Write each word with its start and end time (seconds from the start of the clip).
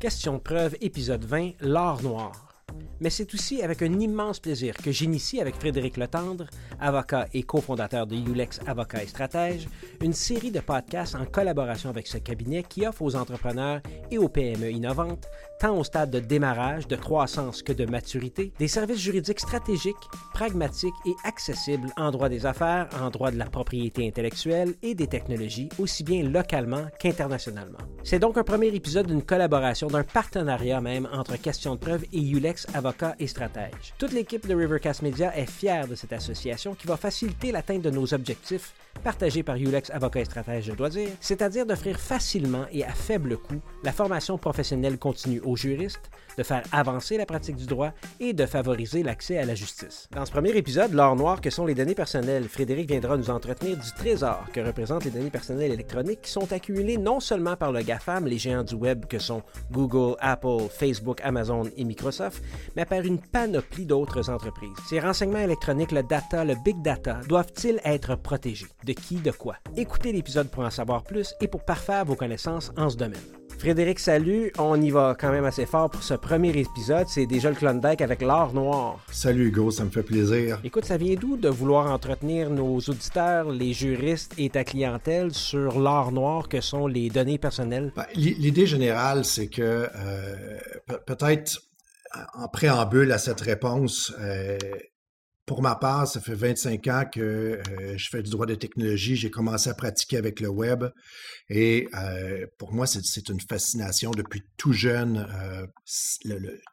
Question 0.00 0.32
de 0.32 0.38
preuve, 0.38 0.76
épisode 0.80 1.26
20, 1.26 1.56
l'art 1.60 2.02
noir. 2.02 2.49
Mais 3.00 3.08
c'est 3.10 3.32
aussi 3.32 3.62
avec 3.62 3.80
un 3.80 3.98
immense 3.98 4.40
plaisir 4.40 4.74
que 4.76 4.92
j'initie 4.92 5.40
avec 5.40 5.54
Frédéric 5.56 5.96
Letendre, 5.96 6.46
avocat 6.78 7.26
et 7.32 7.42
cofondateur 7.42 8.06
de 8.06 8.14
Ulex 8.14 8.60
Avocat 8.66 9.02
et 9.02 9.06
Stratège, 9.06 9.68
une 10.02 10.12
série 10.12 10.50
de 10.50 10.60
podcasts 10.60 11.14
en 11.14 11.24
collaboration 11.24 11.88
avec 11.88 12.06
ce 12.06 12.18
cabinet 12.18 12.62
qui 12.62 12.86
offre 12.86 13.02
aux 13.02 13.16
entrepreneurs 13.16 13.80
et 14.10 14.18
aux 14.18 14.28
PME 14.28 14.70
innovantes 14.70 15.26
tant 15.60 15.76
au 15.76 15.84
stade 15.84 16.10
de 16.10 16.20
démarrage, 16.20 16.88
de 16.88 16.96
croissance 16.96 17.62
que 17.62 17.72
de 17.72 17.84
maturité, 17.84 18.50
des 18.58 18.66
services 18.66 18.98
juridiques 18.98 19.40
stratégiques, 19.40 19.94
pragmatiques 20.32 20.94
et 21.06 21.14
accessibles 21.24 21.90
en 21.98 22.10
droit 22.10 22.30
des 22.30 22.46
affaires, 22.46 22.88
en 22.98 23.10
droit 23.10 23.30
de 23.30 23.36
la 23.36 23.44
propriété 23.44 24.08
intellectuelle 24.08 24.74
et 24.82 24.94
des 24.94 25.06
technologies, 25.06 25.68
aussi 25.78 26.02
bien 26.02 26.22
localement 26.22 26.86
qu'internationalement. 26.98 27.78
C'est 28.04 28.18
donc 28.18 28.38
un 28.38 28.42
premier 28.42 28.68
épisode 28.68 29.06
d'une 29.06 29.22
collaboration, 29.22 29.88
d'un 29.88 30.02
partenariat 30.02 30.80
même 30.80 31.06
entre 31.12 31.36
Question 31.36 31.74
de 31.74 31.80
preuve 31.80 32.04
et 32.12 32.20
Ulex 32.20 32.66
Avocat 32.72 32.89
et 33.18 33.26
Stratège. 33.26 33.94
Toute 33.98 34.12
l'équipe 34.12 34.46
de 34.46 34.54
Rivercast 34.54 35.02
Media 35.02 35.36
est 35.36 35.50
fière 35.50 35.86
de 35.86 35.94
cette 35.94 36.12
association 36.12 36.74
qui 36.74 36.86
va 36.86 36.96
faciliter 36.96 37.52
l'atteinte 37.52 37.82
de 37.82 37.90
nos 37.90 38.12
objectifs 38.14 38.74
partagés 39.04 39.42
par 39.42 39.56
Ulex 39.56 39.90
Avocat 39.90 40.20
et 40.20 40.24
Stratège, 40.24 40.64
je 40.64 40.72
dois 40.72 40.90
dire, 40.90 41.08
c'est-à-dire 41.20 41.64
d'offrir 41.64 41.98
facilement 41.98 42.66
et 42.72 42.84
à 42.84 42.92
faible 42.92 43.36
coût 43.36 43.60
la 43.82 43.92
formation 43.92 44.36
professionnelle 44.36 44.98
continue 44.98 45.40
aux 45.40 45.56
juristes, 45.56 46.10
de 46.36 46.42
faire 46.42 46.62
avancer 46.72 47.16
la 47.16 47.26
pratique 47.26 47.56
du 47.56 47.66
droit 47.66 47.92
et 48.18 48.32
de 48.32 48.46
favoriser 48.46 49.02
l'accès 49.02 49.38
à 49.38 49.44
la 49.44 49.54
justice. 49.54 50.08
Dans 50.12 50.24
ce 50.24 50.30
premier 50.30 50.50
épisode, 50.50 50.92
l'or 50.92 51.16
noir 51.16 51.40
que 51.40 51.50
sont 51.50 51.66
les 51.66 51.74
données 51.74 51.94
personnelles, 51.94 52.48
Frédéric 52.48 52.90
viendra 52.90 53.16
nous 53.16 53.30
entretenir 53.30 53.76
du 53.76 53.90
trésor 53.92 54.44
que 54.52 54.60
représentent 54.60 55.04
les 55.04 55.10
données 55.10 55.30
personnelles 55.30 55.72
électroniques 55.72 56.22
qui 56.22 56.30
sont 56.30 56.52
accumulées 56.52 56.98
non 56.98 57.20
seulement 57.20 57.56
par 57.56 57.72
le 57.72 57.82
GAFAM, 57.82 58.26
les 58.26 58.38
géants 58.38 58.64
du 58.64 58.74
web 58.74 59.06
que 59.06 59.18
sont 59.18 59.42
Google, 59.70 60.16
Apple, 60.20 60.68
Facebook, 60.70 61.20
Amazon 61.22 61.64
et 61.76 61.84
Microsoft, 61.84 62.42
mais 62.76 62.79
par 62.84 63.00
une 63.00 63.18
panoplie 63.18 63.86
d'autres 63.86 64.30
entreprises. 64.30 64.70
Ces 64.88 65.00
renseignements 65.00 65.40
électroniques, 65.40 65.92
le 65.92 66.02
data, 66.02 66.44
le 66.44 66.54
big 66.64 66.80
data, 66.82 67.20
doivent-ils 67.28 67.80
être 67.84 68.16
protégés? 68.16 68.66
De 68.84 68.92
qui, 68.92 69.16
de 69.16 69.30
quoi? 69.30 69.56
Écoutez 69.76 70.12
l'épisode 70.12 70.50
pour 70.50 70.64
en 70.64 70.70
savoir 70.70 71.02
plus 71.02 71.34
et 71.40 71.48
pour 71.48 71.64
parfaire 71.64 72.04
vos 72.04 72.16
connaissances 72.16 72.72
en 72.76 72.90
ce 72.90 72.96
domaine. 72.96 73.20
Frédéric, 73.58 73.98
salut. 73.98 74.50
On 74.58 74.80
y 74.80 74.90
va 74.90 75.14
quand 75.20 75.30
même 75.30 75.44
assez 75.44 75.66
fort 75.66 75.90
pour 75.90 76.02
ce 76.02 76.14
premier 76.14 76.48
épisode. 76.48 77.06
C'est 77.08 77.26
déjà 77.26 77.50
le 77.50 77.56
Klondike 77.56 78.00
avec 78.00 78.22
l'art 78.22 78.54
noir. 78.54 78.98
Salut 79.10 79.48
Hugo, 79.48 79.70
ça 79.70 79.84
me 79.84 79.90
fait 79.90 80.02
plaisir. 80.02 80.58
Écoute, 80.64 80.86
ça 80.86 80.96
vient 80.96 81.14
d'où 81.14 81.36
de 81.36 81.50
vouloir 81.50 81.92
entretenir 81.92 82.48
nos 82.48 82.78
auditeurs, 82.78 83.50
les 83.50 83.74
juristes 83.74 84.32
et 84.38 84.48
ta 84.48 84.64
clientèle 84.64 85.34
sur 85.34 85.78
l'art 85.78 86.10
noir 86.10 86.48
que 86.48 86.62
sont 86.62 86.86
les 86.86 87.10
données 87.10 87.36
personnelles? 87.36 87.92
Ben, 87.94 88.06
l'idée 88.14 88.64
générale, 88.64 89.26
c'est 89.26 89.48
que 89.48 89.90
euh, 89.94 90.58
peut-être 91.04 91.60
en 92.34 92.48
préambule 92.48 93.12
à 93.12 93.18
cette 93.18 93.40
réponse, 93.40 94.12
euh, 94.18 94.58
pour 95.46 95.62
ma 95.62 95.74
part, 95.74 96.06
ça 96.06 96.20
fait 96.20 96.34
25 96.34 96.86
ans 96.86 97.04
que 97.12 97.20
euh, 97.20 97.96
je 97.96 98.08
fais 98.08 98.22
du 98.22 98.30
droit 98.30 98.46
de 98.46 98.54
technologie. 98.54 99.16
J'ai 99.16 99.30
commencé 99.30 99.68
à 99.68 99.74
pratiquer 99.74 100.16
avec 100.16 100.38
le 100.38 100.48
web 100.48 100.84
et 101.48 101.88
euh, 101.94 102.46
pour 102.56 102.72
moi, 102.72 102.86
c'est 102.86 103.28
une 103.28 103.40
fascination 103.40 104.12
depuis 104.12 104.44
tout 104.56 104.72
jeune. 104.72 105.26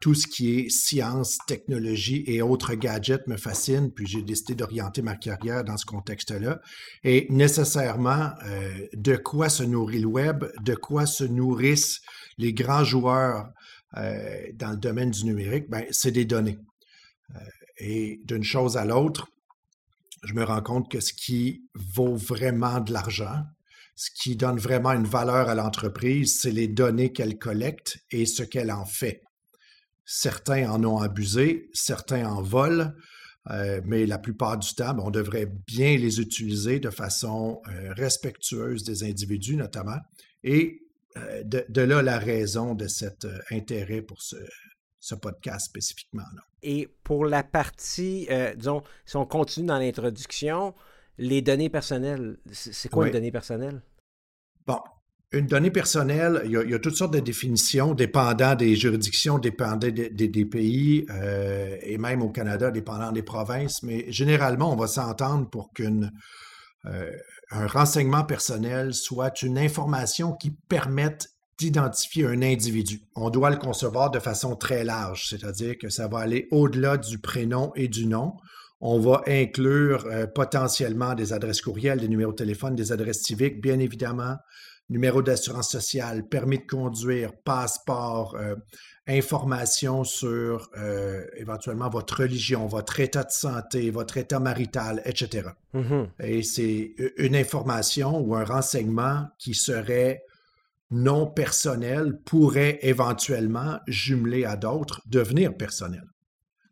Tout 0.00 0.14
ce 0.14 0.28
qui 0.28 0.60
est 0.60 0.68
science, 0.68 1.38
technologie 1.48 2.22
et 2.28 2.40
autres 2.40 2.74
gadgets 2.74 3.26
me 3.26 3.36
fascine. 3.36 3.90
Puis 3.92 4.06
j'ai 4.06 4.22
décidé 4.22 4.54
d'orienter 4.54 5.02
ma 5.02 5.16
carrière 5.16 5.64
dans 5.64 5.76
ce 5.76 5.86
contexte-là. 5.86 6.60
Et 7.02 7.26
nécessairement, 7.30 8.30
de 8.92 9.16
quoi 9.16 9.48
se 9.48 9.64
nourrit 9.64 10.00
le 10.00 10.06
web, 10.06 10.44
de 10.62 10.76
quoi 10.76 11.06
se 11.06 11.24
nourrissent 11.24 12.00
les 12.36 12.52
grands 12.52 12.84
joueurs 12.84 13.48
dans 13.94 14.70
le 14.70 14.76
domaine 14.76 15.10
du 15.10 15.24
numérique, 15.24 15.68
ben, 15.68 15.84
c'est 15.90 16.12
des 16.12 16.24
données. 16.24 16.58
Et 17.78 18.20
d'une 18.24 18.42
chose 18.42 18.76
à 18.76 18.84
l'autre, 18.84 19.28
je 20.24 20.34
me 20.34 20.44
rends 20.44 20.62
compte 20.62 20.90
que 20.90 21.00
ce 21.00 21.12
qui 21.12 21.62
vaut 21.74 22.16
vraiment 22.16 22.80
de 22.80 22.92
l'argent, 22.92 23.44
ce 23.94 24.10
qui 24.10 24.36
donne 24.36 24.58
vraiment 24.58 24.92
une 24.92 25.06
valeur 25.06 25.48
à 25.48 25.54
l'entreprise, 25.54 26.40
c'est 26.40 26.50
les 26.50 26.68
données 26.68 27.12
qu'elle 27.12 27.38
collecte 27.38 27.98
et 28.10 28.26
ce 28.26 28.42
qu'elle 28.42 28.70
en 28.70 28.84
fait. 28.84 29.22
Certains 30.04 30.70
en 30.70 30.84
ont 30.84 30.98
abusé, 30.98 31.68
certains 31.72 32.28
en 32.28 32.40
volent, 32.40 32.92
euh, 33.50 33.80
mais 33.84 34.06
la 34.06 34.18
plupart 34.18 34.58
du 34.58 34.74
temps, 34.74 34.94
ben, 34.94 35.02
on 35.04 35.10
devrait 35.10 35.52
bien 35.66 35.96
les 35.96 36.20
utiliser 36.20 36.80
de 36.80 36.90
façon 36.90 37.60
euh, 37.68 37.92
respectueuse 37.94 38.84
des 38.84 39.04
individus 39.04 39.56
notamment. 39.56 39.98
Et 40.44 40.82
euh, 40.82 40.87
de, 41.44 41.64
de, 41.68 41.80
là 41.82 42.02
la 42.02 42.18
raison 42.18 42.74
de 42.74 42.86
cet 42.88 43.26
intérêt 43.50 44.02
pour 44.02 44.22
ce, 44.22 44.36
ce 45.00 45.14
podcast 45.14 45.66
spécifiquement. 45.66 46.24
Là. 46.34 46.42
Et 46.62 46.88
pour 47.04 47.24
la 47.24 47.42
partie, 47.42 48.26
euh, 48.30 48.54
disons, 48.54 48.82
si 49.04 49.16
on 49.16 49.26
continue 49.26 49.66
dans 49.66 49.78
l'introduction, 49.78 50.74
les 51.18 51.42
données 51.42 51.70
personnelles, 51.70 52.38
c'est 52.52 52.88
quoi 52.88 53.06
une 53.06 53.12
donnée 53.12 53.32
personnelle? 53.32 53.82
Bon, 54.66 54.78
une 55.32 55.46
donnée 55.46 55.70
personnelle, 55.70 56.42
il 56.44 56.50
y, 56.50 56.74
a, 56.74 56.78
toutes 56.78 56.96
sortes 56.96 57.14
de 57.14 57.20
définitions, 57.20 57.94
dépendant 57.94 58.54
des 58.54 58.74
juridictions, 58.76 59.38
dépendant 59.38 59.88
des, 59.88 60.44
pays, 60.46 61.06
euh, 61.10 61.76
et 61.82 61.98
même 61.98 62.22
au 62.22 62.30
Canada, 62.30 62.70
dépendant 62.70 63.12
des 63.12 63.22
provinces, 63.22 63.82
mais 63.82 64.10
généralement, 64.10 64.72
on 64.72 64.76
va 64.76 64.86
s'entendre 64.86 65.48
pour 65.48 65.72
qu'un 65.72 66.10
euh, 66.86 67.10
renseignement 67.50 68.24
personnel 68.24 68.94
soit 68.94 69.42
une 69.42 69.58
information 69.58 70.32
qui 70.32 70.50
permette 70.50 71.30
d'identifier 71.58 72.24
un 72.24 72.42
individu. 72.42 73.02
On 73.16 73.30
doit 73.30 73.50
le 73.50 73.56
concevoir 73.56 74.10
de 74.10 74.20
façon 74.20 74.54
très 74.54 74.84
large, 74.84 75.28
c'est-à-dire 75.28 75.76
que 75.76 75.88
ça 75.88 76.06
va 76.06 76.20
aller 76.20 76.46
au-delà 76.50 76.96
du 76.96 77.18
prénom 77.18 77.72
et 77.74 77.88
du 77.88 78.06
nom. 78.06 78.34
On 78.80 79.00
va 79.00 79.22
inclure 79.26 80.06
euh, 80.06 80.26
potentiellement 80.28 81.14
des 81.14 81.32
adresses 81.32 81.60
courriels, 81.60 81.98
des 81.98 82.08
numéros 82.08 82.30
de 82.30 82.36
téléphone, 82.36 82.76
des 82.76 82.92
adresses 82.92 83.22
civiques, 83.22 83.60
bien 83.60 83.80
évidemment, 83.80 84.36
numéro 84.90 85.22
d'assurance 85.22 85.70
sociale, 85.70 86.26
permis 86.26 86.58
de 86.58 86.66
conduire, 86.66 87.32
passeport, 87.44 88.36
euh, 88.36 88.56
information 89.06 90.04
sur 90.04 90.70
euh, 90.76 91.24
éventuellement 91.36 91.88
votre 91.88 92.22
religion, 92.22 92.66
votre 92.66 93.00
état 93.00 93.24
de 93.24 93.30
santé, 93.30 93.90
votre 93.90 94.16
état 94.16 94.40
marital, 94.40 95.02
etc. 95.04 95.48
Mm-hmm. 95.74 96.06
Et 96.20 96.42
c'est 96.42 96.94
une 97.16 97.36
information 97.36 98.18
ou 98.18 98.34
un 98.34 98.44
renseignement 98.44 99.26
qui 99.38 99.54
serait 99.54 100.22
non 100.90 101.26
personnel 101.26 102.18
pourrait 102.24 102.78
éventuellement, 102.82 103.78
jumelé 103.86 104.44
à 104.44 104.56
d'autres, 104.56 105.02
devenir 105.06 105.54
personnel. 105.54 106.04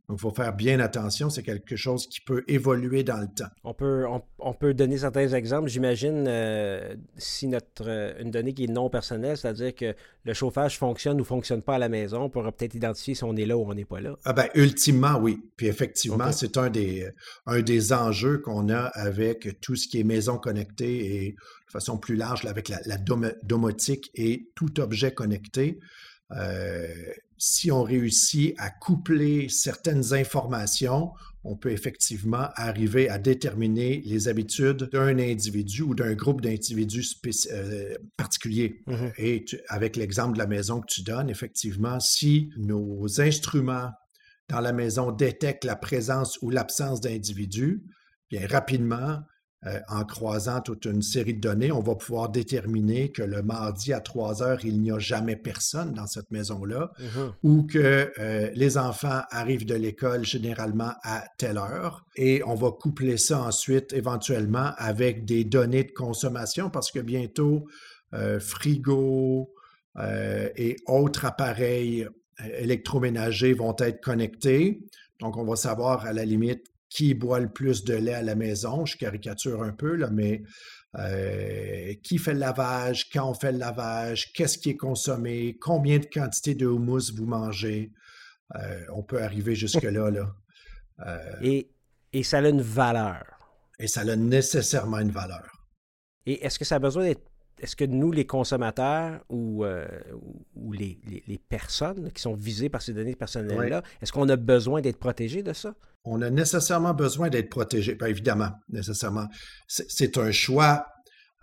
Donc, 0.08 0.18
il 0.18 0.20
faut 0.20 0.30
faire 0.30 0.54
bien 0.54 0.78
attention, 0.78 1.30
c'est 1.30 1.42
quelque 1.42 1.74
chose 1.74 2.06
qui 2.06 2.20
peut 2.20 2.44
évoluer 2.46 3.02
dans 3.02 3.20
le 3.20 3.26
temps. 3.26 3.48
On 3.64 3.74
peut, 3.74 4.04
on, 4.38 4.52
peut 4.54 4.72
donner 4.72 4.98
certains 4.98 5.28
exemples. 5.28 5.68
J'imagine 5.68 6.26
euh, 6.28 6.94
si 7.16 7.48
notre 7.48 7.88
euh, 7.88 8.12
une 8.20 8.30
donnée 8.30 8.54
qui 8.54 8.64
est 8.64 8.72
non 8.72 8.88
personnelle, 8.88 9.36
c'est-à-dire 9.36 9.74
que 9.74 9.96
le 10.24 10.32
chauffage 10.32 10.78
fonctionne 10.78 11.20
ou 11.20 11.24
fonctionne 11.24 11.60
pas 11.60 11.74
à 11.74 11.78
la 11.78 11.88
maison, 11.88 12.22
on 12.22 12.30
pourra 12.30 12.52
peut-être 12.52 12.76
identifier 12.76 13.16
si 13.16 13.24
on 13.24 13.34
est 13.34 13.46
là 13.46 13.56
ou 13.56 13.68
on 13.68 13.74
n'est 13.74 13.84
pas 13.84 14.00
là. 14.00 14.16
Ah 14.24 14.32
ben, 14.32 14.48
ultimement, 14.54 15.18
oui. 15.18 15.40
Puis 15.56 15.66
effectivement, 15.66 16.30
c'est 16.30 16.56
un 16.56 16.70
des, 16.70 17.08
un 17.46 17.62
des 17.62 17.92
enjeux 17.92 18.38
qu'on 18.38 18.68
a 18.68 18.82
avec 18.82 19.60
tout 19.60 19.74
ce 19.74 19.88
qui 19.88 19.98
est 19.98 20.04
maison 20.04 20.38
connectée 20.38 21.24
et 21.24 21.32
de 21.32 21.70
façon 21.72 21.98
plus 21.98 22.14
large 22.14 22.44
avec 22.46 22.68
la, 22.68 22.78
domotique 23.42 24.10
et 24.14 24.48
tout 24.54 24.78
objet 24.80 25.12
connecté. 25.12 25.80
Euh, 26.32 26.86
si 27.38 27.70
on 27.70 27.82
réussit 27.82 28.54
à 28.58 28.70
coupler 28.70 29.48
certaines 29.48 30.14
informations, 30.14 31.12
on 31.44 31.56
peut 31.56 31.70
effectivement 31.70 32.48
arriver 32.56 33.08
à 33.08 33.18
déterminer 33.18 34.02
les 34.04 34.28
habitudes 34.28 34.88
d'un 34.90 35.18
individu 35.18 35.82
ou 35.82 35.94
d'un 35.94 36.14
groupe 36.14 36.40
d'individus 36.40 37.06
euh, 37.52 37.94
particuliers. 38.16 38.82
Mm-hmm. 38.86 39.12
Et 39.18 39.44
avec 39.68 39.96
l'exemple 39.96 40.34
de 40.34 40.38
la 40.38 40.46
maison 40.46 40.80
que 40.80 40.86
tu 40.88 41.02
donnes, 41.02 41.30
effectivement, 41.30 42.00
si 42.00 42.50
nos 42.56 43.20
instruments 43.20 43.92
dans 44.48 44.60
la 44.60 44.72
maison 44.72 45.12
détectent 45.12 45.64
la 45.64 45.76
présence 45.76 46.38
ou 46.42 46.50
l'absence 46.50 47.00
d'individus, 47.00 47.82
bien 48.30 48.46
rapidement, 48.48 49.20
euh, 49.64 49.80
en 49.88 50.04
croisant 50.04 50.60
toute 50.60 50.84
une 50.84 51.00
série 51.00 51.32
de 51.32 51.40
données, 51.40 51.72
on 51.72 51.80
va 51.80 51.94
pouvoir 51.94 52.28
déterminer 52.28 53.10
que 53.10 53.22
le 53.22 53.42
mardi 53.42 53.94
à 53.94 54.00
3 54.00 54.42
heures, 54.42 54.64
il 54.64 54.80
n'y 54.80 54.92
a 54.92 54.98
jamais 54.98 55.34
personne 55.34 55.94
dans 55.94 56.06
cette 56.06 56.30
maison-là, 56.30 56.92
mm-hmm. 57.00 57.32
ou 57.42 57.62
que 57.62 58.12
euh, 58.18 58.50
les 58.54 58.76
enfants 58.76 59.22
arrivent 59.30 59.64
de 59.64 59.74
l'école 59.74 60.26
généralement 60.26 60.92
à 61.02 61.24
telle 61.38 61.56
heure. 61.56 62.04
Et 62.16 62.42
on 62.44 62.54
va 62.54 62.70
coupler 62.70 63.16
ça 63.16 63.40
ensuite 63.40 63.94
éventuellement 63.94 64.72
avec 64.76 65.24
des 65.24 65.44
données 65.44 65.84
de 65.84 65.92
consommation 65.92 66.68
parce 66.68 66.92
que 66.92 67.00
bientôt, 67.00 67.66
euh, 68.12 68.38
frigo 68.38 69.52
et 70.56 70.76
autres 70.86 71.24
appareils 71.24 72.06
électroménagers 72.58 73.54
vont 73.54 73.74
être 73.78 74.02
connectés. 74.02 74.82
Donc, 75.20 75.38
on 75.38 75.44
va 75.44 75.56
savoir 75.56 76.04
à 76.04 76.12
la 76.12 76.26
limite 76.26 76.66
qui 76.88 77.14
boit 77.14 77.40
le 77.40 77.48
plus 77.48 77.84
de 77.84 77.94
lait 77.94 78.14
à 78.14 78.22
la 78.22 78.34
maison. 78.34 78.86
Je 78.86 78.96
caricature 78.96 79.62
un 79.62 79.72
peu, 79.72 79.94
là, 79.96 80.08
mais 80.10 80.42
euh, 80.98 81.94
qui 82.02 82.18
fait 82.18 82.32
le 82.32 82.40
lavage, 82.40 83.10
quand 83.10 83.28
on 83.28 83.34
fait 83.34 83.52
le 83.52 83.58
lavage, 83.58 84.32
qu'est-ce 84.32 84.58
qui 84.58 84.70
est 84.70 84.76
consommé, 84.76 85.58
combien 85.60 85.98
de 85.98 86.06
quantité 86.06 86.54
de 86.54 86.66
houmous 86.66 87.14
vous 87.14 87.26
mangez. 87.26 87.92
Euh, 88.54 88.80
on 88.94 89.02
peut 89.02 89.22
arriver 89.22 89.54
jusque-là. 89.56 90.10
Là. 90.10 90.34
et, 91.42 91.70
et 92.12 92.22
ça 92.22 92.38
a 92.38 92.48
une 92.48 92.62
valeur. 92.62 93.24
Et 93.78 93.88
ça 93.88 94.00
a 94.00 94.16
nécessairement 94.16 95.00
une 95.00 95.10
valeur. 95.10 95.66
Et 96.24 96.44
est-ce 96.44 96.58
que 96.58 96.64
ça 96.64 96.76
a 96.76 96.78
besoin 96.78 97.04
d'être 97.04 97.30
est-ce 97.60 97.76
que 97.76 97.84
nous, 97.84 98.12
les 98.12 98.26
consommateurs 98.26 99.20
ou, 99.28 99.64
ou 100.54 100.72
les, 100.72 100.98
les, 101.26 101.38
personnes 101.38 102.10
qui 102.12 102.20
sont 102.20 102.34
visées 102.34 102.68
par 102.68 102.82
ces 102.82 102.92
données 102.92 103.16
personnelles-là, 103.16 103.82
est-ce 104.02 104.12
qu'on 104.12 104.28
a 104.28 104.36
besoin 104.36 104.80
d'être 104.80 104.98
protégés 104.98 105.42
de 105.42 105.52
ça? 105.52 105.74
on 106.06 106.22
a 106.22 106.30
nécessairement 106.30 106.94
besoin 106.94 107.28
d'être 107.28 107.50
protégé. 107.50 107.94
Bien, 107.96 108.06
évidemment, 108.06 108.50
nécessairement. 108.68 109.26
C'est 109.66 110.16
un 110.18 110.30
choix 110.30 110.86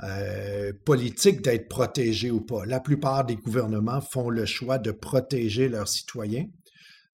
euh, 0.04 0.72
politique 0.86 1.42
d'être 1.42 1.68
protégé 1.68 2.32
ou 2.32 2.42
pas. 2.42 2.66
La 2.66 2.80
plupart 2.80 3.26
des 3.26 3.36
gouvernements 3.36 4.02
font 4.02 4.30
le 4.30 4.46
choix 4.46 4.80
de 4.80 4.92
protéger 4.92 5.70
leurs 5.70 5.90
citoyens. 5.90 6.46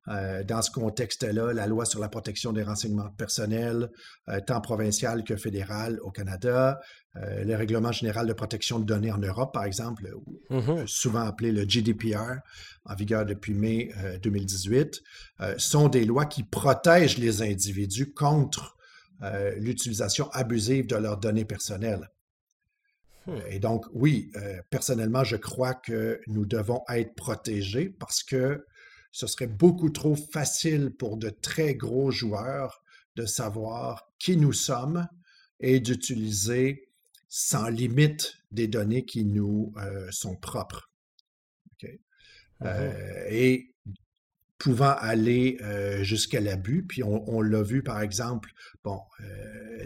Euh, 0.08 0.44
dans 0.44 0.62
ce 0.62 0.72
contexte-là, 0.72 1.54
la 1.54 1.68
loi 1.68 1.86
sur 1.86 2.00
la 2.00 2.10
protection 2.10 2.54
des 2.54 2.64
renseignements 2.64 3.10
personnels, 3.12 3.90
euh, 4.30 4.40
tant 4.46 4.62
provincial 4.62 5.24
que 5.24 5.36
fédéral 5.36 6.00
au 6.02 6.10
Canada, 6.10 6.80
euh, 7.16 7.44
le 7.44 7.56
règlement 7.56 7.92
général 7.92 8.28
de 8.28 8.34
protection 8.34 8.80
de 8.80 8.86
données 8.86 9.12
en 9.12 9.18
Europe, 9.18 9.54
par 9.54 9.66
exemple, 9.66 10.10
mm-hmm. 10.50 10.88
souvent 10.88 11.22
appelé 11.22 11.52
le 11.52 11.64
GDPR, 11.64 12.40
en 12.86 12.96
vigueur 12.96 13.26
depuis 13.26 13.54
mai 13.54 13.92
2018, 14.24 15.02
sont 15.58 15.90
des 15.90 16.06
lois 16.06 16.26
qui 16.26 16.44
protègent 16.44 17.18
les 17.18 17.42
individus 17.42 18.14
contre 18.14 18.78
l'utilisation 19.58 20.30
abusive 20.32 20.88
de 20.88 20.96
leurs 20.96 21.18
données 21.18 21.46
personnelles. 21.46 22.10
Hmm. 23.28 23.38
Et 23.50 23.60
donc, 23.60 23.86
oui, 23.94 24.32
personnellement, 24.72 25.24
je 25.24 25.36
crois 25.36 25.76
que 25.76 26.20
nous 26.28 26.46
devons 26.46 26.84
être 26.90 27.14
protégés 27.14 27.90
parce 27.90 28.24
que 28.24 28.66
ce 29.12 29.28
serait 29.28 29.48
beaucoup 29.48 29.90
trop 29.90 30.16
facile 30.16 30.92
pour 30.92 31.18
de 31.18 31.30
très 31.30 31.76
gros 31.76 32.12
joueurs 32.12 32.84
de 33.16 33.26
savoir 33.26 34.10
qui 34.20 34.38
nous 34.38 34.54
sommes 34.54 35.08
et 35.60 35.80
d'utiliser 35.80 36.89
sans 37.30 37.70
limite 37.70 38.34
des 38.52 38.68
données 38.68 39.06
qui 39.06 39.24
nous 39.24 39.74
euh, 39.78 40.08
sont 40.12 40.36
propres. 40.36 40.88
Mmh 41.82 42.66
euh, 42.66 43.26
et 43.30 43.74
pouvant 44.58 44.94
aller 44.98 45.58
euh, 45.62 46.04
jusqu'à 46.04 46.42
l'abus, 46.42 46.86
puis 46.86 47.02
on, 47.02 47.40
l'a 47.40 47.64
vu 47.64 47.82
par 47.82 48.02
exemple, 48.02 48.52
bon, 48.84 49.00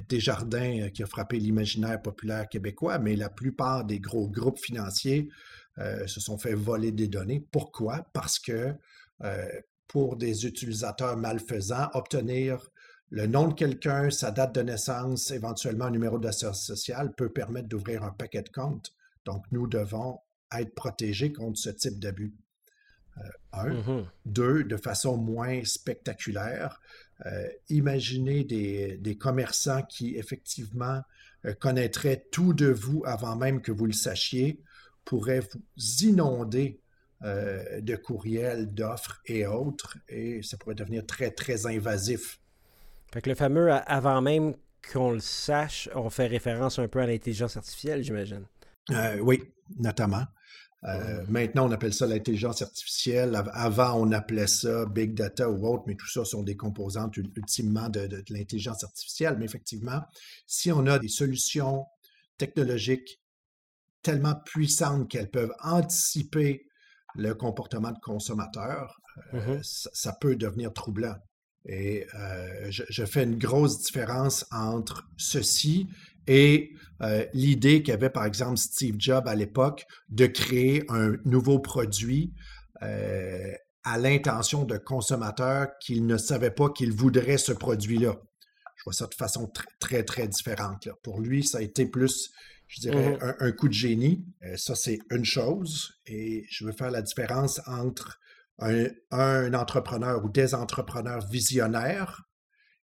Desjardins 0.09 0.89
qui 0.89 1.03
a 1.03 1.05
frappé 1.05 1.37
l'imaginaire 1.37 2.01
populaire 2.01 2.49
québécois, 2.49 2.97
mais 2.97 3.15
la 3.15 3.29
plupart 3.29 3.85
des 3.85 3.99
gros 3.99 4.27
groupes 4.27 4.57
financiers 4.57 5.29
se 5.77 6.19
sont 6.19 6.39
fait 6.39 6.55
voler 6.55 6.91
des 6.91 7.07
données. 7.07 7.45
Pourquoi? 7.51 8.07
Parce 8.13 8.39
que 8.39 8.75
euh, 9.23 9.47
pour 9.87 10.15
des 10.15 10.47
utilisateurs 10.47 11.17
malfaisants, 11.17 11.89
obtenir 11.93 12.69
le 13.13 13.27
nom 13.27 13.48
de 13.48 13.54
quelqu'un, 13.54 14.10
sa 14.10 14.31
date 14.31 14.56
de 14.56 14.62
naissance, 14.62 15.30
éventuellement 15.30 15.86
un 15.86 15.92
numéro 15.92 16.18
d'assurance 16.18 16.65
sociale 16.65 17.13
peut 17.13 17.30
permettre 17.30 17.68
d'ouvrir 17.68 18.04
un 18.04 18.10
paquet 18.10 18.42
de 18.42 18.50
comptes. 18.50 18.92
Donc, 19.25 19.45
nous 19.51 19.68
devons 19.68 20.19
être 20.51 20.74
protégés 20.74 21.31
contre 21.31 21.60
ce 21.60 21.69
type 21.69 22.00
d'abus. 22.00 22.33
Euh, 23.19 23.21
un. 23.54 23.69
Mm-hmm. 23.69 24.06
Deux, 24.25 24.63
de 24.63 24.77
façon 24.77 25.18
moins 25.18 25.63
spectaculaire, 25.63 26.81
euh, 27.27 27.48
imaginez 27.69 28.44
des, 28.45 28.98
des, 28.98 29.15
commerçants 29.15 29.83
qui 29.83 30.15
effectivement 30.15 31.01
connaîtraient 31.60 32.25
tout 32.31 32.54
de 32.54 32.68
vous 32.68 33.04
avant 33.06 33.36
même 33.36 33.62
que 33.62 33.71
vous 33.71 33.86
le 33.86 33.94
sachiez, 33.94 34.60
pourraient 35.06 35.42
vous 35.42 35.62
inonder 36.01 36.81
euh, 37.24 37.80
de 37.80 37.95
courriels, 37.95 38.74
d'offres 38.74 39.21
et 39.27 39.45
autres, 39.45 39.98
et 40.10 40.42
ça 40.42 40.57
pourrait 40.57 40.75
devenir 40.75 41.06
très, 41.06 41.31
très 41.31 41.68
invasif. 41.68 42.42
Fait 43.13 43.21
que 43.21 43.30
le 43.30 43.36
fameux 43.36 43.71
avant 43.71 44.21
même 44.21 44.56
qu'on 44.92 45.12
le 45.12 45.19
sache, 45.19 45.88
on 45.94 46.10
fait 46.10 46.25
référence 46.25 46.80
un 46.80 46.88
peu 46.88 47.00
à 47.00 47.06
l'intelligence 47.06 47.56
artificielle, 47.57 48.04
j'imagine. 48.04 48.45
Euh, 48.89 49.19
oui, 49.19 49.39
notamment. 49.77 50.24
Euh, 50.86 51.24
maintenant, 51.30 51.69
on 51.69 51.71
appelle 51.71 51.94
ça 51.94 52.07
l'intelligence 52.07 52.63
artificielle. 52.63 53.39
Avant, 53.54 53.94
on 53.94 54.12
appelait 54.12 54.48
ça 54.48 54.88
big 54.88 55.13
data 55.13 55.48
ou 55.48 55.65
autre, 55.68 55.83
mais 55.86 55.95
tout 55.95 56.10
ça 56.10 56.25
sont 56.25 56.42
des 56.42 56.57
composantes 56.57 57.15
ultimement 57.15 57.88
de, 57.88 58.07
de 58.07 58.24
l'intelligence 58.30 58.83
artificielle. 58.83 59.38
Mais 59.38 59.45
effectivement, 59.45 60.01
si 60.48 60.71
on 60.71 60.88
a 60.88 60.98
des 60.98 61.07
solutions 61.07 61.86
technologiques 62.39 63.21
tellement 64.01 64.33
puissantes 64.44 65.07
qu'elles 65.07 65.30
peuvent 65.30 65.54
anticiper 65.62 66.65
le 67.15 67.33
comportement 67.33 67.92
de 67.92 68.00
consommateur, 68.00 69.00
euh, 69.33 69.60
mm-hmm. 69.60 69.89
ça, 69.94 70.13
peut 70.19 70.36
devenir 70.36 70.74
troublant. 70.74 71.15
Et 71.65 72.06
euh, 72.15 72.69
je, 72.69 73.06
fais 73.06 73.24
une 73.24 73.38
grosse 73.38 73.81
différence 73.81 74.45
entre 74.51 75.07
ceci 75.18 75.88
et 76.27 76.71
euh, 77.01 77.25
l'idée 77.33 77.83
qu'avait 77.83 78.10
par 78.10 78.25
exemple 78.25 78.57
Steve 78.57 78.95
Jobs 78.98 79.27
à 79.27 79.36
l'époque 79.36 79.86
de 80.10 80.25
créer 80.25 80.83
un 80.89 81.13
nouveau 81.25 81.60
produit 81.60 82.33
à 83.86 83.98
l'intention 83.98 84.65
de 84.65 84.77
consommateurs 84.77 85.69
qu'il 85.80 86.06
ne 86.06 86.18
savait 86.18 86.51
pas 86.51 86.69
qu'il 86.69 86.92
voudrait 86.92 87.38
ce 87.38 87.54
produit-là. 87.54 88.18
Je 88.75 88.83
vois 88.83 88.94
ça 88.94 89.07
de 89.07 89.13
façon 89.13 89.48
très, 89.48 89.69
très, 89.80 90.04
très 90.04 90.27
différente. 90.27 90.89
Pour 91.01 91.21
lui, 91.21 91.45
ça 91.45 91.60
a 91.60 91.62
été 91.62 91.86
plus 91.86 92.33
je 92.74 92.81
dirais, 92.81 93.18
mmh 93.18 93.36
un, 93.39 93.51
coup 93.51 93.68
de 93.68 93.74
génie. 93.74 94.25
Euh, 94.44 94.57
ça, 94.57 94.75
c'est 94.75 95.00
une 95.12 95.25
chose. 95.25 95.94
Et 96.07 96.45
je 96.50 96.65
veux 96.65 96.71
faire 96.71 96.92
la 96.92 97.01
différence 97.01 97.62
entre 97.68 98.19
un, 98.59 99.53
entrepreneur 99.53 100.23
ou 100.23 100.29
des 100.29 100.53
entrepreneurs 100.53 101.25
visionnaires 101.27 102.23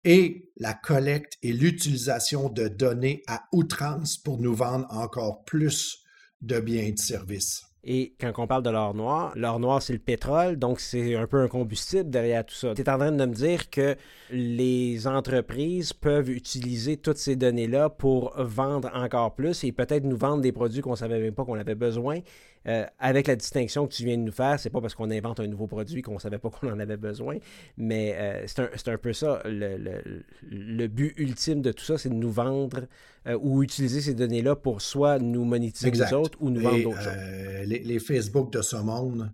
et 0.04 0.52
la 0.58 0.74
collecte 0.74 1.38
et 1.42 1.54
l'utilisation 1.54 2.50
de 2.50 2.68
données 2.68 3.24
à 3.28 3.44
outrance 3.54 4.18
pour 4.18 4.40
nous 4.40 4.54
vendre 4.54 4.88
encore 4.92 5.46
plus 5.46 6.04
de 6.42 6.60
biens 6.60 6.84
et 6.84 6.92
de 6.92 7.00
services. 7.00 7.64
Et 7.86 8.16
quand 8.20 8.32
on 8.38 8.48
parle 8.48 8.64
de 8.64 8.70
l'or 8.70 8.94
noir, 8.94 9.34
l'or 9.36 9.60
noir, 9.60 9.82
c'est 9.82 9.92
le 9.92 10.00
pétrole, 10.00 10.58
donc 10.58 10.80
c'est 10.80 11.16
un 11.16 11.28
peu 11.28 11.42
un 11.42 11.50
combustible 11.50 12.10
derrière 12.10 12.46
tout 12.46 12.56
ça. 12.56 12.74
Tu 12.74 12.82
es 12.82 12.90
en 12.90 12.98
train 12.98 13.12
de 13.12 13.26
me 13.26 13.34
dire 13.34 13.70
que 13.70 13.98
les 14.32 15.06
entreprises 15.06 15.92
peuvent 15.92 16.30
utiliser 16.30 16.96
toutes 16.96 17.18
ces 17.18 17.36
données-là 17.36 17.90
pour 17.90 18.34
vendre 18.38 18.90
encore 18.94 19.36
plus 19.36 19.66
et 19.66 19.74
peut-être 19.74 20.06
nous 20.06 20.16
vendre 20.16 20.42
des 20.42 20.54
produits 20.54 20.80
qu'on 20.80 20.92
ne 20.92 20.96
savait 20.96 21.20
même 21.20 21.34
pas 21.34 21.44
qu'on 21.44 21.60
avait 21.60 21.76
besoin. 21.76 22.20
Euh, 22.68 22.86
avec 22.98 23.28
la 23.28 23.36
distinction 23.36 23.88
que 23.88 23.94
tu 23.94 24.06
viens 24.06 24.18
de 24.18 24.24
nous 24.24 24.32
faire, 24.32 24.60
c'est 24.60 24.70
pas 24.70 24.80
parce 24.80 24.96
qu'on 24.96 25.12
invente 25.12 25.40
un 25.40 25.48
nouveau 25.48 25.68
produit 25.68 26.02
qu'on 26.02 26.14
ne 26.14 26.20
savait 26.20 26.38
pas 26.38 26.50
qu'on 26.50 26.72
en 26.72 26.80
avait 26.80 26.98
besoin, 26.98 27.38
mais 27.76 28.16
euh, 28.18 28.46
c'est 28.48 28.90
un, 28.90 28.98
peu 28.98 29.12
ça. 29.12 29.42
Le, 29.46 30.88
but 30.88 31.14
ultime 31.18 31.62
de 31.62 31.72
tout 31.72 31.84
ça, 31.84 31.98
c'est 31.98 32.10
de 32.10 32.14
nous 32.14 32.32
vendre 32.32 32.88
euh, 33.28 33.38
ou 33.42 33.64
utiliser 33.64 34.00
ces 34.00 34.14
données-là 34.14 34.56
pour 34.56 34.82
soit 34.82 35.20
nous 35.20 35.44
monétiser 35.44 35.92
nous 35.92 36.14
autres 36.14 36.38
ou 36.42 36.50
nous 36.50 36.62
vendre 36.62 36.84
d'autres 36.84 37.02
choses. 37.02 37.68
Les, 37.68 38.00
Facebook 38.00 38.52
de 38.54 38.62
ce 38.62 38.78
monde 38.78 39.32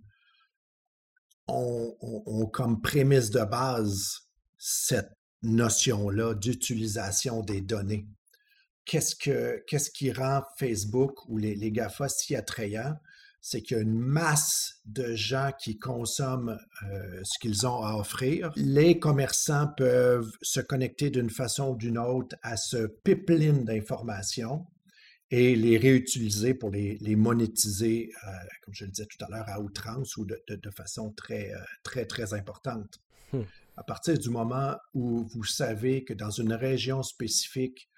ont, 1.46 1.96
ont 2.00 2.46
comme 2.46 2.80
prémisse 2.80 3.30
de 3.30 3.44
base 3.44 4.28
cette 4.58 5.12
notion-là 5.42 6.34
d'utilisation 6.34 7.42
des 7.42 7.60
données. 7.60 8.08
Qu'est-ce, 8.84 9.14
que, 9.14 9.62
qu'est-ce 9.66 9.90
qui 9.90 10.10
rend 10.10 10.42
Facebook 10.58 11.28
ou 11.28 11.38
les, 11.38 11.54
les 11.54 11.70
GAFA 11.70 12.08
si 12.08 12.34
attrayants? 12.34 12.96
C'est 13.40 13.62
qu'il 13.62 13.76
y 13.76 13.80
a 13.80 13.82
une 13.82 13.98
masse 13.98 14.80
de 14.84 15.14
gens 15.14 15.50
qui 15.58 15.78
consomment 15.78 16.58
euh, 16.82 17.20
ce 17.22 17.38
qu'ils 17.38 17.66
ont 17.66 17.82
à 17.82 17.96
offrir. 17.96 18.52
Les 18.56 18.98
commerçants 18.98 19.68
peuvent 19.76 20.30
se 20.42 20.60
connecter 20.60 21.10
d'une 21.10 21.30
façon 21.30 21.70
ou 21.70 21.76
d'une 21.76 21.98
autre 21.98 22.36
à 22.42 22.56
ce 22.56 22.86
pipeline 23.04 23.64
d'informations 23.64 24.66
et 25.30 25.54
les 25.54 25.78
réutiliser 25.78 26.54
pour 26.54 26.70
les, 26.70 26.98
monétiser, 27.16 28.10
euh, 28.26 28.30
comme 28.62 28.74
je 28.74 28.84
le 28.84 28.90
disais 28.90 29.06
tout 29.06 29.24
à 29.24 29.28
l'heure, 29.30 29.48
à 29.48 29.60
outrance 29.60 30.16
ou 30.16 30.24
de, 30.24 30.70
façon 30.76 31.12
très, 31.12 31.52
euh, 31.54 31.58
très, 31.82 32.04
très 32.04 32.34
importante. 32.34 33.00
Hmm. 33.32 33.42
À 33.76 33.84
partir 33.84 34.18
du 34.18 34.28
moment 34.28 34.76
où 34.92 35.24
vous 35.28 35.44
savez 35.44 36.04
que 36.04 36.12
dans 36.12 36.30
une 36.30 36.52
région 36.52 37.02
spécifique, 37.02 37.89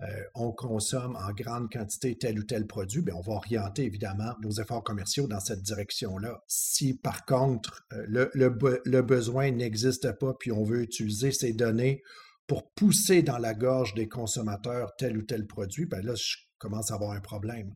euh, 0.00 0.22
on 0.34 0.52
consomme 0.52 1.16
en 1.16 1.32
grande 1.32 1.72
quantité 1.72 2.16
tel 2.16 2.38
ou 2.38 2.44
tel 2.44 2.66
produit, 2.66 3.02
bien, 3.02 3.14
on 3.16 3.20
va 3.20 3.32
orienter 3.32 3.84
évidemment 3.84 4.32
nos 4.42 4.52
efforts 4.52 4.84
commerciaux 4.84 5.26
dans 5.26 5.40
cette 5.40 5.62
direction-là. 5.62 6.40
Si 6.46 6.94
par 6.94 7.24
contre 7.24 7.84
euh, 7.92 8.28
le, 8.32 9.00
besoin 9.02 9.50
n'existe 9.50 10.12
pas, 10.12 10.34
puis 10.34 10.52
on 10.52 10.62
veut 10.62 10.82
utiliser 10.82 11.32
ces 11.32 11.52
données 11.52 12.02
pour 12.46 12.70
pousser 12.70 13.22
dans 13.22 13.38
la 13.38 13.54
gorge 13.54 13.94
des 13.94 14.08
consommateurs 14.08 14.94
tel 14.96 15.18
ou 15.18 15.22
tel 15.22 15.46
produit, 15.46 15.86
bien 15.86 16.00
là, 16.00 16.14
je 16.14 16.36
commence 16.58 16.92
à 16.92 16.94
avoir 16.94 17.12
un 17.12 17.20
problème. 17.20 17.74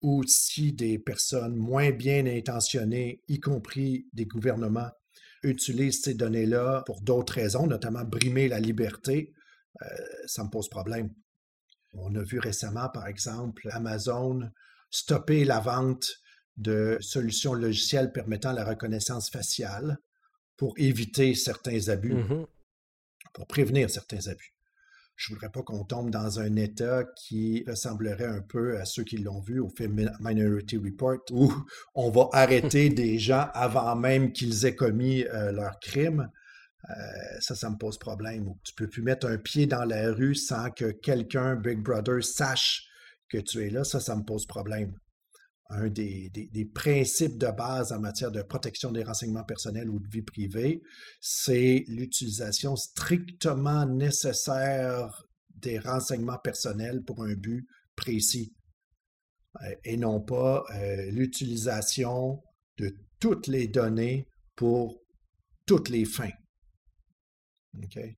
Ou 0.00 0.22
si 0.26 0.72
des 0.72 0.98
personnes 0.98 1.56
moins 1.56 1.90
bien 1.90 2.26
intentionnées, 2.26 3.22
y 3.26 3.40
compris 3.40 4.06
des 4.12 4.26
gouvernements, 4.26 4.90
utilisent 5.42 6.02
ces 6.02 6.14
données-là 6.14 6.84
pour 6.86 7.00
d'autres 7.00 7.34
raisons, 7.34 7.66
notamment 7.66 8.04
brimer 8.04 8.48
la 8.48 8.60
liberté, 8.60 9.32
euh, 9.82 9.86
ça 10.26 10.44
me 10.44 10.50
pose 10.50 10.68
problème. 10.68 11.10
On 11.96 12.14
a 12.14 12.22
vu 12.22 12.38
récemment, 12.38 12.88
par 12.88 13.06
exemple, 13.06 13.68
Amazon 13.72 14.50
stopper 14.90 15.44
la 15.44 15.60
vente 15.60 16.06
de 16.56 16.98
solutions 17.00 17.54
logicielles 17.54 18.12
permettant 18.12 18.52
la 18.52 18.64
reconnaissance 18.64 19.30
faciale 19.30 19.98
pour 20.56 20.74
éviter 20.78 21.34
certains 21.34 21.88
abus, 21.88 22.14
Mhm. 22.14 22.46
pour 23.32 23.46
prévenir 23.46 23.90
certains 23.90 24.28
abus. 24.28 24.54
Je 25.16 25.32
ne 25.32 25.36
voudrais 25.36 25.50
pas 25.50 25.62
qu'on 25.62 25.84
tombe 25.84 26.10
dans 26.10 26.40
un 26.40 26.56
état 26.56 27.04
qui 27.16 27.64
ressemblerait 27.68 28.26
un 28.26 28.40
peu 28.42 28.78
à 28.80 28.84
ceux 28.84 29.04
qui 29.04 29.16
l'ont 29.18 29.40
vu 29.40 29.60
au 29.60 29.68
film 29.68 30.10
Minority 30.20 30.76
Report, 30.76 31.20
où 31.30 31.52
on 31.94 32.10
va 32.10 32.28
arrêter 32.32 32.88
des 32.90 33.18
gens 33.18 33.48
avant 33.54 33.94
même 33.96 34.32
qu'ils 34.32 34.66
aient 34.66 34.74
commis 34.74 35.24
euh, 35.24 35.52
leur 35.52 35.78
crime. 35.80 36.30
Euh, 36.90 37.40
ça, 37.40 37.54
ça 37.54 37.70
me 37.70 37.76
pose 37.76 37.98
problème. 37.98 38.48
Ou 38.48 38.58
tu 38.64 38.74
peux 38.74 38.88
plus 38.88 39.02
mettre 39.02 39.26
un 39.26 39.38
pied 39.38 39.66
dans 39.66 39.84
la 39.84 40.12
rue 40.12 40.34
sans 40.34 40.70
que 40.70 40.90
quelqu'un, 40.90 41.56
Big 41.56 41.82
Brother, 41.82 42.22
sache 42.22 42.82
que 43.28 43.38
tu 43.38 43.64
es 43.64 43.70
là. 43.70 43.84
Ça, 43.84 44.00
ça 44.00 44.16
me 44.16 44.22
pose 44.22 44.46
problème. 44.46 44.92
Un 45.70 45.88
des, 45.88 46.30
des- 46.30 46.64
principes 46.66 47.38
de 47.38 47.50
base 47.50 47.90
en 47.92 47.98
matière 48.00 48.30
de 48.30 48.42
protection 48.42 48.92
des 48.92 49.02
renseignements 49.02 49.44
personnels 49.44 49.88
ou 49.88 49.98
de 49.98 50.08
vie 50.08 50.22
privée, 50.22 50.82
c'est 51.20 51.84
l'utilisation 51.88 52.76
strictement 52.76 53.86
nécessaire 53.86 55.24
des 55.56 55.78
renseignements 55.78 56.38
personnels 56.38 57.02
pour 57.02 57.24
un 57.24 57.34
but 57.34 57.66
précis 57.96 58.52
euh, 59.62 59.74
et 59.84 59.96
non 59.96 60.20
pas 60.20 60.64
euh, 60.74 61.10
l'utilisation 61.10 62.42
de 62.76 62.94
toutes 63.18 63.46
les 63.46 63.66
données 63.66 64.26
pour 64.56 65.00
toutes 65.64 65.88
les 65.88 66.04
fins. 66.04 66.30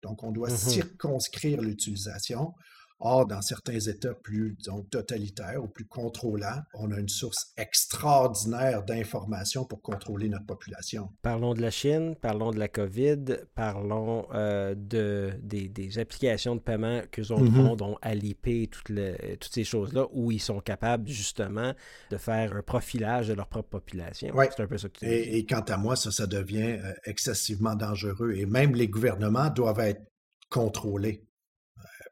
Donc, 0.03 0.23
on 0.23 0.33
doit 0.33 0.51
Mhm. 0.51 0.57
circonscrire 0.57 1.63
l'utilisation. 1.63 2.55
Or, 2.99 3.27
dans 3.27 3.43
certains 3.43 3.79
États 3.79 4.15
plus, 4.15 4.57
disons, 4.59 4.83
totalitaires 4.85 5.63
ou 5.63 5.69
plus 5.69 5.85
contrôlants, 5.87 6.63
on 6.75 6.91
a 6.93 6.99
une 6.99 7.11
source 7.11 7.53
extraordinaire 7.57 8.83
d'informations 8.85 9.65
pour 9.65 9.83
contrôler 9.83 10.29
notre 10.29 10.47
population. 10.47 11.11
Parlons 11.23 11.55
de 11.55 11.61
la 11.61 11.71
Chine, 11.71 12.17
parlons 12.21 12.53
de 12.53 12.59
la 12.59 12.69
COVID, 12.69 13.25
parlons 13.55 14.27
euh, 14.35 14.75
de, 14.75 15.33
des, 15.43 15.69
des 15.69 15.99
applications 15.99 16.57
de 16.57 16.61
paiement 16.61 17.03
qu'eux 17.11 17.31
autres 17.33 17.43
Mhm. 17.45 17.61
ont, 17.69 17.77
dont 17.77 17.99
Alipay, 18.03 18.69
toutes, 18.71 18.89
le- 18.89 19.37
toutes 19.37 19.53
ces 19.53 19.65
choses-là, 19.65 20.07
où 20.13 20.33
ils 20.33 20.41
sont 20.41 20.61
capables 20.61 21.09
justement 21.09 21.73
de 22.11 22.17
faire 22.17 22.55
un 22.57 22.63
profilage 22.63 23.29
de 23.29 23.35
leur 23.35 23.47
propre 23.49 23.69
population. 23.69 24.35
Ouais. 24.35 24.49
C'est 24.57 24.63
un 24.63 24.67
peu 24.67 24.79
ça 24.79 24.89
que 24.89 24.99
tu. 25.01 25.07
Et, 25.07 25.37
et 25.39 25.45
quant 25.47 25.61
à 25.61 25.77
moi, 25.77 25.97
ça, 25.97 26.11
ça 26.11 26.27
devient 26.27 26.79
euh, 26.83 26.93
excessivement 27.05 27.75
dangereux. 27.75 28.33
Et 28.35 28.47
même 28.47 28.75
les 28.75 28.89
gouvernements 28.89 29.51
doivent 29.51 29.81
être 29.81 30.03
contrôlés. 30.49 31.23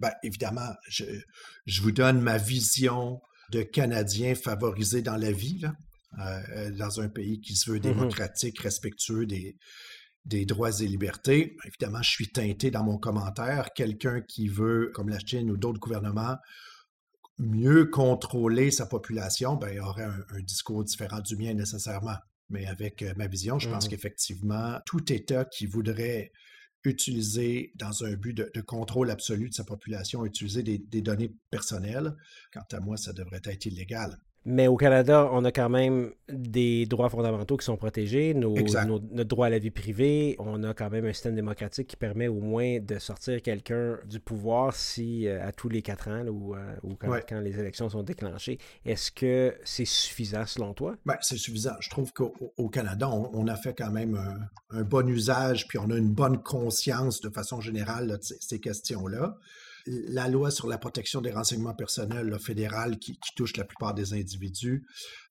Euh, 0.05 0.09
ben, 0.09 0.15
évidemment, 0.23 0.71
je, 0.89 1.05
je 1.67 1.81
vous 1.83 1.93
donne 1.93 2.21
ma 2.21 2.39
vision 2.39 3.21
de 3.51 3.63
Canadien 3.63 4.35
favorisé 4.35 5.03
dans 5.03 5.17
la 5.17 5.33
vie, 5.33 5.59
là, 5.61 5.75
euh, 6.19 6.71
dans 6.73 7.01
un 7.01 7.09
pays 7.09 7.41
qui 7.41 7.55
se 7.57 7.71
veut 7.71 7.81
démocratique, 7.81 8.61
respectueux 8.61 9.27
des, 9.27 9.57
des 10.25 10.47
droits 10.47 10.81
et 10.81 10.87
libertés. 10.87 11.57
Évidemment, 11.67 12.03
je 12.03 12.11
suis 12.11 12.29
teinté 12.31 12.71
dans 12.71 12.85
mon 12.85 12.99
commentaire. 12.99 13.69
Quelqu'un 13.75 14.21
qui 14.23 14.49
veut, 14.49 14.91
comme 14.95 15.09
la 15.09 15.19
Chine 15.19 15.51
ou 15.51 15.57
d'autres 15.57 15.81
gouvernements, 15.81 16.37
mieux 17.39 17.87
contrôler 17.87 18.71
sa 18.71 18.87
population, 18.87 19.57
ben, 19.57 19.71
il 19.75 19.81
aurait 19.81 20.05
un, 20.05 20.25
un 20.31 20.41
discours 20.43 20.85
différent 20.85 21.21
du 21.21 21.37
mien 21.37 21.53
nécessairement. 21.55 22.17
Mais 22.49 22.67
avec 22.67 23.03
euh, 23.03 23.13
ma 23.17 23.27
vision, 23.27 23.59
je 23.59 23.69
pense 23.69 23.85
Mhm. 23.85 23.91
qu'effectivement, 23.91 24.79
tout 24.87 25.13
État 25.13 25.45
qui 25.45 25.67
voudrait 25.67 26.31
utiliser 26.85 27.73
dans 27.77 28.05
un 28.05 28.15
but 28.15 28.35
de, 28.35 28.61
contrôle 28.61 29.11
absolu 29.11 29.49
de 29.49 29.55
sa 29.55 29.65
population, 29.65 30.25
utiliser 30.25 30.63
des 30.63 31.03
données 31.03 31.35
personnelles, 31.51 32.15
quant 32.53 32.67
à 32.73 32.81
moi, 32.81 32.97
ça 32.97 33.13
devrait 33.13 33.43
être 33.45 33.67
illégal. 33.67 34.19
Mais 34.47 34.67
au 34.69 34.77
Canada, 34.77 35.31
on 35.33 35.43
a 35.45 35.53
quand 35.53 35.71
même 35.71 36.11
des 36.29 36.85
droits 36.85 37.09
fondamentaux 37.09 37.57
qui 37.57 37.65
sont 37.65 37.79
protégés, 37.79 38.35
nos, 38.35 38.55
Exact. 38.57 38.85
nos- 38.87 39.01
notre 39.01 39.29
droit 39.29 39.47
à 39.47 39.51
la 39.51 39.59
vie 39.59 39.71
privée. 39.71 40.37
On 40.39 40.63
a 40.65 40.75
quand 40.75 40.91
même 40.91 41.07
un 41.07 41.13
système 41.15 41.35
démocratique 41.35 41.87
qui 41.89 41.97
permet 41.97 42.29
au 42.29 42.41
moins 42.41 42.79
de 42.79 42.99
sortir 42.99 43.41
quelqu'un 43.41 43.99
du 44.07 44.21
pouvoir 44.21 44.75
si 44.75 45.27
euh, 45.27 45.47
à 45.47 45.53
tous 45.53 45.71
les 45.71 45.81
quatre 45.81 46.09
ans 46.09 46.23
là, 46.23 46.31
ou, 46.31 46.55
euh, 46.55 46.59
ou 46.83 46.95
quand, 46.95 47.09
Ouais. 47.09 47.25
quand 47.27 47.41
les 47.41 47.59
élections 47.59 47.89
sont 47.89 48.03
déclenchées. 48.03 48.59
Est-ce 48.85 49.11
que 49.11 49.55
c'est 49.65 49.87
suffisant 49.87 50.45
selon 50.45 50.75
toi? 50.75 50.95
Ben, 51.07 51.17
c'est 51.23 51.39
suffisant. 51.39 51.75
Je 51.81 51.89
trouve 51.89 52.13
qu'au 52.13 52.35
au 52.59 52.69
Canada, 52.69 53.09
on, 53.09 53.31
on 53.33 53.47
a 53.49 53.57
fait 53.57 53.73
quand 53.73 53.91
même 53.91 54.15
un, 54.15 54.79
un 54.79 54.83
bon 54.83 55.09
usage, 55.09 55.69
puis 55.69 55.79
on 55.79 55.89
a 55.91 55.97
une 55.97 56.13
bonne 56.13 56.43
conscience 56.43 57.21
de 57.23 57.31
façon 57.31 57.61
générale 57.63 58.09
là, 58.09 58.17
de 58.19 58.23
ces, 58.23 58.37
ces 58.41 58.61
questions-là. 58.61 59.39
La 59.87 60.29
loi 60.29 60.51
sur 60.51 60.67
la 60.67 60.79
protection 60.79 61.21
des 61.21 61.31
renseignements 61.31 61.75
personnels 61.75 62.39
fédérale 62.39 62.99
qui, 62.99 63.13
qui 63.19 63.35
touche 63.37 63.57
la 63.57 63.65
plupart 63.65 63.93
des 63.93 64.15
individus 64.15 64.87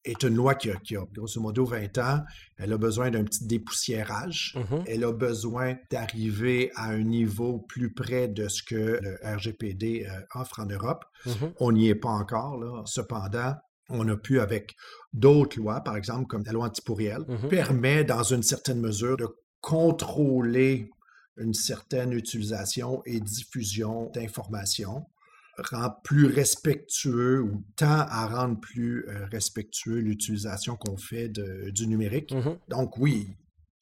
est 0.06 0.22
une 0.24 0.36
loi 0.36 0.54
qui 0.54 0.70
a, 0.70 0.76
qui 0.76 0.96
a 0.96 1.04
grosso 1.12 1.42
modo 1.42 1.66
20 1.66 1.98
ans. 1.98 2.20
Elle 2.58 2.74
a 2.74 2.78
besoin 2.78 3.10
d'un 3.10 3.24
petit 3.24 3.46
dépoussiérage. 3.48 4.56
Mhm. 4.56 4.84
Elle 4.86 5.04
a 5.06 5.12
besoin 5.12 5.76
d'arriver 5.90 6.72
à 6.76 6.90
un 6.90 7.04
niveau 7.04 7.60
plus 7.68 7.94
près 7.94 8.28
de 8.28 8.48
ce 8.48 8.62
que 8.62 9.00
le 9.02 9.18
RGPD 9.24 10.06
euh, 10.08 10.40
offre 10.40 10.60
en 10.60 10.66
Europe. 10.66 11.04
Mhm. 11.26 11.54
On 11.60 11.72
n'y 11.72 11.90
est 11.90 11.96
pas 11.96 12.10
encore. 12.10 12.58
Là. 12.58 12.84
Cependant, 12.86 13.56
on 13.90 14.08
a 14.08 14.18
pu, 14.18 14.40
avec 14.40 14.76
d'autres 15.14 15.58
lois, 15.58 15.82
par 15.82 15.98
exemple 15.98 16.28
comme 16.28 16.44
la 16.46 16.52
loi 16.52 16.68
antipourrielle, 16.68 17.26
Mhm. 17.28 17.50
permet 17.50 18.04
dans 18.04 18.24
une 18.24 18.44
certaine 18.44 18.80
mesure 18.80 19.18
de 19.18 19.28
contrôler 19.62 20.90
une 21.38 21.54
certaine 21.54 22.14
utilisation 22.14 23.02
et 23.06 23.20
diffusion 23.20 24.10
d'informations, 24.14 25.06
rend 25.58 25.92
plus 26.04 26.26
respectueux 26.28 27.42
ou 27.42 27.64
tend 27.76 27.86
à 28.10 28.26
rendre 28.28 28.60
plus 28.60 29.06
euh, 29.08 29.26
respectueux 29.28 30.00
l'utilisation 30.00 30.76
qu'on 30.76 30.98
fait 30.98 31.30
de- 31.30 31.70
du 31.70 31.88
numérique. 31.88 32.32
Mhm. 32.34 32.58
Donc 32.70 32.98
oui, 32.98 33.28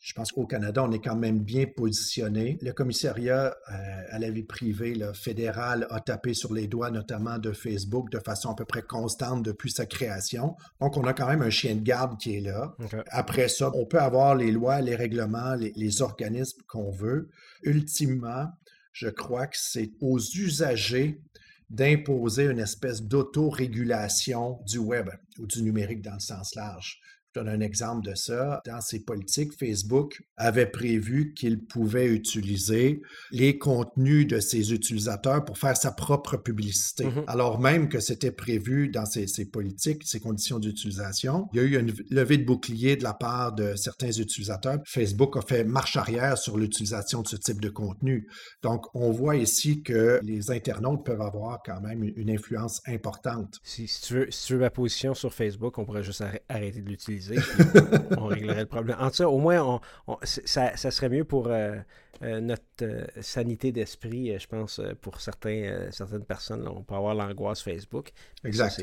je 0.01 0.13
pense 0.13 0.31
qu'au 0.31 0.48
Canada, 0.48 0.84
on 0.84 0.91
est 0.91 1.00
quand 1.00 1.15
même 1.15 1.39
bien 1.39 1.67
positionné. 1.67 2.58
Le 2.63 2.74
commissariat 2.74 3.55
euh, 3.72 4.01
à 4.10 4.17
la 4.17 4.31
vie 4.31 4.41
privée 4.41 4.96
là, 4.96 5.13
fédéral 5.13 5.86
a 5.91 6.00
tapé 6.00 6.34
sur 6.34 6.53
les 6.53 6.67
doigts 6.67 6.89
notamment 6.89 7.38
de 7.38 7.51
Facebook 7.51 8.10
de 8.10 8.17
façon 8.17 8.50
à 8.50 8.55
peu 8.55 8.65
près 8.65 8.81
constante 8.81 9.43
depuis 9.43 9.70
sa 9.70 9.86
création. 9.86 10.55
Donc 10.79 10.98
on 10.98 11.03
a 11.03 11.13
quand 11.13 11.27
même 11.27 11.43
un 11.43 11.51
chien 11.51 11.75
de 11.75 11.81
garde 11.81 12.20
qui 12.20 12.36
est 12.36 12.41
là. 12.41 12.75
Après 13.10 13.48
ça, 13.48 13.72
on 13.75 13.86
peut 13.86 14.00
avoir 14.00 14.34
les 14.34 14.51
lois, 14.51 14.81
les 14.81 14.96
règlements, 14.96 15.53
les, 15.53 15.72
les 15.75 16.01
organismes 16.01 16.62
qu'on 16.67 16.89
veut. 16.89 17.29
Ultimement, 17.62 18.48
je 18.93 19.08
crois 19.08 19.46
que 19.46 19.58
c'est 19.58 19.91
aux 20.01 20.20
usagers 20.20 21.22
d'imposer 21.70 22.46
une 22.46 22.60
espèce 22.60 23.03
d'autorégulation 23.03 24.60
du 24.65 24.79
web 24.79 25.10
ou 25.38 25.46
du 25.46 25.62
numérique 25.62 26.01
dans 26.01 26.15
le 26.15 26.20
sens 26.20 26.55
large. 26.55 27.00
Je 27.34 27.40
donne 27.40 27.50
un 27.50 27.62
exemple 27.62 28.10
de 28.10 28.14
ça. 28.14 28.62
Dans 28.66 28.82
ses 28.82 29.06
politiques, 29.06 29.54
Facebook 29.58 30.22
avait 30.36 30.66
prévu 30.66 31.34
qu'il 31.34 31.64
pouvait 31.64 32.08
utiliser 32.08 33.02
les 33.32 33.58
contenus 33.58 34.28
de 34.28 34.42
ses 34.42 34.74
utilisateurs 34.74 35.46
pour 35.46 35.58
faire 35.58 35.78
sa 35.78 35.92
propre 35.92 36.36
publicité. 36.36 37.06
Mhm. 37.06 37.24
Alors 37.28 37.60
même 37.62 37.88
que 37.88 38.02
c'était 38.02 38.32
prévu 38.32 38.90
dans 38.90 39.06
ses, 39.06 39.28
ses 39.28 39.46
politiques, 39.46 40.04
ses 40.06 40.20
conditions 40.20 40.60
d'utilisation, 40.60 41.48
il 41.54 41.58
y 41.58 41.60
a 41.62 41.64
eu 41.64 41.80
une 41.80 41.94
levée 42.10 42.38
de 42.38 42.44
bouclier 42.44 42.98
de 42.98 43.04
la 43.04 43.14
part 43.14 43.54
de 43.54 43.76
certains 43.76 44.12
utilisateurs. 44.12 44.80
Facebook 44.86 45.38
a 45.38 45.42
fait 45.42 45.64
marche 45.64 45.96
arrière 45.96 46.38
sur 46.38 46.58
l'utilisation 46.58 47.22
de 47.22 47.30
ce 47.30 47.38
type 47.38 47.62
de 47.62 47.70
contenu. 47.70 48.28
Donc, 48.62 48.88
on 48.94 49.12
voit 49.12 49.38
ici 49.38 49.84
que 49.84 50.20
les 50.24 50.52
internautes 50.52 51.06
peuvent 51.06 51.22
avoir 51.22 51.62
quand 51.64 51.80
même 51.80 52.04
une, 52.04 52.30
influence 52.32 52.82
importante. 52.88 53.60
Si, 53.64 53.88
si 53.88 54.02
tu 54.02 54.14
veux, 54.14 54.32
si 54.32 54.48
tu 54.48 54.54
veux 54.54 54.60
ma 54.60 54.70
position 54.70 55.14
sur 55.14 55.34
Facebook, 55.34 55.78
on 55.78 55.86
pourrait 55.86 56.04
juste 56.04 56.22
arrê- 56.22 56.42
arrêter 56.50 56.82
de 56.82 56.90
l'utiliser. 56.90 57.21
on 58.18 58.25
réglerait 58.25 58.62
le 58.62 58.66
problème. 58.66 58.98
En 59.00 59.10
tout 59.12 59.18
cas, 59.24 59.28
au 59.30 59.38
moins, 59.38 59.62
on, 59.63 59.80
on- 60.13 60.18
c'est- 60.24 60.48
ça, 60.48 60.75
ça 60.78 60.92
serait 60.92 61.10
mieux 61.10 61.24
pour 61.24 61.48
euh, 61.48 61.75
euh, 62.24 62.40
notre 62.42 62.63
euh, 62.82 63.06
sanité 63.22 63.72
d'esprit, 63.72 64.38
je 64.40 64.48
pense, 64.48 64.82
pour 65.01 65.22
certains, 65.22 65.88
certaines 65.92 66.25
personnes. 66.25 66.63
là. 66.63 66.72
on 66.75 66.84
peut 66.84 66.96
avoir 66.96 67.16
l'angoisse 67.16 67.62
Facebook. 67.62 68.12
Exact. 68.44 68.82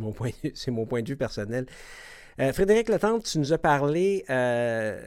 Mon, 0.00 0.12
point, 0.12 0.30
c'est 0.54 0.70
mon 0.70 0.86
point 0.86 1.02
de 1.02 1.08
vue 1.08 1.16
personnel. 1.16 1.66
Euh, 2.40 2.52
Frédéric 2.52 2.88
Letendre, 2.88 3.22
tu 3.22 3.38
nous 3.38 3.52
as 3.52 3.58
parlé 3.58 4.24
euh, 4.28 5.00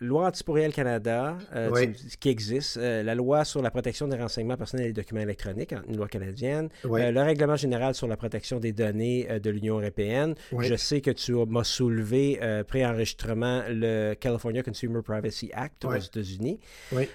loi 0.00 0.28
antipourriel 0.28 0.72
Canada, 0.72 1.36
euh, 1.56 1.70
Oui. 1.72 1.92
qui 2.20 2.28
existe, 2.28 2.76
euh, 2.76 3.02
la 3.02 3.16
loi 3.16 3.44
sur 3.44 3.60
la 3.62 3.70
protection 3.72 4.06
des 4.06 4.16
renseignements 4.16 4.56
personnels 4.56 4.86
et 4.86 4.92
des 4.92 5.00
documents 5.02 5.22
électroniques, 5.22 5.74
une 5.88 5.96
loi 5.96 6.06
canadienne, 6.06 6.68
Oui. 6.84 7.00
le 7.10 7.20
règlement 7.20 7.56
général 7.56 7.94
sur 7.96 8.06
la 8.06 8.16
protection 8.16 8.60
des 8.60 8.70
données 8.72 9.26
de 9.42 9.50
l'Union 9.50 9.80
européenne. 9.80 10.36
Oui. 10.52 10.66
Je 10.68 10.76
sais 10.76 11.00
que 11.00 11.10
tu 11.10 11.36
as- 11.36 11.46
m'as 11.46 11.64
soulevé 11.64 12.38
pré-enregistrement 12.68 13.62
le 13.68 14.14
California 14.14 14.62
Consumer 14.62 15.00
Privacy 15.02 15.50
Act 15.54 15.84
aux. 15.84 15.94
États-Unis. 15.96 16.60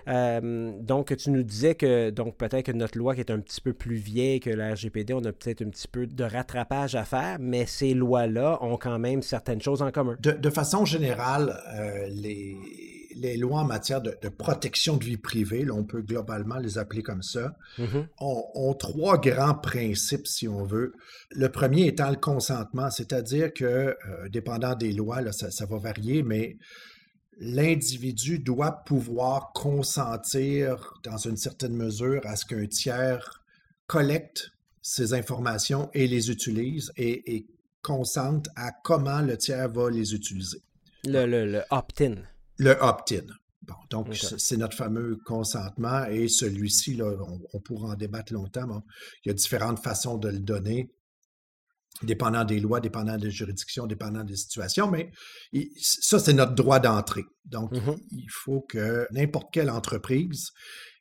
Donc, 0.05 1.15
tu 1.15 1.29
nous 1.29 1.43
disais 1.43 1.75
que 1.75 2.09
donc 2.09 2.35
peut-être 2.35 2.65
que 2.65 2.71
notre 2.73 2.97
loi 2.97 3.15
qui 3.15 3.21
est 3.21 3.31
un 3.31 3.39
petit 3.39 3.61
peu 3.61 3.71
plus 3.73 3.95
vieille 3.95 4.39
que 4.41 4.49
la 4.49 4.73
RGPD, 4.73 5.13
on 5.13 5.23
a 5.23 5.31
peut-être 5.31 5.61
un 5.61 5.69
petit 5.69 5.87
peu 5.87 6.05
de 6.05 6.23
rattrapage 6.25 6.95
à 6.95 7.03
faire, 7.05 7.37
mais 7.39 7.65
ces 7.65 7.93
lois-là 7.93 8.57
ont 8.61 8.75
quand 8.77 8.99
même 8.99 9.21
certaines 9.37 9.61
choses 9.61 9.81
en 9.81 9.91
commun. 9.91 10.15
De, 10.19 10.31
de 10.31 10.49
façon 10.49 10.83
générale, 10.83 11.61
euh, 11.75 12.07
les, 12.09 12.57
les 13.15 13.37
lois 13.37 13.61
en 13.61 13.65
matière 13.65 14.01
de, 14.01 14.29
protection 14.29 14.97
de 14.97 15.03
vie 15.03 15.17
privée, 15.17 15.63
là, 15.63 15.73
on 15.73 15.83
peut 15.83 16.01
globalement 16.01 16.57
les 16.57 16.77
appeler 16.77 17.03
comme 17.03 17.21
ça, 17.21 17.55
mm-hmm. 17.77 18.07
ont, 18.19 18.73
trois 18.73 19.19
grands 19.19 19.55
principes, 19.55 20.27
si 20.27 20.47
on 20.47 20.63
veut. 20.63 20.93
Le 21.31 21.49
premier 21.49 21.87
étant 21.87 22.09
le 22.09 22.15
consentement, 22.15 22.89
c'est-à-dire 22.89 23.53
que, 23.53 23.63
euh, 23.63 23.95
dépendant 24.29 24.75
des 24.75 24.91
lois, 24.91 25.21
là, 25.21 25.31
ça, 25.31 25.51
ça 25.51 25.65
va 25.65 25.77
varier, 25.77 26.23
mais 26.23 26.57
l'individu 27.39 28.39
doit 28.39 28.83
pouvoir 28.85 29.51
consentir 29.53 30.93
dans 31.03 31.17
une 31.17 31.37
certaine 31.37 31.75
mesure 31.75 32.21
à 32.25 32.35
ce 32.35 32.45
qu'un 32.45 32.65
tiers 32.65 33.43
collecte 33.85 34.49
ces 34.81 35.13
informations 35.13 35.89
et 35.93 36.07
les 36.07 36.31
utilise 36.31 36.91
et, 36.97 37.45
consente 37.87 38.49
à 38.57 38.73
comment 38.83 39.21
le 39.21 39.37
tiers 39.37 39.69
va 39.69 39.89
les 39.89 40.13
utiliser. 40.13 40.61
Le, 41.05 41.61
opt-in. 41.71 42.15
Le 42.57 42.71
opt-in. 42.81 43.25
Bon, 43.61 43.75
donc, 43.89 44.13
c'est 44.13 44.57
notre 44.57 44.75
fameux 44.75 45.17
consentement 45.25 46.05
et 46.05 46.27
celui-ci, 46.27 46.95
là, 46.95 47.13
on, 47.53 47.59
pourra 47.61 47.93
en 47.93 47.95
débattre 47.95 48.33
longtemps. 48.33 48.83
il 49.23 49.29
y 49.29 49.31
a 49.31 49.33
différentes 49.33 49.79
façons 49.79 50.17
de 50.17 50.27
le 50.29 50.39
donner 50.39 50.91
dépendant 52.03 52.43
des 52.43 52.59
lois, 52.59 52.79
dépendant 52.79 53.17
des 53.17 53.31
juridictions, 53.31 53.87
dépendant 53.87 54.23
des 54.23 54.35
situations, 54.35 54.91
mais 54.91 55.09
ça, 55.81 56.19
c'est 56.19 56.33
notre 56.33 56.53
droit 56.53 56.79
d'entrée. 56.79 57.25
Donc, 57.45 57.73
mm-hmm. 57.73 57.97
il 58.11 58.29
faut 58.29 58.61
que 58.61 59.07
n'importe 59.11 59.47
quelle 59.51 59.71
entreprise, 59.71 60.51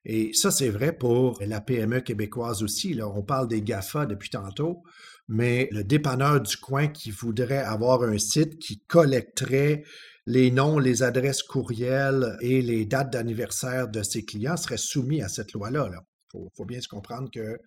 et 0.09 0.33
ça, 0.33 0.53
c'est 0.53 0.71
vrai 0.71 0.97
pour 0.97 1.39
la 1.45 1.61
PME 1.61 2.01
québécoise 2.01 2.63
aussi, 2.63 2.95
là, 2.95 3.09
on 3.09 3.23
parle 3.23 3.49
des 3.49 3.61
GAFA 3.61 4.07
depuis 4.07 4.31
tantôt, 4.31 4.85
mais 5.29 5.69
le 5.73 5.85
dépanneur 5.85 6.41
du 6.41 6.57
coin 6.57 6.89
qui 6.89 7.11
voudrait 7.11 7.59
avoir 7.59 8.03
un 8.03 8.19
site 8.19 8.59
qui 8.59 8.81
collecterait 8.87 9.85
les 10.27 10.51
noms, 10.51 10.79
les 10.79 11.03
adresses 11.03 11.43
courriels 11.43 12.37
et 12.41 12.63
les 12.63 12.85
dates 12.85 13.13
d'anniversaire 13.13 13.89
de 13.89 14.03
ses 14.03 14.25
clients 14.25 14.57
serait 14.57 14.77
soumis 14.77 15.23
à 15.23 15.29
cette 15.29 15.53
loi-là. 15.53 15.91
Il 16.35 16.49
faut, 16.55 16.65
bien 16.65 16.81
se 16.81 16.89
comprendre 16.89 17.31
que 17.31 17.59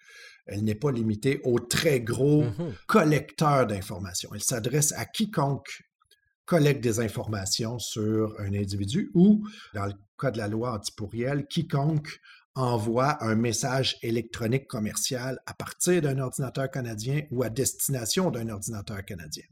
elle 0.45 0.63
n'est 0.63 0.75
pas 0.75 0.91
limitée 0.91 1.41
aux 1.43 1.59
très 1.59 2.01
gros 2.01 2.43
mm-hmm. 2.43 2.73
collecteurs 2.87 3.67
d'informations. 3.67 4.29
Elle 4.33 4.43
s'adresse 4.43 4.91
à 4.93 5.05
quiconque 5.05 5.83
collecte 6.49 6.83
des 6.83 6.99
informations 6.99 7.77
sur 7.77 8.33
un 8.39 8.55
individu 8.55 9.11
ou, 9.13 9.47
dans 9.75 9.85
le 9.85 9.93
cas 10.19 10.31
de 10.31 10.39
la 10.39 10.47
loi 10.47 10.73
antipourrielle, 10.73 11.45
quiconque 11.45 12.19
envoie 12.55 13.23
un 13.23 13.35
message 13.35 13.97
électronique 14.01 14.67
commercial 14.67 15.39
à 15.45 15.53
partir 15.53 16.01
d'un 16.01 16.19
ordinateur 16.19 16.69
canadien 16.69 17.21
ou 17.31 17.43
à 17.43 17.49
destination 17.49 18.31
d'un 18.31 18.49
ordinateur 18.49 19.03
canadien. 19.05 19.45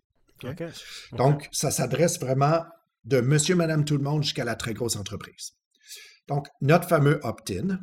Donc, 1.14 1.48
ça 1.52 1.72
s'adresse 1.72 2.20
vraiment 2.20 2.64
de 3.06 3.22
monsieur, 3.22 3.56
madame, 3.56 3.86
tout 3.86 3.98
le 3.98 4.04
monde 4.04 4.24
jusqu'à 4.24 4.46
la 4.46 4.56
très 4.56 4.74
grosse 4.74 4.96
entreprise. 4.96 5.54
Donc, 6.28 6.48
notre 6.62 6.88
fameux 6.88 7.20
opt-in, 7.24 7.80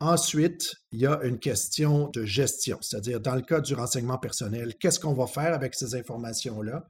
Ensuite, 0.00 0.76
il 0.92 1.00
y 1.00 1.06
a 1.06 1.20
une 1.24 1.38
question 1.38 2.08
de 2.08 2.24
gestion, 2.24 2.78
c'est-à-dire 2.80 3.20
dans 3.20 3.34
le 3.34 3.42
cas 3.42 3.60
du 3.60 3.74
renseignement 3.74 4.16
personnel, 4.16 4.74
qu'est-ce 4.80 4.98
qu'on 4.98 5.12
va 5.12 5.26
faire 5.26 5.52
avec 5.52 5.74
ces 5.74 5.94
informations-là? 5.94 6.88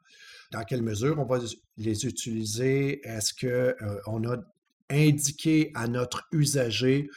Dans 0.53 0.63
quelle 0.63 0.83
mesure 0.83 1.19
on 1.19 1.25
va 1.25 1.41
les 1.77 2.07
utiliser? 2.07 3.01
Est-ce 3.05 3.35
qu'on 3.35 4.25
euh, 4.25 4.33
a 4.33 4.37
indiqué 4.91 5.73
à 5.75 5.89
notre 5.89 6.29
usager 6.31 7.09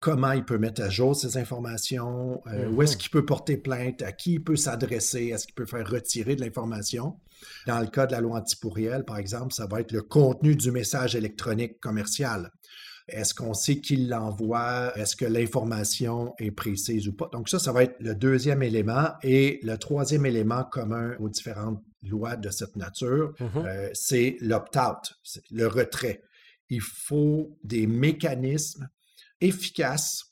comment 0.00 0.32
il 0.32 0.44
peut 0.44 0.58
mettre 0.58 0.82
à 0.82 0.90
jour 0.90 1.14
ces 1.16 1.36
informations? 1.36 2.42
Euh, 2.46 2.68
où 2.70 2.82
est-ce 2.82 2.96
qu'il 2.96 3.10
peut 3.10 3.24
porter 3.24 3.56
plainte? 3.56 4.02
À 4.02 4.12
qui 4.12 4.34
il 4.34 4.44
peut 4.44 4.56
s'adresser? 4.56 5.26
Est-ce 5.26 5.46
qu'il 5.46 5.54
peut 5.54 5.66
faire 5.66 5.88
retirer 5.88 6.36
de 6.36 6.40
l'information? 6.40 7.16
Dans 7.66 7.80
le 7.80 7.86
cas 7.86 8.06
de 8.06 8.12
la 8.12 8.20
loi 8.20 8.38
antipourrielle, 8.38 9.04
par 9.04 9.18
exemple, 9.18 9.52
ça 9.52 9.66
va 9.66 9.80
être 9.80 9.92
le 9.92 10.02
contenu 10.02 10.56
du 10.56 10.70
message 10.70 11.14
électronique 11.14 11.80
commercial. 11.80 12.50
Est-ce 13.08 13.32
qu'on 13.32 13.54
sait 13.54 13.80
qui 13.80 13.96
l'envoie? 13.96 14.92
Est-ce 14.96 15.16
que 15.16 15.24
l'information 15.24 16.34
est 16.38 16.50
précise 16.50 17.08
ou 17.08 17.14
pas? 17.14 17.28
Donc 17.32 17.48
ça, 17.48 17.58
ça 17.58 17.72
va 17.72 17.84
être 17.84 17.96
le 18.00 18.14
deuxième 18.14 18.62
élément. 18.62 19.08
Et 19.22 19.60
le 19.62 19.76
troisième 19.76 20.26
élément 20.26 20.64
commun 20.64 21.16
aux 21.18 21.28
différentes 21.28 21.82
lois 22.02 22.36
de 22.36 22.50
cette 22.50 22.76
nature, 22.76 23.32
mm-hmm. 23.40 23.66
euh, 23.66 23.90
c'est 23.94 24.36
l'opt-out, 24.40 25.14
le 25.50 25.66
retrait. 25.66 26.22
Il 26.68 26.82
faut 26.82 27.56
des 27.64 27.86
mécanismes 27.86 28.88
efficaces 29.40 30.28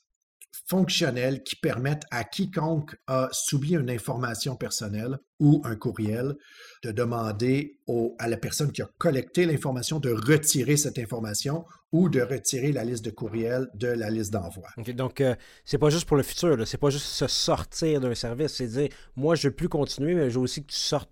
fonctionnels 0.67 1.43
qui 1.43 1.55
permettent 1.55 2.03
à 2.11 2.23
quiconque 2.25 2.95
a 3.07 3.29
subi 3.31 3.75
une 3.75 3.89
information 3.89 4.55
personnelle 4.55 5.17
ou 5.39 5.61
un 5.63 5.75
courriel 5.75 6.35
de 6.83 6.91
demander 6.91 7.79
à 8.19 8.27
la 8.27 8.37
personne 8.37 8.71
qui 8.71 8.81
a 8.81 8.89
collecté 8.97 9.45
l'information 9.45 9.99
de 9.99 10.11
retirer 10.11 10.75
cette 10.75 10.99
information 10.99 11.65
ou 11.93 12.09
de 12.09 12.21
retirer 12.21 12.73
la 12.73 12.83
liste 12.83 13.05
de 13.05 13.11
courriels 13.11 13.67
de 13.75 13.87
la 13.87 14.09
liste 14.09 14.33
d'envoi. 14.33 14.67
donc, 14.93 15.21
euh, 15.21 15.35
c'est 15.63 15.77
pas 15.77 15.89
juste 15.89 16.05
pour 16.05 16.17
le 16.17 16.23
futur, 16.23 16.67
c'est 16.67 16.77
pas 16.77 16.89
juste 16.89 17.05
se 17.05 17.27
sortir 17.27 18.01
d'un 18.01 18.13
service, 18.13 18.55
c'est 18.55 18.67
dire, 18.67 18.89
moi, 19.15 19.35
je 19.35 19.47
veux 19.47 19.55
plus 19.55 19.69
continuer, 19.69 20.15
mais 20.15 20.29
je 20.29 20.35
veux 20.35 20.43
aussi 20.43 20.63
que 20.63 20.71
tu 20.71 20.77
sortes, 20.77 21.09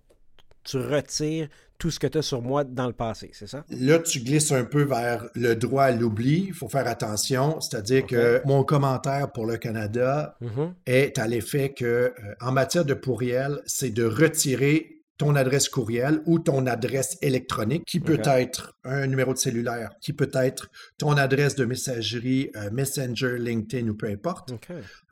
tu 0.64 0.76
retires 0.76 1.48
tout 1.78 1.90
ce 1.90 1.98
que 1.98 2.06
tu 2.06 2.18
as 2.18 2.22
sur 2.22 2.42
moi 2.42 2.64
dans 2.64 2.86
le 2.86 2.92
passé, 2.92 3.30
c'est 3.32 3.46
ça? 3.46 3.64
Là, 3.70 3.98
tu 3.98 4.20
glisses 4.20 4.52
un 4.52 4.64
peu 4.64 4.82
vers 4.82 5.28
le 5.34 5.54
droit 5.54 5.84
à 5.84 5.90
l'oubli. 5.92 6.46
Il 6.48 6.54
faut 6.54 6.68
faire 6.68 6.86
attention. 6.86 7.60
C'est-à-dire 7.60 8.06
que 8.06 8.40
mon 8.44 8.64
commentaire 8.64 9.30
pour 9.32 9.46
le 9.46 9.56
Canada 9.56 10.36
mm-hmm. 10.42 10.72
est 10.86 11.18
à 11.18 11.26
l'effet 11.26 11.72
que, 11.72 11.84
euh, 11.84 12.12
en 12.40 12.52
matière 12.52 12.84
de 12.84 12.94
pourriel, 12.94 13.60
c'est 13.66 13.90
de 13.90 14.04
retirer 14.04 14.95
ton 15.18 15.34
adresse 15.34 15.68
courriel 15.68 16.22
ou 16.26 16.38
ton 16.38 16.66
adresse 16.66 17.16
électronique, 17.22 17.84
qui 17.86 18.00
peut 18.00 18.20
être 18.24 18.76
un 18.84 19.06
numéro 19.06 19.32
de 19.32 19.38
cellulaire, 19.38 19.92
qui 20.00 20.12
peut 20.12 20.30
être 20.34 20.68
ton 20.98 21.12
adresse 21.12 21.54
de 21.54 21.64
messagerie 21.64 22.50
euh, 22.56 22.70
Messenger, 22.70 23.38
LinkedIn 23.38 23.88
ou 23.88 23.94
peu 23.94 24.08
importe, 24.08 24.52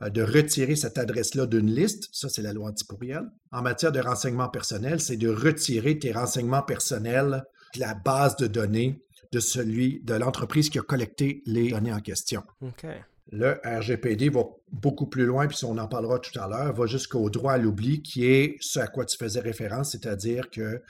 euh, 0.01 0.09
de 0.09 0.21
retirer 0.21 0.75
cette 0.75 0.97
adresse-là 0.97 1.47
d'une 1.47 1.73
liste. 1.73 2.09
Ça, 2.11 2.29
c'est 2.29 2.41
la 2.41 2.53
loi 2.53 2.69
anti-pourriel. 2.69 3.23
En 3.51 3.61
matière 3.61 3.91
de 3.91 3.99
renseignements 3.99 4.49
personnels, 4.49 4.99
c'est 4.99 5.17
de 5.17 5.29
retirer 5.29 5.97
tes 5.97 6.11
renseignements 6.11 6.63
personnels 6.63 7.43
de 7.73 7.79
la 7.79 7.93
base 7.93 8.35
de 8.35 8.47
données 8.47 9.01
de 9.31 9.39
celui 9.39 10.01
de 10.03 10.13
l'entreprise 10.13 10.69
qui 10.69 10.79
a 10.79 10.81
collecté 10.81 11.41
les 11.45 11.69
données 11.71 11.93
en 11.93 11.99
question. 11.99 12.43
Le 13.31 13.59
RGPD 13.63 14.29
va 14.29 14.43
beaucoup 14.71 15.07
plus 15.07 15.25
loin, 15.25 15.47
puis 15.47 15.57
on 15.65 15.77
en 15.77 15.87
parlera 15.87 16.19
tout 16.19 16.37
à 16.39 16.47
l'heure, 16.47 16.73
va 16.73 16.85
jusqu'au 16.85 17.29
droit 17.29 17.53
à 17.53 17.57
l'oubli, 17.57 18.01
qui 18.01 18.25
est 18.25 18.57
ce 18.59 18.79
à 18.79 18.87
quoi 18.87 19.05
tu 19.05 19.17
faisais 19.17 19.39
référence, 19.39 19.91
c'est-à-dire 19.91 20.49
que 20.51 20.81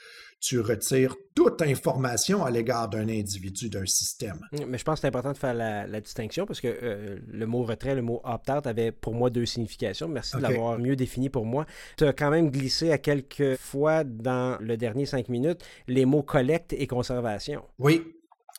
tu 0.46 0.60
retires 0.60 1.16
toute 1.34 1.62
information 1.62 2.46
à 2.46 2.52
l'égard 2.52 2.88
d'un 2.88 3.10
individu, 3.10 3.70
d'un 3.70 3.86
système. 3.86 4.40
Mais 4.68 4.78
je 4.78 4.84
pense 4.84 4.96
que 4.96 5.02
c'est 5.02 5.08
important 5.08 5.32
de 5.32 5.38
faire 5.38 5.54
la, 5.54 6.02
distinction 6.02 6.46
parce 6.46 6.62
que 6.62 6.68
euh, 6.68 7.18
le 7.28 7.46
mot 7.48 7.64
retrait, 7.64 7.96
le 7.96 8.04
mot 8.04 8.22
opt-out 8.24 8.68
avait 8.68 8.92
pour 8.92 9.16
moi 9.16 9.30
deux 9.30 9.46
significations. 9.46 10.08
Merci 10.08 10.38
de 10.38 10.42
l'avoir 10.42 10.78
mieux 10.78 10.96
défini 10.96 11.30
pour 11.30 11.46
moi. 11.46 11.66
Tu 11.98 12.06
as 12.06 12.14
quand 12.14 12.30
même 12.30 12.52
glissé 12.52 12.92
à 12.92 13.00
quelques 13.00 13.56
fois 13.58 14.04
dans 14.04 14.58
le 14.62 14.78
dernier 14.78 15.06
cinq 15.06 15.30
minutes 15.30 15.64
les 15.88 16.06
mots 16.06 16.22
collecte 16.24 16.74
et 16.74 16.86
conservation. 16.86 17.64
Oui, 17.80 18.15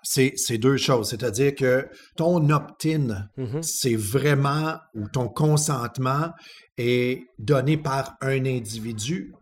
c'est 0.07 0.59
deux 0.59 0.77
choses. 0.77 1.11
C'est-à-dire 1.11 1.55
que 1.55 1.88
ton 2.16 2.49
opt-in, 2.51 3.29
mm-hmm. 3.37 3.62
c'est 3.62 3.97
vraiment, 3.97 4.77
ou 4.95 5.09
ton 5.09 5.29
consentement 5.29 6.31
est 6.79 7.27
donné 7.38 7.77
par 7.77 8.16
un 8.21 8.45
individu 8.45 9.35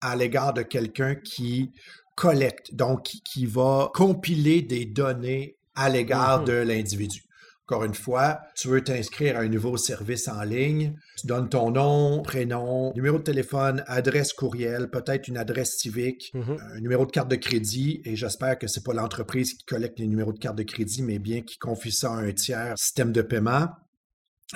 à 0.00 0.16
l'égard 0.16 0.54
de 0.54 0.62
quelqu'un 0.62 1.14
qui 1.14 1.72
collecte, 2.14 2.74
donc 2.74 3.04
qui 3.24 3.44
va 3.44 3.90
compiler 3.92 4.62
des 4.62 4.86
données 4.86 5.56
à 5.74 5.90
l'égard 5.90 6.42
mm-hmm. 6.42 6.46
de 6.46 6.52
l'individu. 6.52 7.25
Encore 7.68 7.82
une 7.82 7.94
fois, 7.94 8.38
tu 8.54 8.68
veux 8.68 8.84
t'inscrire 8.84 9.36
à 9.36 9.40
un 9.40 9.48
nouveau 9.48 9.76
service 9.76 10.28
en 10.28 10.40
ligne, 10.42 10.94
tu 11.18 11.26
donnes 11.26 11.48
ton 11.48 11.72
nom, 11.72 12.22
prénom, 12.22 12.92
numéro 12.94 13.18
de 13.18 13.24
téléphone, 13.24 13.82
adresse 13.88 14.32
courriel, 14.32 14.88
peut-être 14.88 15.26
une 15.26 15.36
adresse 15.36 15.76
civique, 15.76 16.30
mhm. 16.32 16.58
un 16.76 16.80
numéro 16.80 17.04
de 17.06 17.10
carte 17.10 17.28
de 17.28 17.34
crédit, 17.34 18.02
et 18.04 18.14
j'espère 18.14 18.56
que 18.56 18.68
ce 18.68 18.78
n'est 18.78 18.84
pas 18.84 18.94
l'entreprise 18.94 19.54
qui 19.54 19.64
collecte 19.64 19.98
les 19.98 20.06
numéros 20.06 20.32
de 20.32 20.38
carte 20.38 20.56
de 20.56 20.62
crédit, 20.62 21.02
mais 21.02 21.18
bien 21.18 21.42
qui 21.42 21.58
confie 21.58 21.90
ça 21.90 22.12
à 22.12 22.18
un 22.18 22.30
tiers 22.30 22.78
système 22.78 23.10
de 23.10 23.22
paiement. 23.22 23.66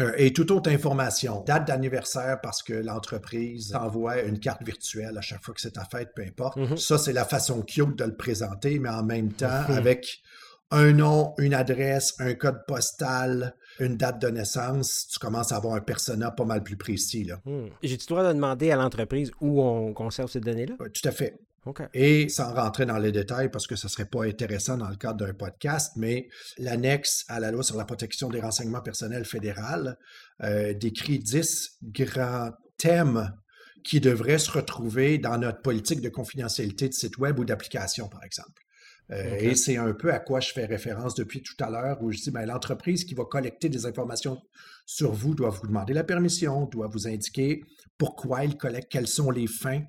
Euh, 0.00 0.12
et 0.16 0.32
toute 0.32 0.52
autre 0.52 0.70
information, 0.70 1.42
date 1.44 1.66
d'anniversaire 1.66 2.40
parce 2.40 2.62
que 2.62 2.72
l'entreprise 2.72 3.74
envoie 3.74 4.22
une 4.22 4.38
carte 4.38 4.62
virtuelle 4.62 5.18
à 5.18 5.20
chaque 5.20 5.42
fois 5.42 5.52
que 5.52 5.60
c'est 5.60 5.72
ta 5.72 5.84
fête, 5.84 6.10
peu 6.14 6.22
importe. 6.22 6.56
Mhm. 6.56 6.76
Ça, 6.76 6.96
c'est 6.96 7.12
la 7.12 7.24
façon 7.24 7.62
cute 7.62 7.96
de 7.96 8.04
le 8.04 8.14
présenter, 8.14 8.78
mais 8.78 8.88
en 8.88 9.02
même 9.02 9.32
temps, 9.32 9.64
avec 9.68 10.20
un 10.70 10.92
nom, 10.92 11.34
une 11.38 11.54
adresse, 11.54 12.14
un 12.18 12.34
code 12.34 12.64
postal, 12.66 13.54
une 13.78 13.96
date 13.96 14.20
de 14.20 14.28
naissance, 14.28 15.08
tu 15.10 15.18
commences 15.18 15.52
à 15.52 15.56
avoir 15.56 15.74
un 15.74 15.80
persona 15.80 16.30
pas 16.30 16.44
mal 16.44 16.62
plus 16.62 16.76
précis. 16.76 17.30
Hmm. 17.44 17.68
J'ai-tu 17.82 18.04
le 18.08 18.14
droit 18.14 18.28
de 18.28 18.32
demander 18.32 18.70
à 18.70 18.76
l'entreprise 18.76 19.32
où 19.40 19.62
on 19.62 19.92
conserve 19.92 20.30
ces 20.30 20.40
données-là? 20.40 20.76
tout 20.76 21.08
à 21.08 21.12
fait. 21.12 21.38
Et 21.92 22.28
sans 22.30 22.54
rentrer 22.54 22.86
dans 22.86 22.96
les 22.98 23.12
détails, 23.12 23.50
parce 23.50 23.66
que 23.66 23.76
ce 23.76 23.86
ne 23.86 23.90
serait 23.90 24.06
pas 24.06 24.24
intéressant 24.24 24.78
dans 24.78 24.88
le 24.88 24.96
cadre 24.96 25.26
d'un 25.26 25.34
podcast, 25.34 25.92
mais 25.96 26.28
l'annexe 26.58 27.24
à 27.28 27.38
la 27.38 27.50
loi 27.50 27.62
sur 27.62 27.76
la 27.76 27.84
protection 27.84 28.30
des 28.30 28.40
renseignements 28.40 28.80
personnels 28.80 29.26
fédéral 29.26 29.98
euh, 30.42 30.72
décrit 30.72 31.18
dix 31.18 31.78
grands 31.82 32.50
thèmes 32.78 33.34
qui 33.84 34.00
devraient 34.00 34.38
se 34.38 34.50
retrouver 34.50 35.18
dans 35.18 35.36
notre 35.36 35.60
politique 35.60 36.00
de 36.00 36.08
confidentialité 36.08 36.88
de 36.88 36.94
site 36.94 37.18
web 37.18 37.38
ou 37.38 37.44
d'application, 37.44 38.08
par 38.08 38.24
exemple. 38.24 38.62
Euh, 39.12 39.36
et 39.40 39.54
c'est 39.54 39.76
un 39.76 39.92
peu 39.92 40.12
à 40.12 40.20
quoi 40.20 40.40
je 40.40 40.52
fais 40.52 40.66
référence 40.66 41.14
depuis 41.14 41.42
tout 41.42 41.56
à 41.60 41.70
l'heure, 41.70 42.02
où 42.02 42.12
je 42.12 42.18
dis, 42.18 42.30
ben, 42.30 42.46
l'entreprise 42.46 43.04
qui 43.04 43.14
va 43.14 43.24
collecter 43.24 43.68
des 43.68 43.86
informations 43.86 44.40
sur 44.86 45.12
vous 45.12 45.34
doit 45.34 45.50
vous 45.50 45.66
demander 45.66 45.94
la 45.94 46.04
permission, 46.04 46.66
doit 46.66 46.86
vous 46.86 47.08
indiquer 47.08 47.64
pourquoi 48.00 48.44
elle 48.44 48.56
collecte, 48.56 48.90
quelles 48.90 49.06
sont 49.06 49.30
les 49.30 49.46
fins, 49.46 49.82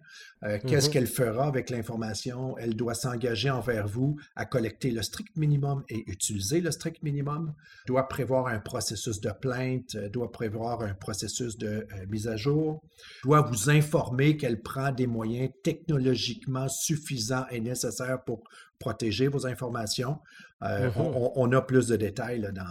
euh, 0.43 0.59
qu'est-ce 0.67 0.89
mm-hmm. 0.89 0.91
qu'elle 0.91 1.07
fera 1.07 1.47
avec 1.47 1.69
l'information. 1.69 2.57
Elle 2.57 2.75
doit 2.75 2.93
s'engager 2.93 3.49
envers 3.49 3.87
vous 3.87 4.17
à 4.35 4.43
collecter 4.43 4.91
le 4.91 5.01
strict 5.01 5.37
minimum 5.37 5.85
et 5.87 6.03
utiliser 6.11 6.59
le 6.59 6.71
strict 6.71 7.01
minimum, 7.03 7.53
doit 7.87 8.09
prévoir 8.09 8.47
un 8.47 8.59
processus 8.59 9.21
de 9.21 9.31
plainte, 9.31 9.95
euh, 9.95 10.09
doit 10.09 10.29
prévoir 10.29 10.81
un 10.81 10.93
processus 10.93 11.57
de 11.57 11.67
euh, 11.67 12.05
mise 12.09 12.27
à 12.27 12.35
jour, 12.35 12.83
doit 13.23 13.43
vous 13.43 13.69
informer 13.69 14.35
qu'elle 14.35 14.61
prend 14.61 14.91
des 14.91 15.07
moyens 15.07 15.49
technologiquement 15.63 16.67
suffisants 16.67 17.45
et 17.49 17.61
nécessaires 17.61 18.21
pour 18.25 18.43
protéger 18.77 19.29
vos 19.29 19.47
informations. 19.47 20.19
Mm-hmm. 20.61 21.31
on, 21.35 21.51
a 21.53 21.61
plus 21.61 21.87
de 21.87 21.95
détails 21.95 22.41
dans, 22.53 22.61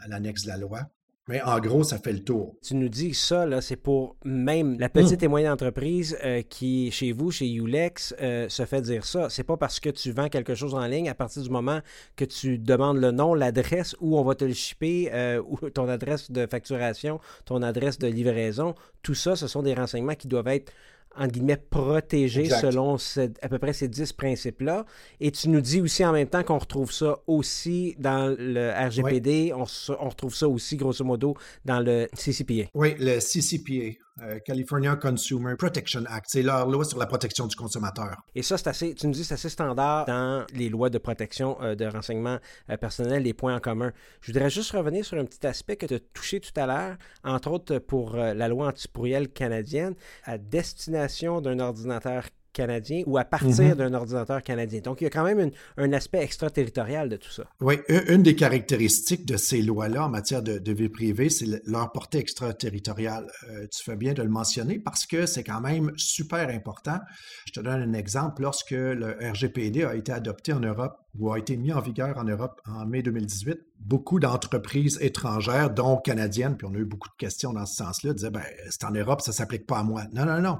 à 0.00 0.08
l'annexe 0.08 0.44
de 0.44 0.48
la 0.48 0.56
loi. 0.56 0.90
Mais 1.28 1.42
en 1.42 1.58
gros, 1.58 1.82
ça 1.82 1.98
fait 1.98 2.12
le 2.12 2.22
tour. 2.22 2.54
Tu 2.62 2.76
nous 2.76 2.88
dis 2.88 3.12
ça, 3.12 3.60
c'est 3.60 3.74
pour 3.74 4.16
même 4.24 4.78
la 4.78 4.88
petite 4.88 5.24
et 5.24 5.28
moyenne 5.28 5.50
entreprise 5.50 6.16
euh, 6.24 6.42
qui, 6.42 6.92
chez 6.92 7.10
vous, 7.10 7.32
chez 7.32 7.52
Ulex, 7.52 8.14
euh, 8.20 8.48
se 8.48 8.64
fait 8.64 8.80
dire 8.80 9.04
ça. 9.04 9.28
C'est 9.28 9.42
pas 9.42 9.56
parce 9.56 9.80
que 9.80 9.90
tu 9.90 10.12
vends 10.12 10.28
quelque 10.28 10.54
chose 10.54 10.76
en 10.76 10.86
ligne, 10.86 11.08
à 11.08 11.16
partir 11.16 11.42
du 11.42 11.50
moment 11.50 11.80
que 12.14 12.24
tu 12.24 12.58
demandes 12.58 12.98
le 12.98 13.10
nom, 13.10 13.34
l'adresse 13.34 13.96
où 14.00 14.16
on 14.16 14.22
va 14.22 14.36
te 14.36 14.44
le 14.44 14.52
shipper, 14.52 15.10
euh, 15.12 15.42
ou 15.48 15.68
ton 15.68 15.88
adresse 15.88 16.30
de 16.30 16.46
facturation, 16.46 17.18
ton 17.44 17.60
adresse 17.60 17.98
de 17.98 18.06
livraison. 18.06 18.76
Tout 19.02 19.14
ça, 19.14 19.34
ce 19.34 19.48
sont 19.48 19.62
des 19.62 19.74
renseignements 19.74 20.14
qui 20.14 20.28
doivent 20.28 20.46
être 20.46 20.72
en 21.16 21.26
guillemets, 21.26 21.56
protégé 21.56 22.48
selon 22.48 22.96
à 23.42 23.48
peu 23.48 23.58
près 23.58 23.72
ces 23.72 23.88
dix 23.88 24.12
principes-là. 24.12 24.86
Et 25.20 25.30
tu 25.30 25.48
nous 25.48 25.60
dis 25.60 25.80
aussi 25.80 26.04
en 26.04 26.12
même 26.12 26.28
temps 26.28 26.42
qu'on 26.42 26.58
retrouve 26.58 26.92
ça 26.92 27.18
aussi 27.26 27.94
dans 27.98 28.34
le 28.38 28.70
RGPD, 28.70 29.52
on, 29.54 29.64
on, 30.00 30.08
retrouve 30.08 30.34
ça 30.34 30.48
aussi, 30.48 30.76
grosso 30.76 31.04
modo, 31.04 31.34
dans 31.64 31.80
le 31.80 32.08
CCPA. 32.14 32.68
Oui, 32.74 32.94
le 32.98 33.18
CCPA. 33.18 34.05
Euh, 34.22 34.38
California 34.38 34.96
Consumer 34.96 35.56
Protection 35.56 36.04
Act. 36.08 36.26
C'est 36.30 36.40
leur 36.40 36.66
loi 36.70 36.86
sur 36.86 36.98
la 36.98 37.04
protection 37.04 37.46
du 37.46 37.54
consommateur. 37.54 38.16
Et 38.34 38.40
ça, 38.40 38.56
c'est 38.56 38.68
assez, 38.68 38.94
tu 38.94 39.06
nous 39.06 39.12
dis, 39.12 39.24
c'est 39.24 39.34
assez 39.34 39.50
standard 39.50 40.06
dans 40.06 40.46
les 40.54 40.70
lois 40.70 40.88
de 40.88 40.96
protection 40.96 41.58
euh, 41.60 41.74
de 41.74 41.84
renseignements 41.84 42.38
euh, 42.70 42.78
personnels, 42.78 43.24
les 43.24 43.34
points 43.34 43.54
en 43.54 43.60
commun. 43.60 43.92
Je 44.22 44.32
voudrais 44.32 44.48
juste 44.48 44.70
revenir 44.70 45.04
sur 45.04 45.18
un 45.18 45.26
petit 45.26 45.46
aspect 45.46 45.76
que 45.76 45.84
tu 45.84 45.94
as 45.94 46.00
touché 46.14 46.40
tout 46.40 46.58
à 46.58 46.66
l'heure, 46.66 46.96
entre 47.24 47.50
autres 47.50 47.78
pour 47.78 48.16
la 48.16 48.48
loi 48.48 48.68
antipourrielle 48.68 49.28
canadienne, 49.28 49.94
à 50.24 50.38
destination 50.38 51.42
d'un 51.42 51.58
ordinateur 51.58 52.24
canadien 52.56 53.02
ou 53.06 53.18
à 53.18 53.24
partir 53.24 53.50
mhm. 53.50 53.74
d'un 53.74 53.94
ordinateur 53.94 54.42
canadien. 54.42 54.80
Donc, 54.80 55.02
il 55.02 55.04
y 55.04 55.06
a 55.06 55.10
quand 55.10 55.24
même 55.24 55.50
un 55.76 55.92
aspect 55.92 56.22
extraterritorial 56.22 57.10
de 57.10 57.16
tout 57.16 57.30
ça. 57.30 57.44
Oui, 57.60 57.76
une 58.08 58.22
des 58.22 58.34
caractéristiques 58.34 59.26
de 59.26 59.36
ces 59.36 59.60
lois-là 59.60 60.06
en 60.06 60.08
matière 60.08 60.42
de, 60.42 60.72
vie 60.72 60.88
privée, 60.88 61.28
c'est 61.28 61.46
leur 61.66 61.92
portée 61.92 62.18
extraterritoriale. 62.18 63.26
Euh, 63.50 63.66
tu 63.70 63.82
fais 63.84 63.96
bien 63.96 64.14
de 64.14 64.22
le 64.22 64.28
mentionner 64.28 64.78
parce 64.78 65.06
que 65.06 65.26
c'est 65.26 65.44
quand 65.44 65.60
même 65.60 65.92
super 65.96 66.48
important. 66.48 66.98
Je 67.46 67.52
te 67.52 67.60
donne 67.60 67.82
un 67.82 67.92
exemple. 67.92 68.42
Lorsque 68.42 68.72
le 68.72 69.16
RGPD 69.20 69.84
a 69.84 69.94
été 69.94 70.12
adopté 70.12 70.52
en 70.52 70.60
Europe 70.60 70.98
ou 71.18 71.32
a 71.32 71.38
été 71.38 71.56
mis 71.56 71.72
en 71.72 71.80
vigueur 71.80 72.16
en 72.18 72.24
Europe 72.24 72.60
en 72.66 72.86
mai 72.86 73.02
2018, 73.02 73.58
beaucoup 73.80 74.18
d'entreprises 74.18 74.98
étrangères, 75.00 75.70
dont 75.70 75.96
canadiennes, 75.98 76.56
puis 76.56 76.66
on 76.70 76.74
a 76.74 76.78
eu 76.78 76.84
beaucoup 76.84 77.08
de 77.08 77.16
questions 77.18 77.52
dans 77.52 77.66
ce 77.66 77.76
sens-là, 77.76 78.12
disaient, 78.12 78.30
ben, 78.30 78.42
c'est 78.70 78.84
en 78.84 78.90
Europe, 78.90 79.20
ça 79.20 79.30
ne 79.30 79.36
s'applique 79.36 79.66
pas 79.66 79.78
à 79.78 79.82
moi. 79.82 80.02
Non, 80.12 80.24
non, 80.24 80.40
non 80.40 80.58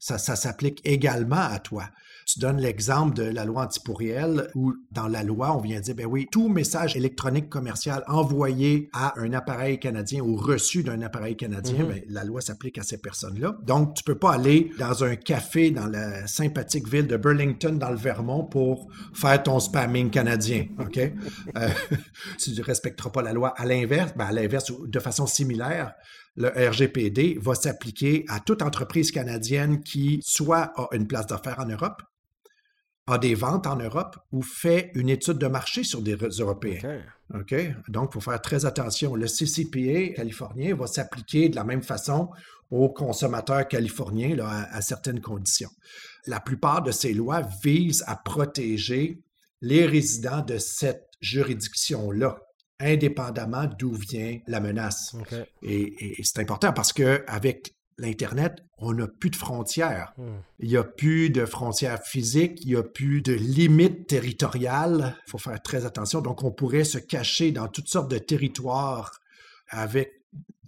ça, 0.00 0.18
s'applique 0.18 0.80
également 0.84 1.36
à 1.36 1.58
toi. 1.58 1.84
Tu 2.26 2.38
donnes 2.38 2.58
l'exemple 2.58 3.14
de 3.16 3.24
la 3.24 3.44
loi 3.44 3.64
antipourrielle 3.64 4.50
où 4.54 4.74
dans 4.92 5.08
la 5.08 5.22
loi, 5.22 5.56
on 5.56 5.60
vient 5.60 5.80
dire, 5.80 5.94
ben 5.94 6.06
oui, 6.06 6.28
tout 6.30 6.48
message 6.48 6.96
électronique 6.96 7.48
commercial 7.48 8.02
envoyé 8.06 8.88
à 8.92 9.18
un 9.18 9.32
appareil 9.32 9.78
canadien 9.78 10.22
ou 10.22 10.36
reçu 10.36 10.82
d'un 10.82 11.02
appareil 11.02 11.36
canadien, 11.36 11.84
mm-hmm. 11.84 11.88
ben, 11.88 12.02
la 12.08 12.24
loi 12.24 12.40
s'applique 12.40 12.78
à 12.78 12.82
ces 12.82 12.98
personnes-là. 12.98 13.58
Donc, 13.64 13.94
tu 13.94 14.04
peux 14.04 14.14
pas 14.14 14.32
aller 14.32 14.70
dans 14.78 15.04
un 15.04 15.16
café 15.16 15.70
dans 15.70 15.86
la 15.86 16.26
sympathique 16.26 16.88
ville 16.88 17.06
de 17.06 17.16
Burlington, 17.16 17.72
dans 17.72 17.90
le 17.90 17.96
Vermont, 17.96 18.44
pour 18.44 18.88
faire 19.12 19.42
ton 19.42 19.60
spamming 19.60 20.10
canadien, 20.10 20.66
OK? 20.78 20.98
euh, 20.98 21.68
tu 22.38 22.52
ne 22.52 22.62
respecteras 22.62 23.10
pas 23.10 23.22
la 23.22 23.32
loi. 23.32 23.52
À 23.56 23.66
l'inverse, 23.66 24.12
ben 24.16 24.26
à 24.26 24.32
l'inverse, 24.32 24.72
de 24.86 25.00
façon 25.00 25.26
similaire, 25.26 25.94
le 26.36 26.48
RGPD 26.48 27.38
va 27.40 27.54
s'appliquer 27.54 28.24
à 28.28 28.40
toute 28.40 28.62
entreprise 28.62 29.10
canadienne 29.10 29.82
qui 29.82 30.20
soit 30.22 30.72
a 30.76 30.88
une 30.92 31.06
place 31.06 31.26
d'affaires 31.26 31.58
en 31.58 31.66
Europe, 31.66 32.02
a 33.06 33.18
des 33.18 33.34
ventes 33.34 33.66
en 33.66 33.76
Europe 33.76 34.16
ou 34.30 34.42
fait 34.42 34.90
une 34.94 35.08
étude 35.08 35.38
de 35.38 35.48
marché 35.48 35.82
sur 35.82 36.00
des 36.00 36.14
Européens. 36.14 37.02
OK? 37.34 37.54
Donc, 37.88 38.10
il 38.10 38.14
faut 38.14 38.30
faire 38.30 38.40
très 38.40 38.64
attention. 38.64 39.14
Le 39.16 39.26
CCPA 39.26 40.14
californien 40.14 40.74
va 40.74 40.86
s'appliquer 40.86 41.48
de 41.48 41.56
la 41.56 41.64
même 41.64 41.82
façon 41.82 42.30
aux 42.70 42.88
consommateurs 42.88 43.66
californiens 43.66 44.38
à 44.38 44.80
certaines 44.80 45.20
conditions. 45.20 45.70
La 46.26 46.38
plupart 46.38 46.82
de 46.82 46.92
ces 46.92 47.12
lois 47.12 47.42
visent 47.64 48.04
à 48.06 48.14
protéger 48.14 49.20
les 49.60 49.86
résidents 49.86 50.42
de 50.42 50.58
cette 50.58 51.08
juridiction-là 51.20 52.38
indépendamment 52.80 53.66
d'où 53.78 53.92
vient 53.92 54.38
la 54.46 54.60
menace. 54.60 55.14
Et, 55.62 56.16
c'est 56.22 56.40
important 56.40 56.72
parce 56.72 56.92
qu'avec 56.92 57.74
l'Internet, 57.98 58.62
on 58.78 58.94
n'a 58.94 59.06
plus 59.06 59.30
de 59.30 59.36
frontières. 59.36 60.12
Hmm. 60.16 60.38
Il 60.58 60.68
n'y 60.70 60.76
a 60.76 60.84
plus 60.84 61.30
de 61.30 61.44
frontières 61.44 62.02
physiques, 62.02 62.60
il 62.62 62.68
n'y 62.68 62.76
a 62.76 62.82
plus 62.82 63.20
de 63.20 63.34
limites 63.34 64.06
territoriales. 64.06 65.16
Il 65.26 65.30
faut 65.30 65.38
faire 65.38 65.60
très 65.62 65.84
attention. 65.84 66.22
Donc, 66.22 66.42
on 66.42 66.50
pourrait 66.50 66.84
se 66.84 66.98
cacher 66.98 67.52
dans 67.52 67.68
toutes 67.68 67.88
sortes 67.88 68.10
de 68.10 68.18
territoires 68.18 69.20
avec 69.68 70.12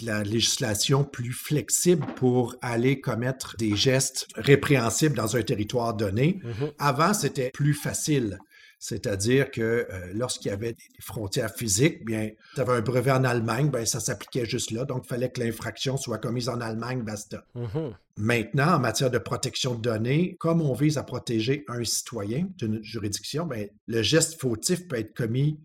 la 0.00 0.22
législation 0.22 1.04
plus 1.04 1.32
flexible 1.32 2.06
pour 2.16 2.56
aller 2.60 3.00
commettre 3.00 3.56
des 3.56 3.76
gestes 3.76 4.26
répréhensibles 4.34 5.14
dans 5.14 5.36
un 5.36 5.42
territoire 5.42 5.94
donné. 5.94 6.40
Mm-hmm. 6.44 6.72
Avant, 6.78 7.14
c'était 7.14 7.50
plus 7.50 7.74
facile. 7.74 8.38
C'est-à-dire 8.82 9.52
que 9.52 9.60
euh, 9.60 10.12
lorsqu'il 10.12 10.50
y 10.50 10.52
avait 10.52 10.72
des 10.72 11.00
frontières 11.00 11.54
physiques, 11.54 12.04
bien, 12.04 12.30
tu 12.56 12.60
avais 12.60 12.72
un 12.72 12.80
brevet 12.80 13.12
en 13.12 13.22
Allemagne, 13.22 13.70
bien, 13.70 13.84
ça 13.84 14.00
s'appliquait 14.00 14.44
juste 14.44 14.72
là. 14.72 14.84
Donc, 14.84 15.04
il 15.04 15.08
fallait 15.08 15.30
que 15.30 15.40
l'infraction 15.40 15.96
soit 15.96 16.18
commise 16.18 16.48
en 16.48 16.60
Allemagne, 16.60 17.02
basta. 17.02 17.46
Mm-hmm. 17.54 17.92
Maintenant, 18.16 18.74
en 18.74 18.80
matière 18.80 19.12
de 19.12 19.18
protection 19.18 19.76
de 19.76 19.80
données, 19.80 20.36
comme 20.40 20.60
on 20.60 20.74
vise 20.74 20.98
à 20.98 21.04
protéger 21.04 21.64
un 21.68 21.84
citoyen 21.84 22.48
d'une 22.58 22.82
juridiction, 22.82 23.46
bien, 23.46 23.66
le 23.86 24.02
geste 24.02 24.40
fautif 24.40 24.88
peut 24.88 24.98
être 24.98 25.14
commis 25.14 25.60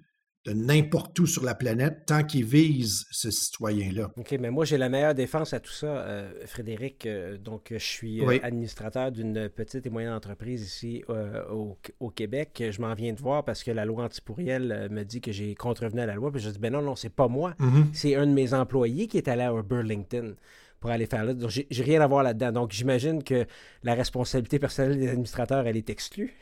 de 0.47 0.53
n'importe 0.53 1.19
où 1.19 1.27
sur 1.27 1.43
la 1.43 1.55
planète 1.55 2.05
tant 2.05 2.23
qu'il 2.23 2.45
vise 2.45 3.05
ce 3.11 3.29
citoyen-là. 3.29 4.11
OK, 4.15 4.37
mais 4.39 4.49
moi, 4.49 4.63
j'ai 4.63 4.77
la 4.77 4.87
meilleure 4.87 5.13
défense 5.13 5.53
à 5.53 5.59
tout 5.59 5.71
ça, 5.71 5.87
euh, 5.87 6.31
Frédéric. 6.45 7.05
Euh, 7.05 7.37
donc, 7.37 7.67
je 7.71 7.77
suis 7.77 8.21
euh, 8.21 8.39
administrateur 8.41 9.11
d'une 9.11 9.49
petite 9.49 9.85
et 9.85 9.89
moyenne 9.89 10.13
entreprise 10.13 10.63
ici 10.63 11.03
au, 11.09 12.09
Québec. 12.15 12.63
Je 12.71 12.81
m'en 12.81 12.93
viens 12.93 13.13
de 13.13 13.19
voir 13.19 13.43
parce 13.43 13.63
que 13.63 13.71
la 13.71 13.85
loi 13.85 14.05
antipourrielle 14.05 14.87
me 14.89 15.03
dit 15.03 15.19
que 15.19 15.31
j'ai 15.31 15.53
contrevenu 15.53 16.01
à 16.01 16.05
la 16.05 16.15
loi. 16.15 16.31
Puis 16.31 16.41
je 16.41 16.49
dis, 16.49 16.59
ben 16.59 16.71
non, 16.71 16.81
non, 16.81 16.95
c'est 16.95 17.13
pas 17.13 17.27
moi. 17.27 17.53
Mm-hmm. 17.59 17.83
C'est 17.93 18.15
un 18.15 18.25
de 18.25 18.31
mes 18.31 18.53
employés 18.53 19.07
qui 19.07 19.17
est 19.17 19.27
allé 19.27 19.43
à 19.43 19.51
Burlington 19.61 20.35
pour 20.79 20.91
aller 20.91 21.05
faire 21.05 21.25
là. 21.25 21.33
Donc, 21.33 21.49
j'ai 21.49 21.83
rien 21.83 22.01
à 22.01 22.07
voir 22.07 22.23
là-dedans. 22.23 22.51
Donc, 22.51 22.71
j'imagine 22.71 23.23
que 23.23 23.45
la 23.83 23.93
responsabilité 23.93 24.59
personnelle 24.59 24.97
des 24.97 25.09
administrateurs, 25.09 25.67
elle 25.67 25.77
est 25.77 25.89
exclue. 25.89 26.33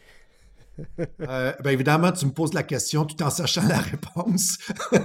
Euh, 1.27 1.53
ben 1.63 1.71
évidemment, 1.71 2.11
tu 2.11 2.25
me 2.25 2.31
poses 2.31 2.53
la 2.53 2.63
question 2.63 3.05
tout 3.05 3.21
en 3.23 3.29
sachant 3.29 3.67
la 3.67 3.79
réponse. 3.79 4.57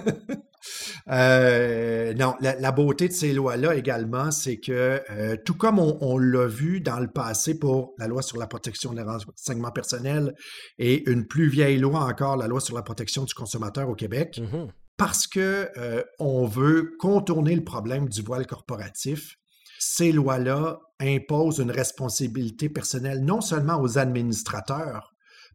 Euh, 1.09 2.13
non, 2.13 2.35
la, 2.43 2.71
beauté 2.71 3.09
de 3.09 3.15
ces 3.15 3.33
lois-là 3.33 3.75
également, 3.75 4.31
c'est 4.31 4.59
que 4.59 5.03
euh, 5.11 5.35
tout 5.43 5.55
comme 5.55 5.79
on, 5.79 6.19
l'a 6.19 6.47
vu 6.47 6.83
dans 6.83 7.01
le 7.01 7.09
passé 7.09 7.59
pour 7.59 7.95
la 7.97 8.07
loi 8.07 8.21
sur 8.21 8.37
la 8.37 8.47
protection 8.47 8.93
des 8.93 9.03
renseignements 9.03 9.71
personnels 9.71 10.35
et 10.79 11.11
une 11.11 11.27
plus 11.27 11.49
vieille 11.49 11.79
loi 11.79 12.01
encore, 12.01 12.37
la 12.37 12.47
loi 12.47 12.61
sur 12.61 12.77
la 12.77 12.83
protection 12.83 13.25
du 13.25 13.33
consommateur 13.33 13.89
au 13.89 13.95
Québec, 13.95 14.39
mm-hmm. 14.39 14.69
parce 14.99 15.27
que 15.27 15.71
on 16.19 16.45
veut 16.45 16.93
contourner 16.99 17.57
le 17.57 17.65
problème 17.65 18.11
du 18.11 18.21
voile 18.21 18.47
corporatif, 18.47 19.39
ces 19.79 20.13
lois-là 20.13 20.79
imposent 21.01 21.59
une 21.59 21.71
responsabilité 21.71 22.69
personnelle 22.69 23.25
non 23.25 23.41
seulement 23.41 23.81
aux 23.81 23.99
administrateurs, 23.99 25.10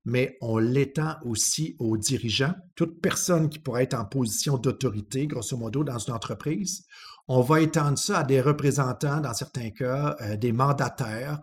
mais 0.05 0.37
on 0.41 0.57
l'étend 0.57 1.15
aussi 1.23 1.75
aux 1.79 1.97
dirigeants, 1.97 2.53
toute 2.75 3.01
personne 3.01 3.49
qui 3.49 3.59
pourrait 3.59 3.83
être 3.83 3.95
en 3.95 4.05
position 4.05 4.57
d'autorité, 4.57 5.27
grosso 5.27 5.57
modo, 5.57 5.83
dans 5.83 5.97
une 5.97 6.13
entreprise. 6.13 6.85
On 7.27 7.41
va 7.41 7.61
étendre 7.61 7.97
ça 7.97 8.19
à 8.19 8.23
des 8.23 8.39
représentants, 8.39 9.19
dans 9.19 9.33
certains 9.33 9.71
cas, 9.71 10.15
euh, 10.21 10.37
des 10.37 10.51
mandataires. 10.51 11.39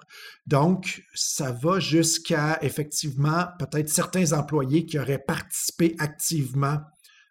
Donc, 0.46 1.02
ça 1.12 1.50
va 1.50 1.80
jusqu'à 1.80 2.58
effectivement 2.62 3.46
peut-être 3.58 3.88
certains 3.88 4.32
employés 4.32 4.86
qui 4.86 4.96
auraient 4.98 5.18
participé 5.18 5.96
activement 5.98 6.78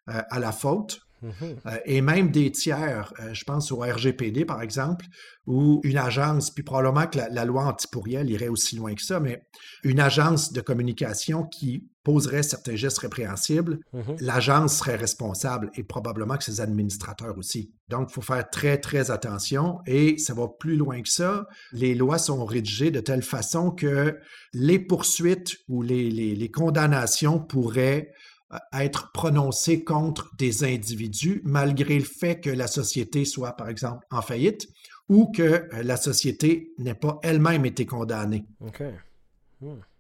euh, 0.10 0.22
à 0.30 0.40
la 0.40 0.52
faute. 0.52 1.00
Mm-hmm. 1.24 1.56
Euh, 1.68 1.78
et 1.86 2.02
même 2.02 2.32
des 2.32 2.52
tiers, 2.52 3.14
je 3.32 3.44
pense 3.44 3.72
au 3.72 3.80
RGPD 3.80 4.46
par 4.46 4.62
exemple, 4.62 5.06
ou 5.48 5.82
une 5.84 5.98
agence, 5.98 6.52
puis 6.52 6.64
probablement 6.64 7.08
que 7.08 7.18
la, 7.32 7.46
loi 7.46 7.66
antipourrielle 7.66 8.30
irait 8.30 8.48
aussi 8.48 8.76
loin 8.76 8.94
que 8.96 9.02
ça, 9.02 9.20
mais 9.20 9.44
une 9.84 10.00
agence 10.00 10.54
de 10.54 10.62
communication 10.62 11.44
qui 11.46 11.88
poserait 12.04 12.42
certains 12.44 12.76
gestes 12.76 12.98
répréhensibles, 13.00 13.80
Mhm. 13.94 14.16
l'agence 14.22 14.78
serait 14.78 14.96
responsable 14.96 15.70
et 15.76 15.84
probablement 15.84 16.38
que 16.38 16.44
ses 16.44 16.60
administrateurs 16.62 17.38
aussi. 17.38 17.72
Donc, 17.90 18.08
il 18.10 18.14
faut 18.14 18.22
faire 18.22 18.50
très, 18.50 18.80
très 18.80 19.12
attention 19.12 19.80
et 19.86 20.18
ça 20.18 20.34
va 20.34 20.48
plus 20.48 20.76
loin 20.76 21.02
que 21.02 21.10
ça. 21.10 21.46
Les 21.74 21.94
lois 21.94 22.18
sont 22.18 22.44
rédigées 22.46 22.90
de 22.90 23.00
telle 23.02 23.22
façon 23.22 23.70
que 23.72 24.18
les 24.54 24.80
poursuites 24.80 25.58
ou 25.68 25.84
les, 25.84 26.10
les- 26.10 26.36
les 26.36 26.50
condamnations 26.52 27.40
pourraient 27.40 28.10
euh, 28.54 28.58
être 28.74 29.12
prononcées 29.12 29.84
contre 29.84 30.36
des 30.38 30.64
individus 30.64 31.42
malgré 31.44 31.98
le 31.98 32.06
fait 32.06 32.40
que 32.40 32.50
la 32.50 32.68
société 32.68 33.26
soit, 33.26 33.54
par 33.54 33.70
exemple, 33.70 34.06
en 34.12 34.22
faillite 34.22 34.68
ou 35.10 35.32
que 35.32 35.42
euh, 35.42 35.84
la 35.84 35.98
société 35.98 36.74
n'ait 36.78 36.96
pas 36.96 37.20
elle-même 37.24 37.66
été 37.66 37.86
condamnée. 37.86 38.46
OK. 38.62 38.84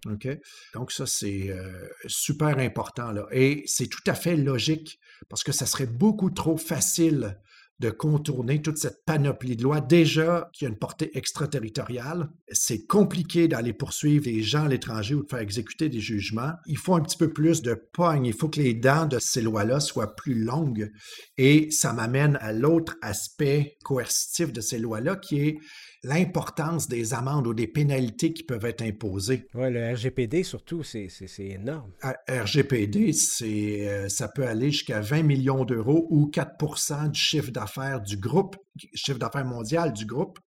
OK? 0.08 0.28
Donc, 0.74 0.92
ça, 0.92 1.06
c'est 1.06 1.50
euh, 1.50 1.88
super 2.08 2.58
important. 2.58 3.12
Là. 3.12 3.28
Et 3.32 3.64
c'est 3.68 3.88
tout 3.88 4.04
à 4.08 4.14
fait 4.14 4.36
logique 4.36 5.00
parce 5.30 5.44
que 5.44 5.52
ça 5.52 5.66
serait 5.66 5.86
beaucoup 5.86 6.32
trop 6.32 6.58
facile 6.58 7.38
de 7.82 7.90
contourner 7.90 8.62
toute 8.62 8.78
cette 8.78 9.04
panoplie 9.06 9.56
de 9.56 9.64
lois 9.64 9.82
déjà 9.82 10.50
qui 10.54 10.66
a 10.66 10.70
une 10.70 10.78
portée 10.78 11.18
extraterritoriale. 11.18 12.30
C'est 12.52 12.86
compliqué 12.86 13.48
d'aller 13.48 13.74
poursuivre 13.74 14.26
des 14.26 14.44
gens 14.44 14.66
à 14.66 14.68
l'étranger 14.68 15.16
ou 15.16 15.24
de 15.24 15.28
faire 15.28 15.40
exécuter 15.40 15.90
des 15.90 16.00
jugements. 16.00 16.54
Il 16.68 16.78
faut 16.78 16.94
un 16.94 17.02
petit 17.02 17.18
peu 17.18 17.34
plus 17.34 17.64
de 17.64 17.74
pogne. 17.74 18.28
Il 18.28 18.34
faut 18.34 18.50
que 18.50 18.60
les 18.60 18.76
dents 18.76 19.08
de 19.08 19.18
ces 19.20 19.42
lois-là 19.42 19.80
soient 19.80 20.16
plus 20.16 20.36
longues. 20.36 20.92
Et 21.38 21.72
ça 21.72 21.92
m'amène 21.92 22.38
à 22.40 22.54
l'autre 22.54 22.96
aspect 23.02 23.78
coercitif 23.84 24.54
de 24.54 24.62
ces 24.62 24.78
lois-là 24.78 25.16
qui 25.16 25.40
est 25.40 25.58
l'importance 26.04 26.88
des 26.88 27.14
amendes 27.14 27.48
ou 27.48 27.54
des 27.54 27.68
pénalités 27.68 28.34
qui 28.34 28.44
peuvent 28.44 28.66
être 28.66 28.82
imposées. 28.82 29.48
Ouais, 29.54 29.70
le 29.70 29.94
RGPD, 29.94 30.44
surtout, 30.44 30.84
c'est 30.84 31.10
énorme. 31.40 31.92
À 32.02 32.16
RGPD, 32.30 33.14
c'est, 33.14 33.88
euh, 33.88 34.10
ça 34.10 34.28
peut 34.28 34.48
aller 34.48 34.72
jusqu'à 34.72 35.02
20 35.02 35.24
millions 35.24 35.66
d'euros 35.66 36.08
ou 36.10 36.28
4 36.28 37.10
du 37.10 37.20
chiffre 37.20 37.52
d'affaires 37.52 38.02
du 38.02 38.18
groupe, 38.18 38.56
chiffre 38.94 39.20
d'affaires 39.20 39.46
mondial 39.46 39.94
du 39.94 40.06
groupe. 40.06 40.40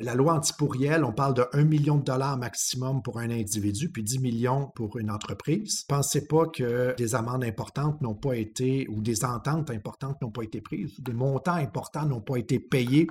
La 0.00 0.14
loi 0.14 0.34
antipourriel, 0.34 1.02
on 1.02 1.10
parle 1.12 1.34
de 1.34 1.44
1 1.52 1.64
million 1.64 1.96
de 1.96 2.04
dollars 2.04 2.36
maximum 2.36 3.02
pour 3.02 3.18
un 3.18 3.30
individu, 3.30 3.88
puis 3.88 4.04
10 4.04 4.20
millions 4.20 4.70
pour 4.76 4.96
une 4.96 5.10
entreprise. 5.10 5.84
Pensez 5.88 6.28
pas 6.28 6.46
que 6.46 6.94
des 6.96 7.16
amendes 7.16 7.42
importantes 7.42 8.00
n'ont 8.00 8.14
pas 8.14 8.36
été, 8.36 8.86
ou 8.90 9.02
des 9.02 9.24
ententes 9.24 9.70
importantes 9.70 10.22
n'ont 10.22 10.30
pas 10.30 10.42
été 10.42 10.60
prises, 10.60 11.00
des 11.00 11.12
montants 11.12 11.54
importants 11.54 12.06
n'ont 12.06 12.20
pas 12.20 12.36
été 12.36 12.60
payés 12.60 13.08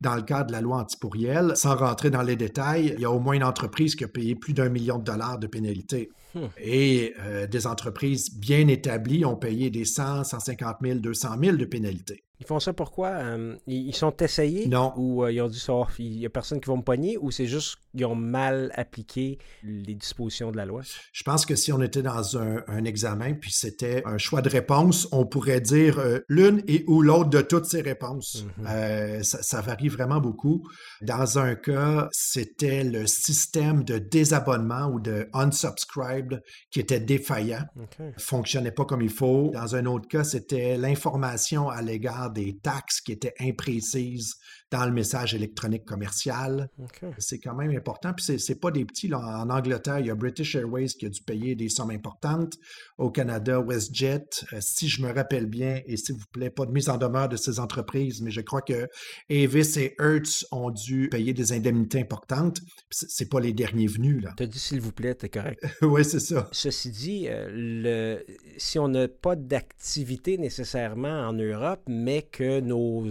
dans 0.00 0.16
le 0.16 0.22
cadre 0.22 0.48
de 0.48 0.52
la 0.52 0.60
loi 0.60 0.78
antipourriel. 0.78 1.52
Sans 1.54 1.76
rentrer 1.76 2.10
dans 2.10 2.22
les 2.22 2.34
détails, 2.34 2.94
il 2.96 3.00
y 3.00 3.04
a 3.04 3.10
au 3.12 3.20
moins 3.20 3.34
une 3.34 3.44
entreprise 3.44 3.94
qui 3.94 4.02
a 4.02 4.08
payé 4.08 4.34
plus 4.34 4.54
d'un 4.54 4.68
million 4.68 4.98
de 4.98 5.04
dollars 5.04 5.38
de 5.38 5.46
pénalité. 5.46 6.10
Hmm. 6.34 6.46
Et 6.58 7.14
euh, 7.20 7.46
des 7.46 7.68
entreprises 7.68 8.36
bien 8.36 8.66
établies 8.66 9.24
ont 9.24 9.36
payé 9.36 9.70
des 9.70 9.84
100, 9.84 10.24
150 10.24 10.78
000, 10.82 10.98
200 10.98 11.28
000 11.40 11.56
de 11.56 11.64
pénalités. 11.64 12.23
Ils 12.40 12.46
font 12.46 12.60
ça 12.60 12.72
pourquoi? 12.72 13.08
Euh, 13.08 13.56
ils 13.66 13.88
ils 13.88 13.94
sont 13.94 14.14
essayés? 14.16 14.66
Non. 14.66 14.92
Ou 14.96 15.24
euh, 15.24 15.32
ils 15.32 15.40
ont 15.40 15.48
dit 15.48 15.58
ça, 15.58 15.72
il 15.98 16.18
n'y 16.18 16.26
a 16.26 16.30
personne 16.30 16.60
qui 16.60 16.68
va 16.68 16.76
me 16.76 16.82
pogner? 16.82 17.16
Ou 17.18 17.30
c'est 17.30 17.46
juste 17.46 17.76
qu'ils 17.94 18.04
ont 18.06 18.14
mal 18.14 18.72
appliqué 18.74 19.38
les 19.62 19.94
dispositions 19.94 20.50
de 20.50 20.56
la 20.56 20.64
loi? 20.64 20.82
Je 21.12 21.22
pense 21.22 21.46
que 21.46 21.54
si 21.54 21.72
on 21.72 21.80
était 21.80 22.02
dans 22.02 22.36
un, 22.36 22.62
un 22.66 22.84
examen, 22.84 23.34
puis 23.34 23.52
c'était 23.52 24.02
un 24.04 24.18
choix 24.18 24.42
de 24.42 24.48
réponse, 24.48 25.08
on 25.12 25.26
pourrait 25.26 25.60
dire 25.60 25.98
euh, 25.98 26.18
l'une 26.28 26.62
et 26.66 26.84
ou 26.88 27.02
l'autre 27.02 27.30
de 27.30 27.40
toutes 27.40 27.66
ces 27.66 27.82
réponses. 27.82 28.44
Mhm. 28.58 28.66
Euh, 28.68 29.22
ça, 29.22 29.42
ça 29.42 29.60
varie 29.60 29.88
vraiment 29.88 30.20
beaucoup. 30.20 30.62
Dans 31.02 31.38
un 31.38 31.54
cas, 31.54 32.08
c'était 32.10 32.84
le 32.84 33.06
système 33.06 33.84
de 33.84 33.98
désabonnement 33.98 34.86
ou 34.86 35.00
de 35.00 35.28
unsubscribed 35.32 36.42
qui 36.70 36.80
était 36.80 37.00
défaillant, 37.00 37.64
OK. 37.80 38.06
fonctionnait 38.18 38.72
pas 38.72 38.84
comme 38.84 39.02
il 39.02 39.10
faut. 39.10 39.50
Dans 39.54 39.76
un 39.76 39.86
autre 39.86 40.08
cas, 40.08 40.24
c'était 40.24 40.76
l'information 40.76 41.68
à 41.68 41.80
l'égard 41.80 42.23
des 42.30 42.58
taxes 42.58 43.00
qui 43.00 43.12
était 43.12 43.34
imprécise 43.40 44.36
dans 44.74 44.86
le 44.86 44.92
message 44.92 45.36
électronique 45.36 45.84
commercial. 45.84 46.68
C'est 47.18 47.38
quand 47.38 47.54
même 47.54 47.70
important. 47.70 48.12
Puis 48.12 48.40
c'est, 48.40 48.54
pas 48.56 48.72
des 48.72 48.84
petits. 48.84 49.06
Là. 49.06 49.18
En 49.18 49.48
Angleterre, 49.48 50.00
il 50.00 50.06
y 50.06 50.10
a 50.10 50.16
British 50.16 50.56
Airways 50.56 50.88
qui 50.88 51.06
a 51.06 51.10
dû 51.10 51.22
payer 51.22 51.54
des 51.54 51.68
sommes 51.68 51.92
importantes. 51.92 52.54
Au 52.98 53.08
Canada, 53.08 53.60
WestJet, 53.60 54.24
euh, 54.52 54.58
si 54.60 54.88
je 54.88 55.00
me 55.02 55.12
rappelle 55.12 55.46
bien, 55.46 55.80
et 55.86 55.96
s'il 55.96 56.16
vous 56.16 56.26
plaît, 56.32 56.50
pas 56.50 56.66
de 56.66 56.72
mise 56.72 56.88
en 56.88 56.98
demeure 56.98 57.28
de 57.28 57.36
ces 57.36 57.60
entreprises, 57.60 58.20
mais 58.20 58.32
je 58.32 58.40
crois 58.40 58.62
que 58.62 58.88
Avis 59.30 59.78
et 59.78 59.94
Hertz 60.00 60.44
ont 60.50 60.70
dû 60.70 61.08
payer 61.08 61.32
des 61.32 61.52
indemnités 61.52 62.00
importantes. 62.00 62.60
C'est, 62.90 63.08
c'est 63.08 63.28
pas 63.28 63.38
les 63.38 63.52
derniers 63.52 63.86
venus, 63.86 64.24
là. 64.24 64.32
T'as 64.36 64.46
dit 64.46 64.58
s'il 64.58 64.80
vous 64.80 64.92
plaît, 64.92 65.14
t'es 65.14 65.28
correct. 65.28 65.64
oui, 65.82 66.04
c'est 66.04 66.20
ça. 66.20 66.48
Ceci 66.50 66.90
dit, 66.90 67.26
euh, 67.28 67.48
le, 67.52 68.24
si 68.56 68.80
on 68.80 68.88
n'a 68.88 69.06
pas 69.06 69.36
d'activité 69.36 70.36
nécessairement 70.36 71.28
en 71.28 71.32
Europe, 71.32 71.82
mais 71.86 72.22
que 72.22 72.58
nos, 72.58 73.08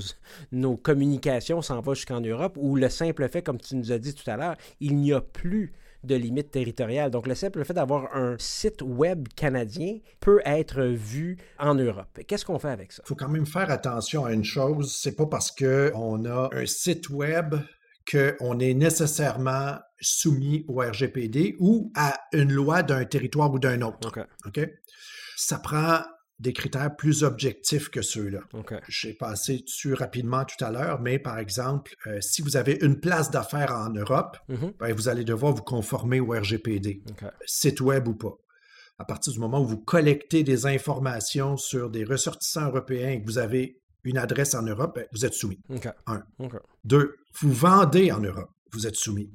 nos 0.51 0.75
communications 0.75 1.52
s'en 1.61 1.81
vont 1.81 1.93
jusqu'en 1.93 2.21
Europe, 2.21 2.57
ou 2.59 2.75
le 2.75 2.89
simple 2.89 3.27
fait, 3.29 3.41
comme 3.41 3.59
tu 3.59 3.75
nous 3.75 3.91
as 3.91 3.99
dit 3.99 4.13
tout 4.13 4.29
à 4.29 4.37
l'heure, 4.37 4.55
il 4.79 4.97
n'y 4.97 5.13
a 5.13 5.21
plus 5.21 5.73
de 6.03 6.15
limite 6.15 6.51
territoriale. 6.51 7.11
Donc, 7.11 7.27
le 7.27 7.35
simple 7.35 7.63
fait 7.63 7.73
d'avoir 7.73 8.15
un 8.15 8.35
site 8.37 8.81
web 8.81 9.27
canadien 9.35 9.99
peut 10.19 10.41
être 10.45 10.83
vu 10.83 11.37
en 11.59 11.75
Europe. 11.75 12.19
Qu'est-ce 12.27 12.45
qu'on 12.45 12.59
fait 12.59 12.69
avec 12.69 12.91
ça? 12.91 13.03
Il 13.05 13.07
faut 13.07 13.15
quand 13.15 13.29
même 13.29 13.45
faire 13.45 13.71
attention 13.71 14.25
à 14.25 14.33
une 14.33 14.43
chose. 14.43 14.95
C'est 14.95 15.15
pas 15.15 15.27
parce 15.27 15.51
qu'on 15.51 16.25
a 16.25 16.49
un 16.51 16.65
site 16.65 17.09
web 17.09 17.55
qu'on 18.11 18.59
est 18.59 18.73
nécessairement 18.73 19.77
soumis 20.01 20.65
au 20.67 20.81
RGPD 20.81 21.55
ou 21.59 21.91
à 21.95 22.19
une 22.33 22.51
loi 22.51 22.83
d'un 22.83 23.05
territoire 23.05 23.53
ou 23.53 23.59
d'un 23.59 23.81
autre. 23.81 24.09
OK. 24.09 24.25
OK? 24.45 24.69
Ça 25.37 25.57
prend 25.59 25.99
des 26.39 26.51
critères 26.53 26.95
plus 26.95 27.23
objectifs 27.23 27.89
que 27.89 28.01
ceux-là. 28.01 28.39
J'ai 28.89 29.13
passé 29.13 29.59
dessus 29.59 29.93
rapidement 29.93 30.43
tout 30.45 30.63
à 30.63 30.71
l'heure, 30.71 30.99
mais 30.99 31.19
par 31.19 31.37
exemple, 31.37 31.95
euh, 32.07 32.19
si 32.21 32.41
vous 32.41 32.57
avez 32.57 32.77
une 32.81 32.99
place 32.99 33.29
d'affaires 33.31 33.71
en 33.71 33.89
Europe, 33.91 34.37
Mhm. 34.49 34.73
ben, 34.79 34.93
vous 34.93 35.07
allez 35.09 35.23
devoir 35.23 35.53
vous 35.53 35.61
conformer 35.63 36.19
au 36.19 36.31
RGPD, 36.31 37.03
site 37.45 37.81
web 37.81 38.07
ou 38.07 38.15
pas. 38.15 38.35
À 38.99 39.05
partir 39.05 39.31
du 39.33 39.39
moment 39.39 39.61
où 39.61 39.65
vous 39.65 39.79
collectez 39.79 40.43
des 40.43 40.65
informations 40.65 41.55
sur 41.57 41.89
des 41.89 42.03
ressortissants 42.03 42.67
européens 42.67 43.09
et 43.11 43.21
que 43.21 43.25
vous 43.25 43.37
avez 43.37 43.79
une 44.03 44.17
adresse 44.17 44.53
en 44.53 44.63
Europe, 44.63 44.95
ben, 44.95 45.05
vous 45.13 45.25
êtes 45.25 45.33
soumis. 45.33 45.59
Un. 46.07 46.23
Deux, 46.83 47.15
vous 47.39 47.53
vendez 47.53 48.11
en 48.11 48.19
Europe, 48.19 48.49
vous 48.71 48.85
êtes 48.85 48.95
soumis. 48.97 49.31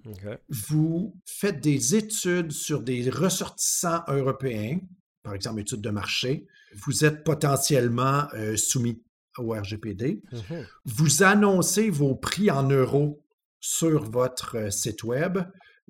Vous 0.51 1.15
faites 1.25 1.61
des 1.61 1.95
études 1.97 2.53
sur 2.53 2.83
des 2.83 3.09
ressortissants 3.09 4.03
européens, 4.09 4.79
par 5.23 5.35
exemple 5.35 5.61
études 5.61 5.81
de 5.81 5.91
marché, 5.91 6.47
vous 6.75 7.05
êtes 7.05 7.25
potentiellement 7.25 8.25
euh, 8.35 8.57
soumis 8.57 9.03
au 9.39 9.53
RGPD. 9.53 10.23
Mhm. 10.33 10.67
Vous 10.85 11.23
annoncez 11.23 11.91
vos 11.91 12.15
prix 12.15 12.51
en 12.51 12.69
euros 12.69 13.23
sur 13.61 14.05
votre 14.11 14.57
euh, 14.57 14.71
site 14.71 15.05
web, 15.05 15.39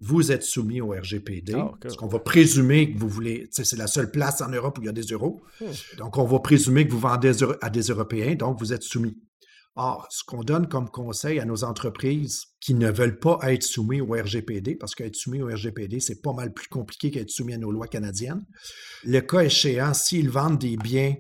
vous 0.01 0.31
êtes 0.31 0.43
soumis 0.43 0.81
au 0.81 0.91
RGPD. 0.91 1.55
Ah. 1.57 1.73
Parce 1.81 1.97
qu'on 1.97 2.07
va 2.07 2.21
présumer 2.21 2.93
que 2.93 2.99
vous 2.99 3.09
voulez, 3.09 3.49
c'est 3.51 3.77
la 3.77 3.87
seule 3.87 4.11
place 4.11 4.41
en 4.41 4.49
Europe 4.49 4.79
où 4.79 4.83
il 4.83 4.87
y 4.87 4.89
a 4.89 4.93
des 4.93 5.03
euros. 5.03 5.43
Hmm. 5.61 5.67
Donc, 5.99 6.19
on 6.19 6.25
va 6.25 6.39
présumer 6.39 6.87
que 6.87 6.93
vous 6.93 7.01
vendez 7.01 7.33
à 7.61 7.71
des 7.71 7.83
Européens, 7.83 8.35
donc 8.35 8.59
vous 8.59 8.73
êtes 8.73 8.83
soumis. 8.83 9.17
Or, 9.79 10.07
ce 10.11 10.25
qu'on 10.25 10.43
donne 10.43 10.69
comme 10.69 10.91
conseil 10.91 11.39
à 11.41 11.45
nos 11.45 11.65
entreprises 11.65 12.47
qui 12.61 12.75
ne 12.75 12.91
veulent 12.91 13.19
pas 13.19 13.39
être 13.45 13.63
soumis 13.63 14.01
au 14.01 14.13
RGPD, 14.13 14.75
parce 14.75 14.95
qu'être 14.95 15.17
soumis 15.17 15.41
au 15.41 15.47
RGPD, 15.47 16.01
c'est 16.01 16.21
pas 16.21 16.33
mal 16.33 16.53
plus 16.53 16.69
compliqué 16.69 17.11
qu'être 17.11 17.31
soumis 17.31 17.55
à 17.55 17.59
nos 17.59 17.71
lois 17.71 17.87
canadiennes. 17.87 18.45
Le 19.05 19.21
cas 19.21 19.41
échéant, 19.41 19.95
s'ils 19.95 20.31
vendent 20.31 20.59
des 20.59 20.77
biens 20.77 21.15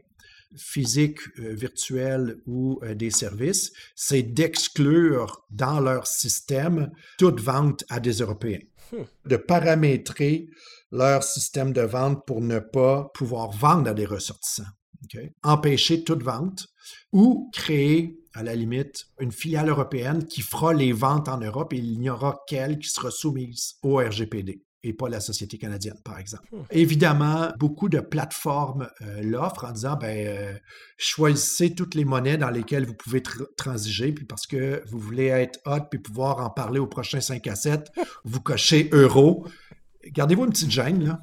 physiques, 0.56 1.20
euh, 1.38 1.54
virtuels 1.54 2.40
ou 2.46 2.80
euh, 2.82 2.94
des 2.94 3.10
services, 3.10 3.72
c'est 3.94 4.22
d'exclure 4.22 5.44
dans 5.50 5.78
leur 5.78 6.06
système 6.06 6.90
toute 7.18 7.40
vente 7.40 7.84
à 7.90 8.00
des 8.00 8.12
Européens, 8.12 8.60
Hmm. 8.92 9.04
de 9.26 9.36
paramétrer 9.36 10.48
leur 10.92 11.22
système 11.22 11.72
de 11.74 11.82
vente 11.82 12.24
pour 12.26 12.40
ne 12.40 12.58
pas 12.58 13.10
pouvoir 13.12 13.50
vendre 13.50 13.90
à 13.90 13.94
des 13.94 14.06
ressortissants. 14.06 14.70
Empêcher 15.42 16.04
toute 16.04 16.22
vente 16.22 16.68
ou 17.12 17.50
créer, 17.52 18.17
à 18.38 18.44
la 18.44 18.54
limite, 18.54 19.08
une 19.18 19.32
filiale 19.32 19.68
européenne 19.68 20.24
qui 20.24 20.42
fera 20.42 20.72
les 20.72 20.92
ventes 20.92 21.28
en 21.28 21.38
Europe 21.38 21.72
et 21.72 21.78
il 21.78 21.98
n'y 21.98 22.08
aura 22.08 22.44
qu'elle 22.46 22.78
qui 22.78 22.88
sera 22.88 23.10
soumise 23.10 23.74
au 23.82 23.96
RGPD 23.96 24.62
et 24.84 24.92
pas 24.92 25.08
la 25.08 25.18
société 25.18 25.58
canadienne, 25.58 25.98
par 26.04 26.20
exemple. 26.20 26.46
Hmm. 26.52 26.62
Évidemment, 26.70 27.48
beaucoup 27.58 27.88
de 27.88 27.98
plateformes 27.98 28.88
euh, 29.02 29.22
l'offrent 29.22 29.64
en 29.64 29.72
disant, 29.72 29.96
ben, 29.96 30.28
euh, 30.28 30.54
choisissez 30.96 31.74
toutes 31.74 31.96
les 31.96 32.04
monnaies 32.04 32.38
dans 32.38 32.50
lesquelles 32.50 32.86
vous 32.86 32.94
pouvez 32.94 33.18
tr- 33.18 33.48
transiger, 33.56 34.12
puis 34.12 34.24
parce 34.24 34.46
que 34.46 34.80
vous 34.86 35.00
voulez 35.00 35.26
être 35.26 35.58
hot 35.66 35.88
puis 35.90 35.98
pouvoir 35.98 36.38
en 36.38 36.50
parler 36.50 36.78
au 36.78 36.86
prochain 36.86 37.20
5 37.20 37.44
à 37.48 37.56
7, 37.56 37.90
vous 38.22 38.40
cochez 38.40 38.88
euro. 38.92 39.48
Gardez-vous 40.06 40.44
une 40.44 40.52
petite 40.52 40.70
gêne, 40.70 41.04
là. 41.04 41.22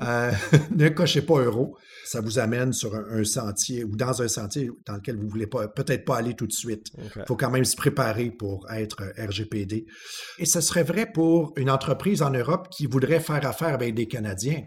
Euh, 0.00 0.32
ne 0.76 0.88
cochez 0.88 1.22
pas 1.22 1.40
euro. 1.40 1.76
Ça 2.04 2.20
vous 2.22 2.38
amène 2.38 2.72
sur 2.72 2.94
un, 2.94 3.24
sentier 3.24 3.84
ou 3.84 3.94
dans 3.94 4.22
un 4.22 4.28
sentier 4.28 4.70
dans 4.86 4.94
lequel 4.94 5.16
vous 5.16 5.24
ne 5.24 5.30
voulez 5.30 5.46
pas, 5.46 5.68
peut-être 5.68 6.06
pas 6.06 6.16
aller 6.16 6.34
tout 6.34 6.46
de 6.46 6.52
suite. 6.52 6.86
Il 6.96 7.24
faut 7.26 7.36
quand 7.36 7.50
même 7.50 7.66
se 7.66 7.76
préparer 7.76 8.30
pour 8.30 8.70
être 8.70 9.12
RGPD. 9.18 9.84
Et 10.38 10.46
ce 10.46 10.62
serait 10.62 10.84
vrai 10.84 11.10
pour 11.12 11.52
une 11.56 11.68
entreprise 11.68 12.22
en 12.22 12.30
Europe 12.30 12.68
qui 12.70 12.86
voudrait 12.86 13.20
faire 13.20 13.46
affaire 13.46 13.74
avec 13.74 13.94
des 13.94 14.06
Canadiens. 14.06 14.62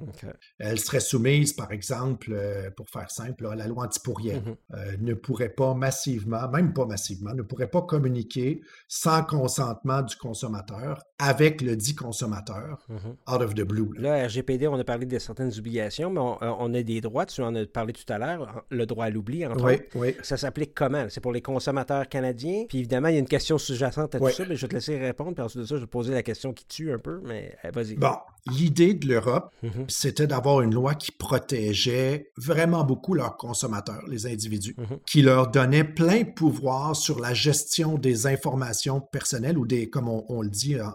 Elle 0.59 0.79
serait 0.79 0.99
soumise, 0.99 1.53
par 1.53 1.71
exemple, 1.71 2.31
euh, 2.31 2.69
pour 2.77 2.89
faire 2.89 3.09
simple, 3.09 3.47
à 3.47 3.55
la 3.55 3.67
loi 3.67 3.85
antipourrière. 3.85 4.41
Mm-hmm. 4.41 5.01
ne 5.01 5.13
pourrait 5.15 5.49
pas 5.49 5.73
massivement, 5.73 6.47
même 6.49 6.73
pas 6.73 6.85
massivement, 6.85 7.33
ne 7.33 7.41
pourrait 7.41 7.69
pas 7.69 7.81
communiquer 7.81 8.61
sans 8.87 9.23
consentement 9.23 10.03
du 10.03 10.15
consommateur 10.15 11.01
avec 11.17 11.61
le 11.61 11.75
dit 11.75 11.95
consommateur 11.95 12.85
mm-hmm. 12.89 13.35
out 13.35 13.41
of 13.41 13.55
the 13.55 13.63
blue. 13.63 13.89
Là, 13.97 14.27
RGPD, 14.27 14.67
on 14.67 14.77
a 14.77 14.83
parlé 14.83 15.07
de 15.07 15.20
certaines 15.21 15.51
obligations, 15.57 16.09
mais 16.09 16.19
on, 16.19 16.37
euh, 16.41 16.79
a 16.79 16.83
des 16.83 17.01
droits. 17.01 17.25
Tu 17.25 17.41
en 17.41 17.55
as 17.55 17.65
parlé 17.65 17.93
tout 17.93 18.11
à 18.11 18.17
l'heure, 18.17 18.63
le 18.69 18.85
droit 18.85 19.05
à 19.05 19.09
l'oubli, 19.09 19.45
entre 19.45 19.63
oui, 19.63 19.73
autres. 19.75 19.83
Oui. 19.95 20.15
Ça 20.21 20.37
s'applique 20.37 20.73
comment? 20.73 21.05
C'est 21.09 21.21
pour 21.21 21.31
les 21.31 21.41
consommateurs 21.41 22.07
canadiens? 22.09 22.65
Puis 22.67 22.79
évidemment, 22.79 23.07
il 23.07 23.13
y 23.13 23.17
a 23.17 23.19
une 23.19 23.27
question 23.27 23.57
sous-jacente 23.57 24.15
à 24.15 24.19
tout 24.19 24.29
ça, 24.29 24.43
mais 24.47 24.55
je 24.55 24.61
vais 24.61 24.67
te 24.67 24.73
laisser 24.75 24.97
répondre. 24.97 25.33
Puis 25.33 25.43
ensuite 25.43 25.61
de 25.61 25.65
ça, 25.65 25.75
je 25.75 25.81
vais 25.81 25.87
poser 25.87 26.13
la 26.13 26.23
question 26.23 26.53
qui 26.53 26.65
tue 26.65 26.91
un 26.91 26.99
peu, 26.99 27.21
mais 27.23 27.55
eh, 27.63 27.71
vas-y. 27.71 27.95
Bon, 27.95 28.15
l'idée 28.47 28.93
de 28.93 29.07
l'Europe, 29.07 29.53
mm-hmm. 29.63 29.85
c'était 29.87 30.27
d'avoir 30.27 30.61
une 30.61 30.73
loi 30.73 30.95
qui 30.95 31.11
protégeait 31.11 32.31
vraiment 32.37 32.83
beaucoup 32.83 33.13
leurs 33.13 33.37
consommateurs, 33.37 34.03
les 34.07 34.25
individus, 34.25 34.75
mm-hmm. 34.77 34.99
qui 35.05 35.21
leur 35.21 35.49
donnait 35.49 35.83
plein 35.83 36.23
pouvoir 36.23 36.95
sur 36.95 37.19
la 37.19 37.33
gestion 37.33 37.97
des 37.97 38.27
informations 38.27 39.01
personnelles 39.01 39.57
ou 39.57 39.65
des, 39.65 39.89
comme 39.89 40.09
on, 40.09 40.41
le 40.41 40.49
dit 40.49 40.79
en, 40.79 40.91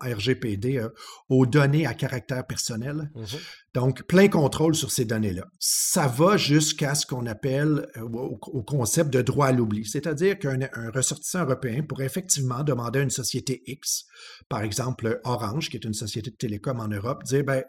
RGPD, 0.00 0.78
euh, 0.78 0.88
aux 1.28 1.46
données 1.46 1.86
à 1.86 1.94
caractère 1.94 2.46
personnel. 2.46 3.10
Mm-hmm. 3.16 3.38
Donc, 3.74 4.04
plein 4.04 4.28
contrôle 4.28 4.76
sur 4.76 4.92
ces 4.92 5.04
données-là. 5.04 5.46
Ça 5.58 6.06
va 6.06 6.36
jusqu'à 6.36 6.94
ce 6.94 7.06
qu'on 7.06 7.26
appelle 7.26 7.88
euh, 7.96 8.02
au, 8.02 8.62
concept 8.62 9.12
de 9.12 9.20
droit 9.20 9.48
à 9.48 9.52
l'oubli, 9.52 9.84
c'est-à-dire 9.84 10.38
qu'un 10.38 10.68
ressortissant 10.94 11.42
européen 11.42 11.82
pourrait 11.82 12.06
effectivement 12.06 12.62
demander 12.62 13.00
à 13.00 13.02
une 13.02 13.10
société 13.10 13.62
X, 13.66 14.04
par 14.48 14.62
exemple 14.62 15.20
Orange, 15.24 15.70
qui 15.70 15.76
est 15.76 15.84
une 15.84 15.92
société 15.92 16.30
de 16.30 16.36
télécom 16.36 16.78
en 16.78 16.88
Europe, 16.88 17.24
dire, 17.24 17.42
ben, 17.44 17.64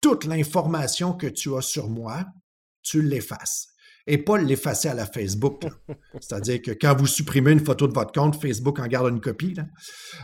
toute 0.00 0.24
l'information 0.24 1.12
que 1.12 1.26
tu 1.26 1.54
as 1.56 1.62
sur 1.62 1.88
moi, 1.88 2.24
tu 2.82 3.02
l'effaces 3.02 3.71
et 4.06 4.18
pas 4.18 4.38
l'effacer 4.38 4.88
à 4.88 4.94
la 4.94 5.06
Facebook. 5.06 5.62
C'est-à-dire 6.20 6.60
que 6.62 6.70
quand 6.72 6.96
vous 6.96 7.06
supprimez 7.06 7.52
une 7.52 7.64
photo 7.64 7.86
de 7.86 7.94
votre 7.94 8.12
compte, 8.12 8.40
Facebook 8.40 8.78
en 8.78 8.86
garde 8.86 9.12
une 9.12 9.20
copie. 9.20 9.54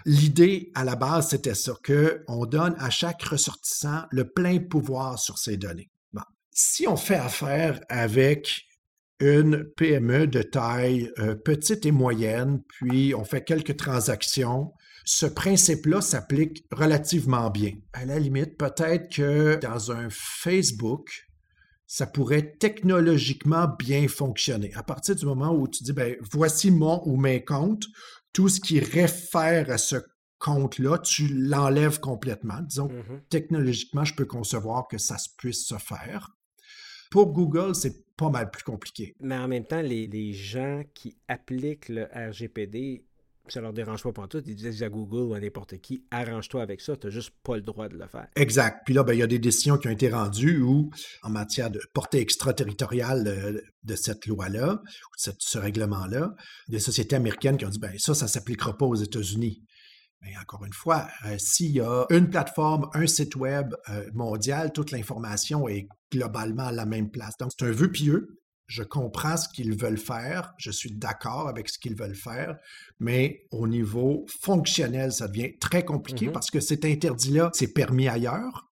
L'idée 0.04 0.70
à 0.74 0.84
la 0.84 0.96
base, 0.96 1.30
c'était 1.30 1.54
ça, 1.54 1.74
qu'on 1.84 2.46
donne 2.46 2.74
à 2.78 2.90
chaque 2.90 3.22
ressortissant 3.22 4.02
le 4.10 4.28
plein 4.28 4.58
pouvoir 4.58 5.18
sur 5.18 5.38
ses 5.38 5.56
données. 5.56 5.90
Si 6.60 6.88
on 6.88 6.96
fait 6.96 7.14
affaire 7.14 7.80
avec 7.88 8.64
une 9.20 9.64
PME 9.76 10.26
de 10.26 10.42
taille 10.42 11.10
euh, 11.18 11.36
petite 11.36 11.86
et 11.86 11.92
moyenne, 11.92 12.62
puis 12.68 13.14
on 13.14 13.24
fait 13.24 13.44
quelques 13.44 13.76
transactions, 13.76 14.72
ce 15.04 15.26
principe-là 15.26 16.00
s'applique 16.00 16.64
relativement 16.72 17.50
bien. 17.50 17.72
À 17.92 18.04
la 18.04 18.18
limite, 18.18 18.58
peut-être 18.58 19.08
que 19.14 19.56
dans 19.60 19.92
un 19.92 20.08
Facebook, 20.10 21.27
ça 21.88 22.06
pourrait 22.06 22.52
technologiquement 22.60 23.66
bien 23.66 24.08
fonctionner. 24.08 24.72
À 24.74 24.82
partir 24.82 25.16
du 25.16 25.24
moment 25.24 25.54
où 25.54 25.66
tu 25.66 25.82
dis, 25.82 25.94
ben, 25.94 26.16
voici 26.20 26.70
mon 26.70 27.02
ou 27.06 27.16
mes 27.16 27.42
comptes, 27.42 27.86
tout 28.34 28.50
ce 28.50 28.60
qui 28.60 28.78
réfère 28.78 29.70
à 29.70 29.78
ce 29.78 29.96
compte-là, 30.38 30.98
tu 30.98 31.26
l'enlèves 31.28 31.98
complètement. 31.98 32.60
Disons, 32.60 32.88
mm-hmm. 32.88 33.20
technologiquement, 33.30 34.04
je 34.04 34.14
peux 34.14 34.26
concevoir 34.26 34.86
que 34.86 34.98
ça 34.98 35.16
puisse 35.38 35.66
se 35.66 35.78
faire. 35.78 36.36
Pour 37.10 37.32
Google, 37.32 37.74
c'est 37.74 38.06
pas 38.16 38.28
mal 38.28 38.50
plus 38.50 38.64
compliqué. 38.64 39.16
Mais 39.20 39.38
en 39.38 39.48
même 39.48 39.64
temps, 39.64 39.80
les, 39.80 40.06
les 40.06 40.34
gens 40.34 40.82
qui 40.92 41.16
appliquent 41.26 41.88
le 41.88 42.04
RGPD 42.14 43.07
ça 43.52 43.60
leur 43.60 43.72
dérange 43.72 44.02
pas 44.02 44.12
pour 44.12 44.28
tout. 44.28 44.42
Ils 44.46 44.54
disent 44.54 44.82
à 44.82 44.88
Google 44.88 45.30
ou 45.30 45.34
à 45.34 45.40
n'importe 45.40 45.78
qui, 45.78 46.04
arrange-toi 46.10 46.62
avec 46.62 46.80
ça, 46.80 46.96
tu 46.96 47.06
n'as 47.06 47.12
juste 47.12 47.32
pas 47.42 47.56
le 47.56 47.62
droit 47.62 47.88
de 47.88 47.96
le 47.96 48.06
faire. 48.06 48.26
Exact. 48.36 48.82
Puis 48.84 48.94
là, 48.94 49.02
ben, 49.02 49.12
il 49.12 49.18
y 49.18 49.22
a 49.22 49.26
des 49.26 49.38
décisions 49.38 49.78
qui 49.78 49.88
ont 49.88 49.92
été 49.92 50.10
rendues 50.10 50.60
où, 50.60 50.90
en 51.22 51.30
matière 51.30 51.70
de 51.70 51.80
portée 51.92 52.20
extraterritoriale 52.20 53.24
de, 53.24 53.64
de 53.82 53.96
cette 53.96 54.26
loi-là, 54.26 54.74
ou 54.74 55.30
de 55.30 55.36
ce 55.38 55.58
règlement-là, 55.58 56.34
des 56.68 56.80
sociétés 56.80 57.16
américaines 57.16 57.56
qui 57.56 57.66
ont 57.66 57.70
dit, 57.70 57.78
ben 57.78 57.92
ça, 57.98 58.14
ça 58.14 58.26
ne 58.26 58.30
s'appliquera 58.30 58.76
pas 58.76 58.86
aux 58.86 58.96
États-Unis. 58.96 59.62
Mais 60.22 60.36
encore 60.40 60.64
une 60.64 60.72
fois, 60.72 61.08
euh, 61.26 61.36
s'il 61.38 61.70
y 61.70 61.80
a 61.80 62.06
une 62.10 62.28
plateforme, 62.28 62.88
un 62.92 63.06
site 63.06 63.36
web 63.36 63.74
euh, 63.88 64.08
mondial, 64.14 64.72
toute 64.72 64.90
l'information 64.90 65.68
est 65.68 65.86
globalement 66.10 66.66
à 66.66 66.72
la 66.72 66.86
même 66.86 67.10
place. 67.10 67.36
Donc, 67.38 67.52
c'est 67.56 67.66
un 67.66 67.70
vœu 67.70 67.90
pieux 67.90 68.38
je 68.68 68.82
comprends 68.82 69.36
ce 69.36 69.48
qu'ils 69.48 69.74
veulent 69.74 69.98
faire, 69.98 70.54
je 70.58 70.70
suis 70.70 70.92
d'accord 70.92 71.48
avec 71.48 71.68
ce 71.68 71.78
qu'ils 71.78 71.96
veulent 71.96 72.14
faire, 72.14 72.56
mais 73.00 73.46
au 73.50 73.66
niveau 73.66 74.26
fonctionnel, 74.40 75.10
ça 75.10 75.26
devient 75.26 75.58
très 75.58 75.84
compliqué 75.84 76.26
mm-hmm. 76.26 76.32
parce 76.32 76.50
que 76.50 76.60
cet 76.60 76.84
interdit-là, 76.84 77.50
c'est 77.54 77.72
permis 77.72 78.08
ailleurs. 78.08 78.66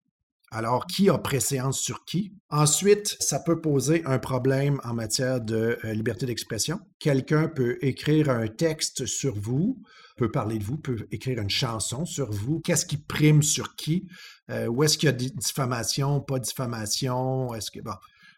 Alors, 0.52 0.86
qui 0.86 1.10
a 1.10 1.18
préséance 1.18 1.80
sur 1.80 2.04
qui? 2.04 2.32
Ensuite, 2.50 3.16
ça 3.20 3.40
peut 3.40 3.60
poser 3.60 4.04
un 4.04 4.18
problème 4.18 4.80
en 4.84 4.94
matière 4.94 5.40
de 5.40 5.76
euh, 5.84 5.92
liberté 5.92 6.24
d'expression. 6.24 6.78
Quelqu'un 7.00 7.48
peut 7.48 7.78
écrire 7.80 8.30
un 8.30 8.46
texte 8.46 9.06
sur 9.06 9.34
vous, 9.34 9.82
peut 10.16 10.30
parler 10.30 10.58
de 10.58 10.64
vous, 10.64 10.78
peut 10.78 11.08
écrire 11.10 11.40
une 11.40 11.50
chanson 11.50 12.04
sur 12.04 12.30
vous. 12.30 12.60
Qu'est-ce 12.60 12.86
qui 12.86 12.96
prime 12.96 13.42
sur 13.42 13.74
qui? 13.74 14.06
Euh, 14.50 14.66
où 14.68 14.84
est-ce 14.84 14.98
qu'il 14.98 15.08
y 15.08 15.10
a 15.10 15.12
diffamation, 15.12 16.20
pas 16.20 16.38
diffamation? 16.38 17.52
Est-ce 17.54 17.72
que, 17.72 17.80
bon, 17.80 17.94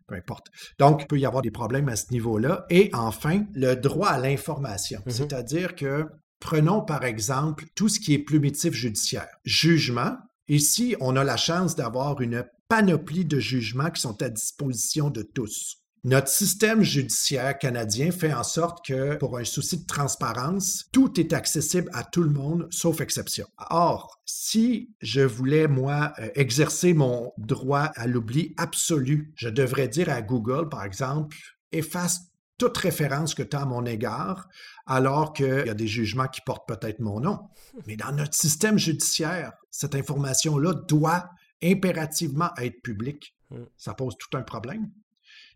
peu 0.09 0.17
importe. 0.17 0.49
Donc, 0.79 1.03
il 1.03 1.07
peut 1.07 1.19
y 1.19 1.27
avoir 1.27 1.43
des 1.43 1.51
problèmes 1.53 1.89
à 1.89 1.97
ce 1.97 2.11
niveau-là. 2.11 2.67
Et 2.71 2.91
enfin, 2.93 3.45
le 3.55 3.75
droit 3.75 4.09
à 4.09 4.19
l'information. 4.19 5.01
Mm-hmm. 5.07 5.11
C'est-à-dire 5.11 5.77
que, 5.77 6.07
prenons 6.41 6.81
par 6.81 7.05
exemple 7.05 7.65
tout 7.75 7.89
ce 7.89 8.01
qui 8.01 8.15
est 8.15 8.19
plumitif 8.19 8.73
judiciaire. 8.73 9.29
Jugement. 9.45 10.17
Ici, 10.49 10.97
on 11.01 11.15
a 11.17 11.25
la 11.25 11.37
chance 11.37 11.77
d'avoir 11.77 12.21
une 12.21 12.45
panoplie 12.69 13.25
de 13.25 13.39
jugements 13.39 13.91
qui 13.91 14.01
sont 14.01 14.21
à 14.23 14.29
disposition 14.29 15.11
de 15.11 15.23
tous. 15.23 15.77
Notre 16.05 16.29
système 16.29 16.83
judiciaire 16.83 17.59
canadien 17.59 18.11
fait 18.11 18.33
en 18.33 18.45
sorte 18.45 18.85
que, 18.87 19.17
pour 19.17 19.37
un 19.39 19.45
souci 19.45 19.79
de 19.79 19.87
transparence, 19.87 20.87
tout 20.93 21.19
est 21.19 21.33
accessible 21.33 21.91
à 21.93 22.05
tout 22.05 22.23
le 22.23 22.31
monde, 22.31 22.69
sauf 22.71 23.01
exception. 23.01 23.47
Or, 23.71 24.21
si 24.25 24.91
je 25.01 25.21
voulais, 25.21 25.67
moi, 25.67 26.13
euh, 26.21 26.29
exercer 26.35 26.95
mon 26.95 27.33
droit 27.37 27.91
à 27.97 28.07
l'oubli 28.07 28.55
absolu, 28.57 29.33
je 29.37 29.49
devrais 29.49 29.89
dire 29.89 30.09
à 30.09 30.23
Google, 30.23 30.69
par 30.69 30.85
exemple, 30.85 31.37
efface 31.73 32.21
toute 32.59 32.77
référence 32.77 33.35
que 33.35 33.43
tu 33.43 33.57
as 33.57 33.63
à 33.63 33.67
mon 33.67 33.87
égard, 33.87 34.49
alors 34.87 35.33
qu'il 35.33 35.65
y 35.67 35.71
a 35.71 35.75
des 35.75 35.87
jugements 35.87 36.27
qui 36.27 36.41
portent 36.41 36.67
peut-être 36.67 37.01
mon 37.01 37.21
nom. 37.21 37.39
Mais 37.87 37.97
dans 37.97 38.13
notre 38.13 38.35
système 38.35 38.79
judiciaire, 38.79 39.53
cette 39.71 39.95
information-là 39.95 40.75
doit 40.89 41.31
impérativement 41.63 42.51
être 42.59 42.83
publique. 42.83 43.35
Hmm. 43.51 43.65
Ça 43.77 43.95
pose 43.95 44.17
tout 44.19 44.37
un 44.37 44.43
problème. 44.43 44.91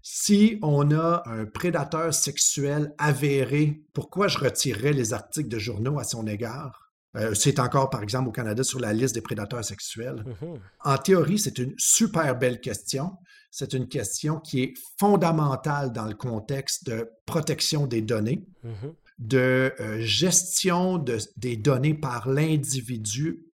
Si 0.02 0.58
on 0.62 0.90
a 0.90 1.22
un 1.26 1.46
prédateur 1.46 2.12
sexuel 2.12 2.92
avéré, 2.98 3.84
pourquoi 3.92 4.26
je 4.26 4.38
retirerais 4.38 4.92
les 4.92 5.12
articles 5.12 5.48
de 5.48 5.58
journaux 5.58 5.98
à 6.00 6.04
son 6.04 6.26
égard? 6.26 6.92
Euh, 7.16 7.34
c'est 7.34 7.58
encore, 7.60 7.88
par 7.90 8.02
exemple, 8.02 8.28
au 8.28 8.32
Canada 8.32 8.64
sur 8.64 8.80
la 8.80 8.92
liste 8.92 9.14
des 9.14 9.20
prédateurs 9.20 9.64
sexuels. 9.64 10.24
Mm-hmm. 10.26 10.58
En 10.84 10.98
théorie, 10.98 11.38
c'est 11.38 11.58
une 11.58 11.74
super 11.76 12.36
belle 12.36 12.60
question. 12.60 13.12
C'est 13.50 13.74
une 13.74 13.86
question 13.86 14.40
qui 14.40 14.62
est 14.62 14.74
fondamentale 14.98 15.92
dans 15.92 16.06
le 16.06 16.14
contexte 16.14 16.86
de 16.86 17.08
protection 17.26 17.86
des 17.86 18.00
données, 18.00 18.46
mm-hmm. 18.64 18.94
de 19.18 19.72
euh, 19.78 20.00
gestion 20.00 20.98
des 21.36 21.56
données 21.56 21.94
par 21.94 22.28
l'individu 22.28 23.51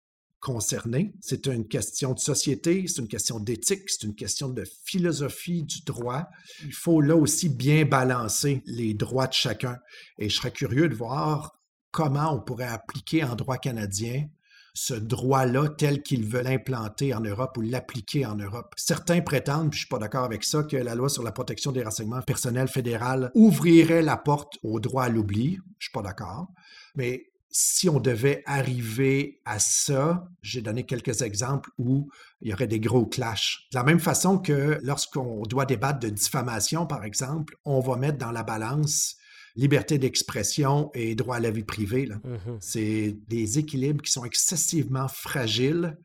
concernés. 0.46 1.12
C'est 1.20 1.48
une 1.48 1.66
question 1.66 2.12
de 2.12 2.20
société, 2.20 2.86
c'est 2.86 3.02
une 3.02 3.08
question 3.08 3.40
d'éthique, 3.40 3.90
c'est 3.90 4.04
une 4.04 4.14
question 4.14 4.48
de 4.48 4.62
philosophie 4.84 5.64
du 5.64 5.82
droit. 5.82 6.28
Il 6.64 6.72
faut 6.72 7.00
là 7.00 7.16
aussi 7.16 7.48
bien 7.48 7.84
balancer 7.84 8.62
les 8.64 8.94
droits 8.94 9.26
de 9.26 9.32
chacun. 9.32 9.78
Et 10.20 10.28
je 10.28 10.36
serais 10.36 10.52
curieux 10.52 10.88
de 10.88 10.94
voir 10.94 11.58
comment 11.90 12.32
on 12.32 12.40
pourrait 12.40 12.68
appliquer 12.68 13.24
en 13.24 13.34
droit 13.34 13.58
canadien 13.58 14.28
ce 14.72 14.94
droit-là 14.94 15.68
tel 15.70 16.02
qu'ils 16.04 16.24
veulent 16.24 16.44
l'implanter 16.44 17.12
en 17.12 17.20
Europe 17.20 17.56
ou 17.56 17.62
l'appliquer 17.62 18.24
en 18.24 18.36
Europe. 18.36 18.72
Certains 18.76 19.22
prétendent, 19.22 19.70
puis 19.70 19.78
je 19.78 19.84
suis 19.86 19.88
pas 19.88 19.98
d'accord 19.98 20.22
avec 20.22 20.44
ça, 20.44 20.62
que 20.62 20.76
la 20.76 20.94
loi 20.94 21.08
sur 21.08 21.24
la 21.24 21.32
protection 21.32 21.72
des 21.72 21.82
renseignements 21.82 22.22
personnels 22.22 22.68
fédéral 22.68 23.32
ouvrirait 23.34 24.02
la 24.02 24.16
porte 24.16 24.58
au 24.62 24.78
droit 24.78 25.04
à 25.04 25.08
l'oubli. 25.08 25.58
Je 25.78 25.86
suis 25.86 25.92
pas 25.92 26.02
d'accord. 26.02 26.46
Mais 26.94 27.24
si 27.50 27.88
on 27.88 28.00
devait 28.00 28.42
arriver 28.46 29.40
à 29.44 29.58
ça, 29.58 30.28
j'ai 30.42 30.60
donné 30.60 30.84
quelques 30.84 31.22
exemples 31.22 31.70
où 31.78 32.10
il 32.40 32.50
y 32.50 32.52
aurait 32.52 32.66
des 32.66 32.80
gros 32.80 33.06
clashs. 33.06 33.66
De 33.72 33.78
la 33.78 33.84
même 33.84 34.00
façon 34.00 34.38
que 34.38 34.78
lorsqu'on 34.82 35.42
doit 35.42 35.66
débattre 35.66 36.00
de 36.00 36.08
diffamation, 36.08 36.86
par 36.86 37.04
exemple, 37.04 37.56
on 37.64 37.80
va 37.80 37.96
mettre 37.96 38.18
dans 38.18 38.32
la 38.32 38.42
balance 38.42 39.16
liberté 39.56 39.98
d'expression 39.98 40.90
et 40.94 41.14
droit 41.14 41.36
à 41.36 41.40
la 41.40 41.50
vie 41.50 41.64
privée. 41.64 42.06
Mmh 42.06 42.58
C'est 42.60 43.16
des 43.26 43.58
équilibres 43.58 44.02
qui 44.02 44.12
sont 44.12 44.24
excessivement 44.24 45.08
fragiles 45.08 45.96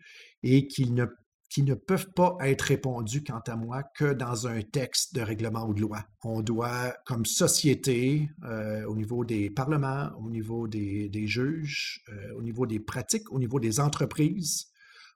et 0.43 0.67
qui 0.67 0.89
ne 0.89 1.05
qui 1.51 1.63
ne 1.63 1.73
peuvent 1.73 2.11
pas 2.13 2.37
être 2.39 2.61
répondues, 2.61 3.25
quant 3.25 3.41
à 3.45 3.57
moi, 3.57 3.83
que 3.83 4.13
dans 4.13 4.47
un 4.47 4.61
texte 4.61 5.13
de 5.13 5.21
règlement 5.21 5.67
ou 5.67 5.73
de 5.73 5.81
loi. 5.81 6.05
On 6.23 6.41
doit, 6.41 6.95
comme 7.05 7.25
société, 7.25 8.29
euh, 8.45 8.85
au 8.85 8.95
niveau 8.95 9.25
des 9.25 9.49
parlements, 9.49 10.11
au 10.17 10.29
niveau 10.29 10.69
des, 10.69 11.27
juges, 11.27 12.05
euh, 12.07 12.37
au 12.37 12.41
niveau 12.41 12.65
des 12.65 12.79
pratiques, 12.79 13.29
au 13.33 13.37
niveau 13.37 13.59
des 13.59 13.81
entreprises, 13.81 14.71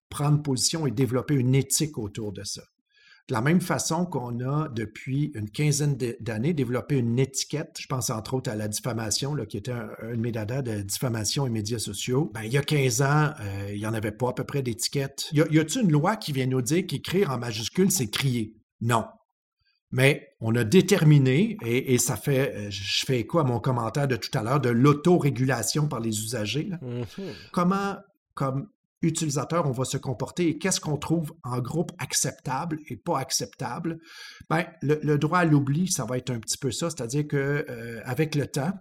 prendre 0.09 0.43
position 0.43 0.85
et 0.85 0.91
développer 0.91 1.35
une 1.35 1.55
éthique 1.55 1.97
autour 1.97 2.33
de 2.33 2.43
ça. 2.43 2.63
De 3.27 3.33
la 3.33 3.41
même 3.41 3.59
façon 3.59 4.05
qu'on 4.05 4.39
a, 4.41 4.69
depuis 4.69 5.31
une 5.33 5.49
quinzaine 5.49 5.97
d'années, 6.19 6.53
développé 6.53 6.95
une 6.95 7.17
étiquette, 7.17 7.75
je 7.79 7.87
pense 7.87 8.11
entre 8.11 8.35
autres 8.35 8.51
à 8.51 8.55
la 8.55 8.67
diffamation, 8.67 9.33
là, 9.33 9.47
qui 9.47 9.57
était 9.57 9.71
un, 9.71 9.89
un 10.03 10.11
de 10.11 10.21
mes 10.21 10.31
de 10.31 10.81
diffamation 10.81 11.47
et 11.47 11.49
médias 11.49 11.79
sociaux. 11.79 12.29
Ben, 12.35 12.43
il 12.43 12.53
y 12.53 12.57
a 12.57 12.61
15 12.61 13.01
ans, 13.01 13.31
euh, 13.39 13.71
il 13.73 13.79
n'y 13.79 13.87
en 13.87 13.95
avait 13.95 14.11
pas 14.11 14.29
à 14.29 14.33
peu 14.33 14.43
près 14.43 14.61
d'étiquette. 14.61 15.27
Y 15.31 15.41
a-t-il 15.41 15.81
une 15.81 15.91
loi 15.91 16.17
qui 16.17 16.33
vient 16.33 16.45
nous 16.45 16.61
dire 16.61 16.85
qu'écrire 16.85 17.31
en 17.31 17.39
majuscule, 17.39 17.89
c'est 17.89 18.11
crier? 18.11 18.53
Non. 18.81 19.05
Mais 19.91 20.35
on 20.39 20.53
a 20.55 20.63
déterminé, 20.63 21.57
et, 21.65 21.97
ça 21.97 22.17
fait, 22.17 22.53
euh, 22.55 22.69
je 22.69 23.05
fais 23.07 23.21
écho 23.21 23.39
à 23.39 23.43
mon 23.43 23.59
commentaire 23.59 24.07
de 24.07 24.17
tout 24.17 24.35
à 24.37 24.43
l'heure, 24.43 24.59
de 24.59 24.69
l'autorégulation 24.69 25.87
par 25.87 25.99
les 25.99 26.21
usagers. 26.21 26.69
Mm-hmm. 26.81 27.33
Comment, 27.51 27.95
comme 28.35 28.67
utilisateur 29.05 29.67
on 29.67 29.71
va 29.71 29.85
se 29.85 29.97
comporter 29.97 30.49
et 30.49 30.57
qu'est-ce 30.57 30.79
qu'on 30.79 30.97
trouve 30.97 31.33
en 31.43 31.59
groupe 31.59 31.91
acceptable 31.97 32.79
et 32.89 32.97
pas 32.97 33.19
acceptable. 33.19 33.99
Ben, 34.49 34.65
le, 34.81 35.17
droit 35.17 35.39
à 35.39 35.45
l'oubli, 35.45 35.89
ça 35.91 36.05
va 36.05 36.17
être 36.17 36.31
un 36.31 36.39
petit 36.39 36.57
peu 36.57 36.71
ça, 36.71 36.89
c'est-à-dire 36.89 37.27
que 37.27 37.65
euh, 37.69 38.01
avec 38.05 38.35
le 38.35 38.47
temps, 38.47 38.73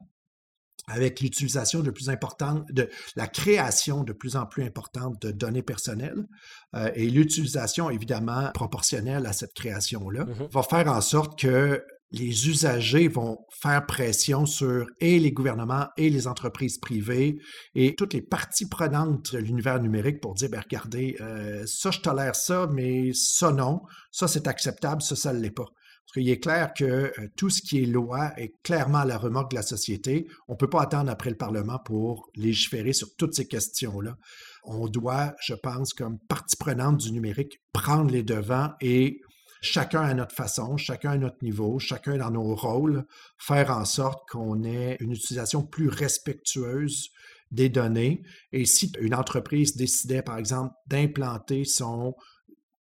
avec 0.87 1.21
l'utilisation 1.21 1.81
de 1.81 1.91
plus 1.91 2.11
importante, 2.11 2.67
de 2.71 2.91
la 3.17 3.27
création 3.27 4.05
de 4.05 4.13
plus 4.13 4.37
en 4.37 4.47
plus 4.47 4.65
importante 4.65 5.21
de 5.23 5.31
données 5.31 5.63
personnelles 5.63 6.27
euh, 6.75 6.91
et 6.95 7.09
l'utilisation 7.09 7.89
évidemment 7.91 8.51
proportionnelle 8.53 9.27
à 9.27 9.33
cette 9.33 9.55
création-là, 9.55 10.25
mm-hmm. 10.25 10.51
va 10.53 10.63
faire 10.63 10.89
en 10.89 11.01
sorte 11.01 11.39
que 11.39 11.83
les 12.11 12.49
usagers 12.49 13.09
vont 13.09 13.39
faire 13.51 13.87
pression 13.87 14.47
sur 14.47 14.87
et 15.01 15.19
les 15.19 15.33
gouvernements 15.33 15.89
et 15.97 16.11
les 16.11 16.27
entreprises 16.27 16.79
privées 16.79 17.39
et 17.75 17.95
toutes 17.95 18.15
les 18.15 18.23
parties 18.23 18.69
prenantes 18.69 19.33
de 19.33 19.39
l'univers 19.39 19.81
numérique 19.81 20.21
pour 20.21 20.35
dire, 20.35 20.51
ben 20.51 20.61
regardez, 20.61 21.17
euh, 21.21 21.65
ça 21.67 21.91
je 21.91 22.01
tolère 22.01 22.37
ça, 22.37 22.69
mais 22.73 23.13
ça 23.15 23.53
non, 23.53 23.83
ça 24.13 24.29
c'est 24.29 24.47
acceptable, 24.47 25.03
ça 25.03 25.17
ça 25.17 25.33
ne 25.33 25.41
l'est 25.41 25.51
pas. 25.51 25.67
Parce 26.15 26.29
est 26.29 26.39
clair 26.39 26.73
que 26.75 26.85
euh, 26.85 27.29
tout 27.37 27.51
ce 27.51 27.61
qui 27.61 27.83
est 27.83 27.87
loi 27.87 28.33
est 28.37 28.53
clairement 28.63 28.99
à 28.99 29.05
la 29.05 29.19
remorque 29.19 29.51
de 29.51 29.57
la 29.57 29.63
société. 29.63 30.29
On 30.47 30.53
ne 30.53 30.59
peut 30.59 30.71
pas 30.71 30.83
attendre 30.83 31.11
après 31.11 31.31
le 31.31 31.37
Parlement 31.37 31.81
pour 31.85 32.29
légiférer 32.37 32.93
sur 32.93 33.09
toutes 33.17 33.35
ces 33.35 33.49
questions-là. 33.49 34.17
On 34.63 34.87
doit, 34.87 35.35
je 35.41 35.55
pense, 35.55 35.93
comme 35.93 36.19
partie 36.29 36.57
prenante 36.57 36.99
du 36.99 37.11
numérique, 37.11 37.59
prendre 37.73 38.13
les 38.13 38.23
devants 38.23 38.71
et 38.81 39.21
chacun 39.65 40.03
à 40.03 40.15
notre 40.15 40.35
façon, 40.35 40.77
chacun 40.77 41.13
à 41.13 41.17
notre 41.17 41.43
niveau, 41.43 41.79
chacun 41.79 42.19
dans 42.19 42.31
nos 42.31 42.55
rôles, 42.55 43.07
faire 43.39 43.71
en 43.71 43.85
sorte 43.85 44.29
qu'on 44.29 44.63
ait 44.63 44.97
une 45.01 45.13
utilisation 45.13 45.63
plus 45.63 45.89
respectueuse 45.89 47.11
des 47.51 47.71
données. 47.71 48.23
Et 48.53 48.67
si 48.67 48.93
une 49.01 49.15
entreprise 49.15 49.77
décidait, 49.77 50.23
par 50.23 50.39
exemple, 50.39 50.75
d'implanter 50.87 51.65
son 51.65 52.15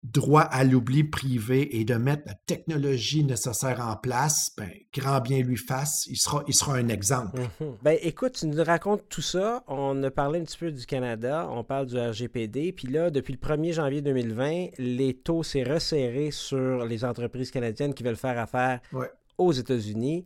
droit 0.04 0.42
à 0.42 0.64
l'oubli 0.64 1.04
privé 1.04 1.80
et 1.80 1.86
de 1.86 1.96
mettre 1.96 2.24
la 2.26 2.34
technologie 2.46 3.24
nécessaire 3.24 3.80
en 3.80 3.96
place, 3.96 4.52
ben, 4.58 4.70
grand 4.94 5.22
bien 5.22 5.40
lui 5.42 5.58
fasse, 5.58 6.06
il 6.08 6.18
sera, 6.18 6.44
il 6.48 6.54
sera 6.54 6.76
un 6.76 6.90
exemple. 6.90 7.40
Mhm. 7.60 7.78
Ben, 7.82 7.98
écoute, 8.02 8.34
tu 8.34 8.48
nous 8.48 8.64
racontes 8.64 9.08
tout 9.10 9.22
ça. 9.22 9.64
On 9.68 10.02
a 10.04 10.12
parlé 10.12 10.40
un 10.40 10.44
petit 10.44 10.58
peu 10.58 10.72
du 10.72 10.86
Canada, 10.86 11.48
on 11.50 11.64
parle 11.64 11.88
du 11.88 11.98
RGPD, 11.98 12.74
puis 12.74 12.88
là, 12.88 13.10
depuis 13.10 13.34
le 13.34 13.40
1er 13.40 13.74
janvier 13.74 14.02
2020, 14.02 14.72
les 14.78 15.14
taux 15.14 15.44
s'est 15.44 15.64
resserré 15.64 16.32
sur 16.32 16.86
les 16.86 17.06
entreprises 17.06 17.52
canadiennes 17.52 17.94
qui 17.94 18.04
veulent 18.04 18.16
faire 18.16 18.38
affaire 18.38 18.82
aux 19.38 19.52
États-Unis. 19.52 20.24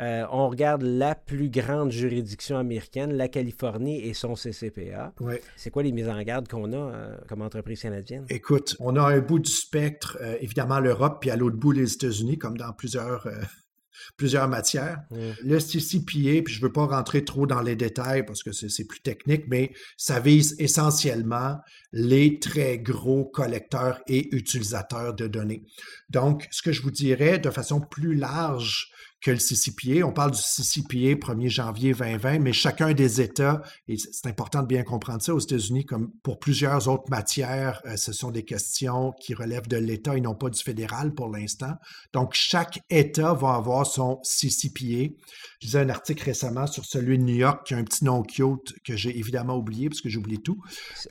Euh, 0.00 0.26
on 0.30 0.48
regarde 0.48 0.82
la 0.82 1.14
plus 1.14 1.48
grande 1.48 1.92
juridiction 1.92 2.58
américaine, 2.58 3.12
la 3.12 3.28
Californie 3.28 4.00
et 4.00 4.14
son 4.14 4.34
CCPA. 4.34 5.14
C'est 5.56 5.70
quoi 5.70 5.82
les 5.82 5.92
mises 5.92 6.08
en 6.08 6.20
garde 6.22 6.48
qu'on 6.48 6.72
a 6.72 6.76
euh, 6.76 7.16
comme 7.28 7.42
entreprise 7.42 7.82
canadienne? 7.82 8.26
Écoute, 8.28 8.76
on 8.80 8.96
a 8.96 9.02
un 9.02 9.20
bout 9.20 9.38
du 9.38 9.50
spectre, 9.50 10.18
euh, 10.20 10.36
évidemment 10.40 10.80
l'Europe, 10.80 11.18
puis 11.20 11.30
à 11.30 11.36
l'autre 11.36 11.56
bout 11.56 11.72
les 11.72 11.92
États-Unis, 11.92 12.38
comme 12.38 12.56
dans 12.56 12.72
plusieurs 12.72 13.28
plusieurs 14.16 14.48
matières. 14.48 14.98
Le 15.44 15.58
CCPA, 15.58 16.42
puis 16.42 16.54
je 16.54 16.58
ne 16.58 16.66
veux 16.66 16.72
pas 16.72 16.86
rentrer 16.86 17.24
trop 17.24 17.46
dans 17.46 17.62
les 17.62 17.76
détails 17.76 18.26
parce 18.26 18.42
que 18.42 18.50
c'est 18.52 18.84
plus 18.84 19.00
technique, 19.00 19.44
mais 19.46 19.72
ça 19.96 20.18
vise 20.18 20.56
essentiellement 20.58 21.58
les 21.92 22.40
très 22.40 22.78
gros 22.78 23.24
collecteurs 23.24 24.00
et 24.08 24.34
utilisateurs 24.34 25.14
de 25.14 25.28
données. 25.28 25.62
Donc, 26.10 26.48
ce 26.50 26.62
que 26.62 26.72
je 26.72 26.82
vous 26.82 26.90
dirais 26.90 27.38
de 27.38 27.50
façon 27.50 27.80
plus 27.80 28.14
large, 28.14 28.90
que 29.24 29.30
le 29.30 29.38
CCPA. 29.38 30.06
On 30.06 30.12
parle 30.12 30.32
du 30.32 30.38
CCPA 30.38 31.14
1er 31.14 31.48
janvier 31.48 31.94
2020, 31.94 32.40
mais 32.40 32.52
chacun 32.52 32.92
des 32.92 33.22
États, 33.22 33.62
et 33.88 33.96
c'est 33.96 34.26
important 34.26 34.60
de 34.60 34.66
bien 34.66 34.82
comprendre 34.82 35.22
ça 35.22 35.34
aux 35.34 35.38
États-Unis, 35.38 35.86
comme 35.86 36.12
pour 36.22 36.38
plusieurs 36.38 36.88
autres 36.88 37.08
matières, 37.08 37.80
euh, 37.86 37.96
ce 37.96 38.12
sont 38.12 38.30
des 38.30 38.44
questions 38.44 39.12
qui 39.12 39.32
relèvent 39.32 39.66
de 39.66 39.78
l'État 39.78 40.14
et 40.14 40.20
non 40.20 40.34
pas 40.34 40.50
du 40.50 40.62
fédéral 40.62 41.14
pour 41.14 41.30
l'instant. 41.30 41.72
Donc, 42.12 42.34
chaque 42.34 42.80
État 42.90 43.32
va 43.32 43.54
avoir 43.54 43.86
son 43.86 44.20
CCPA. 44.22 45.14
Je 45.60 45.66
disais 45.66 45.80
un 45.80 45.88
article 45.88 46.22
récemment 46.24 46.66
sur 46.66 46.84
celui 46.84 47.16
de 47.16 47.22
New 47.22 47.36
York 47.36 47.66
qui 47.66 47.72
a 47.72 47.78
un 47.78 47.84
petit 47.84 48.04
nom 48.04 48.22
cute 48.22 48.74
que 48.84 48.94
j'ai 48.94 49.18
évidemment 49.18 49.56
oublié 49.56 49.88
parce 49.88 50.02
que 50.02 50.10
j'oublie 50.10 50.42
tout. 50.42 50.60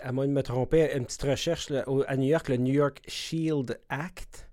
À 0.01 0.11
moins 0.11 0.28
de 0.28 0.34
me 0.34 0.43
tromper, 0.43 0.95
une 0.95 1.05
petite 1.05 1.24
recherche 1.24 1.72
à 1.72 2.18
New 2.18 2.28
York, 2.28 2.47
le 2.49 2.57
New 2.57 2.74
York 2.74 3.01
Shield 3.07 3.80
Act. 3.89 4.53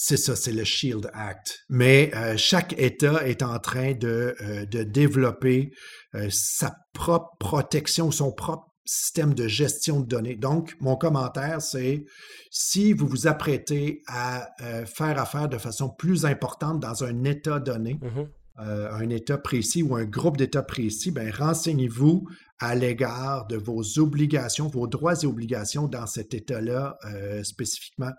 C'est 0.00 0.16
ça, 0.16 0.36
c'est 0.36 0.52
le 0.52 0.62
Shield 0.62 1.10
Act. 1.12 1.64
Mais 1.68 2.12
euh, 2.14 2.36
chaque 2.36 2.72
État 2.78 3.26
est 3.26 3.42
en 3.42 3.58
train 3.58 3.94
de, 3.94 4.36
euh, 4.40 4.64
de 4.64 4.84
développer 4.84 5.72
euh, 6.14 6.28
sa 6.30 6.76
propre 6.92 7.36
protection, 7.40 8.12
son 8.12 8.30
propre 8.30 8.68
système 8.84 9.34
de 9.34 9.48
gestion 9.48 10.00
de 10.00 10.06
données. 10.06 10.36
Donc, 10.36 10.76
mon 10.78 10.94
commentaire, 10.94 11.60
c'est 11.60 12.04
si 12.48 12.92
vous 12.92 13.08
vous 13.08 13.26
apprêtez 13.26 14.02
à 14.06 14.48
faire 14.86 15.20
affaire 15.20 15.48
de 15.50 15.58
façon 15.58 15.90
plus 15.90 16.24
importante 16.24 16.80
dans 16.80 17.04
un 17.04 17.24
État 17.24 17.58
donné, 17.58 18.00
mm-hmm. 18.00 18.90
un 18.90 19.10
État 19.10 19.36
précis 19.36 19.82
ou 19.82 19.94
un 19.94 20.06
groupe 20.06 20.38
d'États 20.38 20.62
précis, 20.62 21.10
ben, 21.10 21.30
renseignez-vous 21.30 22.26
à 22.60 22.74
l'égard 22.74 23.46
de 23.46 23.56
vos 23.56 23.98
obligations, 23.98 24.66
vos 24.66 24.86
droits 24.86 25.14
et 25.22 25.26
obligations 25.26 25.86
dans 25.86 26.06
cet 26.06 26.34
État-là 26.34 26.98
euh, 27.04 27.44
spécifiquement. 27.44 28.10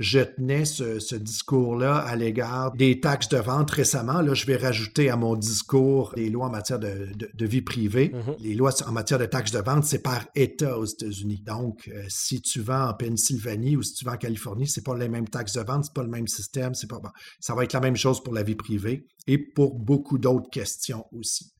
Je 0.00 0.18
tenais 0.20 0.64
ce, 0.64 1.14
discours-là 1.14 1.98
à 1.98 2.16
l'égard 2.16 2.72
des 2.72 3.00
taxes 3.00 3.28
de 3.28 3.36
vente 3.36 3.70
récemment. 3.70 4.20
Là, 4.20 4.34
je 4.34 4.46
vais 4.46 4.56
rajouter 4.56 5.10
à 5.10 5.16
mon 5.16 5.36
discours 5.36 6.12
les 6.16 6.28
lois 6.28 6.46
en 6.46 6.50
matière 6.50 6.80
de, 6.80 7.46
vie 7.46 7.62
privée. 7.62 8.08
Mm-hmm. 8.08 8.36
Les 8.40 8.54
lois 8.54 8.72
en 8.86 8.92
matière 8.92 9.20
de 9.20 9.26
taxes 9.26 9.52
de 9.52 9.60
vente, 9.60 9.84
c'est 9.84 10.02
par 10.02 10.26
État 10.34 10.76
aux 10.76 10.86
États-Unis. 10.86 11.42
Donc, 11.46 11.88
euh, 11.88 12.02
si 12.08 12.42
tu 12.42 12.60
vends 12.60 12.88
en 12.88 12.94
Pennsylvanie 12.94 13.76
ou 13.76 13.82
si 13.82 13.94
tu 13.94 14.04
vends 14.04 14.14
en 14.14 14.16
Californie, 14.16 14.66
c'est 14.66 14.84
pas 14.84 14.96
les 14.96 15.08
mêmes 15.08 15.28
taxes 15.28 15.54
de 15.54 15.60
vente, 15.60 15.84
c'est 15.84 15.94
pas 15.94 16.02
le 16.02 16.08
même 16.08 16.26
système, 16.26 16.74
c'est 16.74 16.90
pas 16.90 16.98
bon. 16.98 17.10
Ça 17.38 17.54
va 17.54 17.62
être 17.62 17.72
la 17.72 17.80
même 17.80 17.96
chose 17.96 18.22
pour 18.22 18.34
la 18.34 18.42
vie 18.42 18.56
privée 18.56 19.06
et 19.28 19.38
pour 19.38 19.78
beaucoup 19.78 20.18
d'autres 20.18 20.50
questions 20.50 21.06
aussi. 21.12 21.53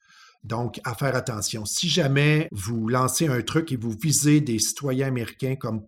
Donc, 0.45 0.81
à 0.85 0.95
faire 0.95 1.17
attention. 1.17 1.65
Si 1.65 1.89
jamais 1.89 2.49
vous 2.53 2.89
lancez 2.89 3.27
un 3.27 3.41
truc 3.41 3.73
et 3.73 3.77
vous 3.77 3.93
visez 3.99 4.41
des 4.41 4.59
citoyens 4.59 5.09
américains 5.09 5.57
comme 5.57 5.83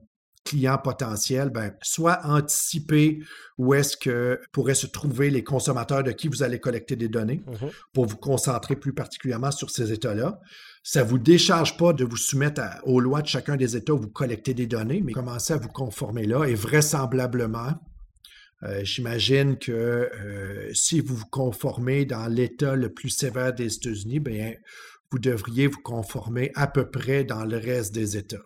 clients 0.47 0.79
potentiels, 0.79 1.51
ben, 1.51 1.73
soit 1.83 2.21
anticiper 2.25 3.19
où 3.59 3.75
est-ce 3.75 3.97
que 3.97 4.41
pourraient 4.53 4.75
se 4.75 4.87
trouver 4.87 5.29
les 5.29 5.45
consommateurs 5.45 6.03
de 6.05 6.13
qui 6.13 6.29
vous 6.29 6.43
allez 6.43 6.61
collecter 6.61 6.97
des 6.97 7.09
données 7.09 7.43
mm-hmm. 7.47 7.71
pour 7.93 8.07
vous 8.07 8.17
concentrer 8.17 8.77
plus 8.77 8.95
particulièrement 8.95 9.51
sur 9.51 9.71
ces 9.71 9.93
États-là. 9.93 10.41
Ça 10.83 11.03
ne 11.03 11.09
vous 11.09 11.19
décharge 11.19 11.77
pas 11.77 11.93
de 11.93 12.05
vous 12.05 12.17
soumettre 12.17 12.63
aux 12.85 13.01
lois 13.01 13.21
de 13.21 13.27
chacun 13.27 13.57
des 13.57 13.77
États 13.77 13.93
où 13.93 13.99
vous 13.99 14.09
collectez 14.09 14.55
des 14.55 14.67
données, 14.67 15.03
mais 15.05 15.13
commencez 15.13 15.53
à 15.53 15.59
vous 15.59 15.69
conformer 15.69 16.27
là 16.27 16.45
et 16.45 16.55
vraisemblablement, 16.55 17.75
euh, 18.63 18.85
j'imagine 18.85 19.59
que 19.59 19.73
euh, 19.73 20.73
si 20.73 21.01
vous 21.01 21.17
vous 21.17 21.27
conformez 21.27 22.05
dans 22.05 22.27
l'État 22.27 22.75
le 22.75 22.93
plus 22.93 23.11
sévère 23.11 23.53
des 23.53 23.75
États-Unis, 23.75 24.21
bien, 24.21 24.55
vous 25.11 25.19
devriez 25.19 25.67
vous 25.67 25.81
conformer 25.83 26.53
à 26.55 26.67
peu 26.67 26.91
près 26.91 27.25
dans 27.25 27.45
le 27.45 27.59
reste 27.59 27.95
des 27.95 28.17
États. 28.17 28.43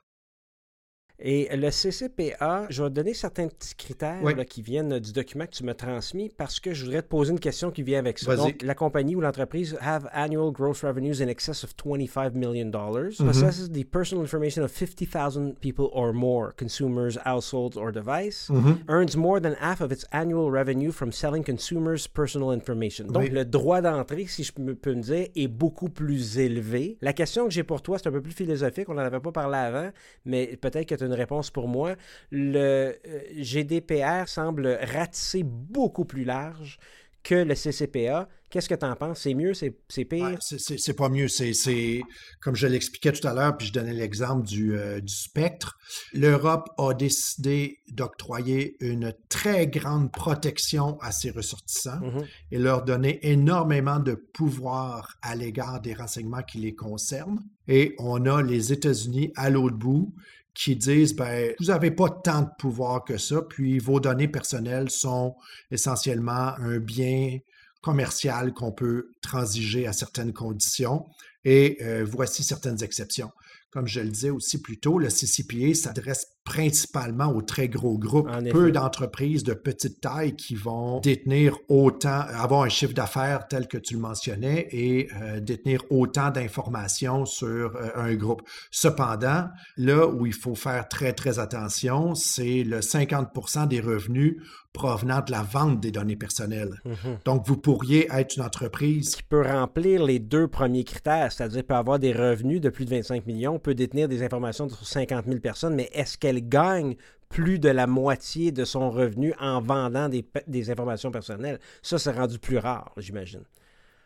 Et 1.23 1.55
le 1.55 1.71
CCPA, 1.71 2.67
je 2.71 2.83
vais 2.83 2.91
donner 2.91 3.15
certains 3.15 3.49
petits 3.49 3.75
critères 3.75 4.21
qui 4.49 4.63
viennent 4.63 4.99
du 4.99 5.13
document 5.13 5.45
que 5.45 5.51
tu 5.53 5.65
m'as 5.65 5.75
transmis 5.75 6.31
parce 6.37 6.61
que 6.61 6.73
je 6.73 6.85
voudrais 6.85 7.03
te 7.03 7.09
poser 7.09 7.33
une 7.33 7.41
question 7.41 7.71
qui 7.71 7.83
vient 7.83 7.99
avec 7.99 8.19
ça. 8.19 8.37
Donc, 8.37 8.63
la 8.63 8.75
compagnie 8.75 9.15
ou 9.17 9.21
l'entreprise 9.21 9.77
have 9.81 10.09
annual 10.13 10.51
gross 10.51 10.83
revenues 10.83 11.21
in 11.21 11.29
excess 11.29 11.63
of 11.65 11.75
25 11.77 12.35
million 12.35 12.71
dollars, 12.71 13.19
mm-hmm. 13.19 13.27
possesses 13.27 13.71
the 13.71 13.85
personal 13.85 14.23
information 14.23 14.65
of 14.65 14.71
50,000 14.71 15.59
people 15.61 15.91
or 15.93 16.13
more, 16.13 16.53
consumers, 16.57 17.19
households, 17.25 17.77
or 17.77 17.93
device, 17.93 18.49
mm-hmm. 18.49 18.83
earns 18.89 19.17
more 19.17 19.41
than 19.41 19.55
half 19.61 19.81
of 19.81 19.93
its 19.93 20.05
annual 20.13 20.51
revenue 20.51 20.91
from 20.91 21.13
selling 21.13 21.45
consumers' 21.45 22.07
personal 22.07 22.51
information. 22.51 23.07
Donc, 23.07 23.29
le 23.31 23.45
droit 23.45 23.83
d'entrée, 23.83 24.27
si 24.27 24.43
je 24.43 24.53
peux 24.53 24.95
me 24.95 25.03
dire, 25.03 25.27
est 25.35 25.49
beaucoup 25.49 25.91
plus 25.91 26.39
élevé. 26.39 26.97
La 27.03 27.13
question 27.13 27.45
que 27.45 27.51
j'ai 27.51 27.63
pour 27.63 27.83
toi, 27.83 27.99
c'est 27.99 28.09
un 28.09 28.13
peu 28.13 28.23
plus 28.23 28.33
philosophique, 28.33 28.89
on 28.89 28.95
n'en 28.95 29.03
avait 29.03 29.21
pas 29.21 29.33
parlé 29.33 29.59
avant, 29.59 29.91
mais 30.25 30.57
peut-être 30.57 30.87
que 30.87 30.95
tu 30.95 31.10
une 31.11 31.17
réponse 31.17 31.51
pour 31.51 31.69
moi. 31.69 31.97
Le 32.31 32.97
euh, 33.07 33.21
GDPR 33.37 34.29
semble 34.29 34.79
ratisser 34.83 35.43
beaucoup 35.45 36.05
plus 36.05 36.25
large 36.25 36.79
que 37.23 37.35
le 37.35 37.55
CCPA. 37.55 38.29
Qu'est-ce 38.49 38.69
que 38.69 38.75
tu 38.75 38.85
en 38.85 38.97
penses? 38.97 39.21
C'est 39.21 39.35
mieux? 39.35 39.55
C'est 39.55 39.71
pire? 40.05 40.39
c'est 40.41 40.97
pas 40.97 41.09
mieux. 41.09 41.29
C'est 41.29 42.03
comme 42.41 42.57
je 42.57 42.67
l'expliquais 42.67 43.13
tout 43.13 43.27
à 43.29 43.33
l'heure, 43.33 43.57
puis 43.57 43.69
je 43.69 43.73
donnais 43.73 43.93
l'exemple 43.93 44.45
du, 44.45 44.77
euh, 44.77 45.01
du, 45.01 45.15
spectre. 45.15 45.79
L'Europe 46.13 46.69
a 46.79 46.93
décidé 46.93 47.79
d'octroyer 47.93 48.77
une 48.81 49.15
très 49.29 49.69
grande 49.69 50.11
protection 50.11 50.99
à 51.01 51.13
ses 51.13 51.31
ressortissants 51.31 52.01
mm-hmm. 52.01 52.27
et 52.51 52.59
leur 52.59 52.85
donner 52.85 53.21
énormément 53.23 54.01
de 54.01 54.15
pouvoir 54.15 55.17
à 55.23 55.37
l'égard 55.37 55.81
des 55.81 55.95
renseignements 55.95 56.43
qui 56.43 56.59
les 56.59 56.75
concernent. 56.75 57.41
Et 57.69 57.95
on 57.99 58.27
a 58.27 58.43
les 58.43 58.73
États-Unis 58.73 59.33
à 59.37 59.51
l'autre 59.51 59.77
bout 59.77 60.13
qui 60.55 60.77
disent 60.77 61.15
ben 61.15 61.55
vous 61.59 61.67
n'avez 61.67 61.91
pas 61.91 62.11
tant 62.11 62.43
de 62.43 62.51
pouvoir 62.59 63.05
que 63.05 63.19
ça, 63.19 63.43
puis 63.43 63.79
vos 63.79 64.01
données 64.01 64.29
personnelles 64.29 64.91
sont 64.91 65.37
essentiellement 65.71 66.55
un 66.59 66.79
bien 66.79 67.39
commercial 67.81 68.53
qu'on 68.53 68.73
peut 68.73 69.11
transiger 69.23 69.87
à 69.87 69.93
certaines 69.93 70.33
conditions 70.33 71.07
et 71.45 71.79
euh, 71.83 72.05
voici 72.05 72.45
certaines 72.45 72.83
exceptions. 72.83 73.31
Comme 73.71 73.87
je 73.87 74.01
le 74.01 74.09
disais 74.11 74.31
aussi 74.31 74.61
plus 74.61 74.79
tôt, 74.79 74.99
le 74.99 75.09
CCPA 75.09 75.75
s'adresse 75.75 76.27
principalement 76.45 77.27
aux 77.27 77.43
très 77.43 77.69
gros 77.69 77.99
groupes, 77.99 78.31
peu 78.51 78.73
d'entreprises 78.73 79.45
de 79.45 79.55
petite 79.55 80.01
taille 80.01 80.35
qui 80.35 80.55
vont 80.55 81.01
détenir 81.01 81.57
autant, 81.69 82.21
avoir 82.35 82.63
un 82.63 82.69
chiffre 82.69 82.95
d'affaires 82.95 83.47
tel 83.49 83.69
que 83.69 83.79
tu 83.79 83.95
le 83.95 84.01
mentionnais 84.01 84.67
et 84.71 85.09
euh, 85.21 85.41
détenir 85.41 85.83
autant 85.91 86.31
d'informations 86.31 87.27
sur 87.27 87.77
euh, 87.77 87.91
un 87.95 88.15
groupe. 88.15 88.43
Cependant, 88.71 89.49
là 89.77 90.07
où 90.07 90.27
il 90.27 90.35
faut 90.35 90.55
faire 90.55 90.89
très, 90.89 91.13
très 91.13 91.39
attention, 91.39 92.15
c'est 92.15 92.65
le 92.65 92.81
50% 92.81 93.69
des 93.69 93.81
revenus 93.81 94.37
provenant 94.73 95.21
de 95.21 95.33
la 95.33 95.43
vente 95.43 95.81
des 95.81 95.91
données 95.91 96.17
personnelles. 96.17 96.81
Mhm. 96.85 97.19
Donc, 97.25 97.47
vous 97.47 97.57
pourriez 97.57 98.09
être 98.13 98.37
une 98.37 98.45
entreprise 98.45 99.17
qui 99.17 99.23
peut 99.23 99.43
remplir 99.43 100.05
les 100.05 100.19
deux 100.19 100.47
premiers 100.47 100.85
critères, 100.85 101.33
c'est-à-dire 101.33 101.65
peut 101.65 101.75
avoir 101.75 101.99
des 101.99 102.13
revenus 102.13 102.61
de 102.61 102.71
plus 102.71 102.85
de 102.85 102.91
25 102.91 103.27
millions, 103.27 103.59
peut 103.59 103.75
détenir 103.75 104.09
des 104.09 104.23
informations 104.23 104.69
sur 104.69 104.87
50 104.87 105.27
000 105.27 105.41
personnes, 105.41 105.75
mais 105.75 105.91
est-ce 105.93 106.17
qu'elle 106.17 106.30
gagne 106.39 106.97
plus 107.29 107.59
de 107.59 107.69
la 107.69 107.87
moitié 107.87 108.53
de 108.53 108.65
son 108.65 108.91
revenu 108.91 109.33
en 109.41 109.61
vendant 109.63 110.09
des, 110.09 110.71
informations 110.71 111.11
personnelles. 111.11 111.61
Ça, 111.81 111.99
c'est 111.99 112.11
rendu 112.11 112.39
plus 112.39 112.59
rare, 112.59 112.93
j'imagine. 112.97 113.45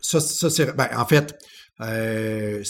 Ça. 0.00 0.18
Ben, 0.76 0.88
en 0.94 1.06
fait, 1.06 1.38
euh, 1.80 2.62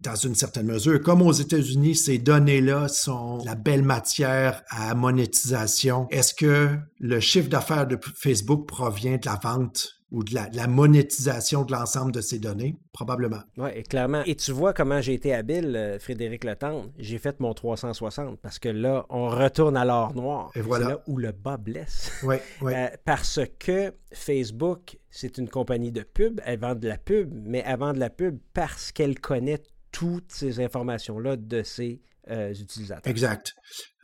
dans 0.00 0.14
une 0.14 0.34
certaine 0.34 0.66
mesure, 0.66 1.00
comme 1.02 1.22
aux 1.22 1.32
États-Unis, 1.32 1.94
ces 1.94 2.18
données-là 2.18 2.88
sont 2.88 3.42
la 3.44 3.54
belle 3.54 3.82
matière 3.82 4.62
à 4.68 4.94
monétisation. 4.94 6.08
Est-ce 6.10 6.34
que 6.34 6.76
le 6.98 7.20
chiffre 7.20 7.48
d'affaires 7.48 7.86
de 7.86 7.98
Facebook 8.16 8.66
provient 8.66 9.16
de 9.16 9.26
la 9.26 9.38
vente 9.42 9.96
ou 10.14 10.22
de 10.22 10.34
la, 10.34 10.66
monétisation 10.68 11.64
de 11.64 11.72
l'ensemble 11.72 12.12
de 12.12 12.20
ces 12.20 12.38
données? 12.38 12.76
Probablement. 12.92 13.40
Oui, 13.58 13.82
clairement. 13.82 14.22
Et 14.24 14.36
tu 14.36 14.52
vois 14.52 14.72
comment 14.72 15.00
j'ai 15.00 15.14
été 15.14 15.34
habile, 15.34 15.74
euh, 15.74 15.98
Frédéric 15.98 16.44
Letendre. 16.44 16.90
J'ai 16.98 17.18
fait 17.18 17.40
mon 17.40 17.52
360 17.52 18.38
parce 18.40 18.60
que 18.60 18.68
là, 18.68 19.04
on 19.08 19.28
retourne 19.28 19.76
à 19.76 19.84
l'or 19.84 20.14
noir. 20.14 20.52
Et 20.54 20.60
voilà. 20.60 20.84
C'est 20.84 20.92
là 20.92 21.02
où 21.08 21.18
le 21.18 21.32
bas 21.32 21.56
blesse. 21.56 22.12
Oui, 22.22 22.36
oui. 22.62 22.72
Euh, 22.74 22.88
parce 23.04 23.40
que 23.58 23.92
Facebook, 24.12 24.98
c'est 25.10 25.36
une 25.36 25.48
compagnie 25.48 25.92
de 25.92 26.02
pub. 26.02 26.40
Elle 26.46 26.60
vend 26.60 26.74
de 26.74 26.88
la 26.88 26.96
pub, 26.96 27.34
mais 27.34 27.62
elle 27.66 27.78
vend 27.78 27.92
de 27.92 27.98
la 27.98 28.08
pub 28.08 28.38
parce 28.54 28.92
qu'elle 28.92 29.20
connaît 29.20 29.60
toutes 29.90 30.32
ces 30.32 30.60
informations-là 30.60 31.36
de 31.36 31.62
ses 31.62 32.00
euh, 32.30 32.54
utilisateurs. 32.54 33.10
Exact. 33.10 33.54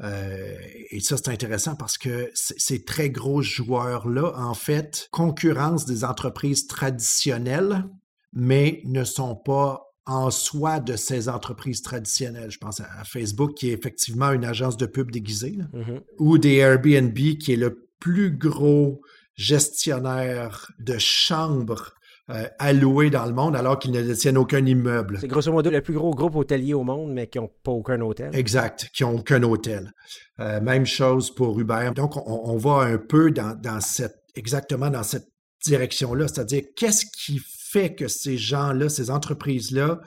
Euh, 0.00 0.56
et 0.90 1.00
ça, 1.00 1.16
c'est 1.16 1.30
intéressant 1.30 1.76
parce 1.76 1.98
que 1.98 2.30
ces 2.34 2.84
très 2.84 3.10
gros 3.10 3.42
joueurs-là, 3.42 4.32
en 4.36 4.54
fait, 4.54 5.08
concurrencent 5.10 5.86
des 5.86 6.04
entreprises 6.04 6.66
traditionnelles, 6.66 7.84
mais 8.32 8.82
ne 8.84 9.04
sont 9.04 9.36
pas 9.36 9.86
en 10.06 10.30
soi 10.30 10.80
de 10.80 10.96
ces 10.96 11.28
entreprises 11.28 11.82
traditionnelles. 11.82 12.50
Je 12.50 12.58
pense 12.58 12.80
à 12.80 13.04
Facebook, 13.04 13.54
qui 13.54 13.70
est 13.70 13.74
effectivement 13.74 14.32
une 14.32 14.44
agence 14.44 14.76
de 14.76 14.86
pub 14.86 15.10
déguisée, 15.10 15.58
mm-hmm. 15.72 16.00
ou 16.18 16.38
des 16.38 16.56
Airbnb, 16.56 17.14
qui 17.14 17.52
est 17.52 17.56
le 17.56 17.88
plus 18.00 18.30
gros 18.30 19.02
gestionnaire 19.36 20.70
de 20.78 20.96
chambres 20.98 21.94
euh, 22.30 22.46
alloués 22.60 23.10
dans 23.10 23.26
le 23.26 23.32
monde 23.32 23.56
alors 23.56 23.78
qu'ils 23.78 23.90
ne 23.90 24.00
détiennent 24.02 24.38
aucun 24.38 24.64
immeuble. 24.64 25.18
C'est 25.20 25.26
grosso 25.26 25.50
modo 25.50 25.68
le 25.68 25.80
plus 25.80 25.94
gros 25.94 26.14
groupe 26.14 26.36
hôtelier 26.36 26.74
au 26.74 26.84
monde, 26.84 27.12
mais 27.12 27.26
qui 27.26 27.38
n'ont 27.38 27.50
pas 27.62 27.72
aucun 27.72 28.00
hôtel. 28.00 28.30
Exact, 28.34 28.88
qui 28.92 29.02
n'ont 29.02 29.16
aucun 29.18 29.42
hôtel. 29.42 29.92
Euh, 30.38 30.60
même 30.60 30.86
chose 30.86 31.34
pour 31.34 31.58
Uber. 31.58 31.90
Donc, 31.94 32.16
on, 32.28 32.56
va 32.56 32.82
un 32.82 32.98
peu 32.98 33.32
dans, 33.32 33.80
cette, 33.80 34.22
exactement 34.36 34.90
dans 34.90 35.02
cette 35.02 35.26
direction-là, 35.64 36.28
c'est-à-dire 36.28 36.62
qu'est-ce 36.76 37.06
qui 37.06 37.40
fait 37.44 37.94
que 37.94 38.06
ces 38.06 38.38
gens-là, 38.38 38.88
ces 38.88 39.10
entreprises-là, 39.10 40.00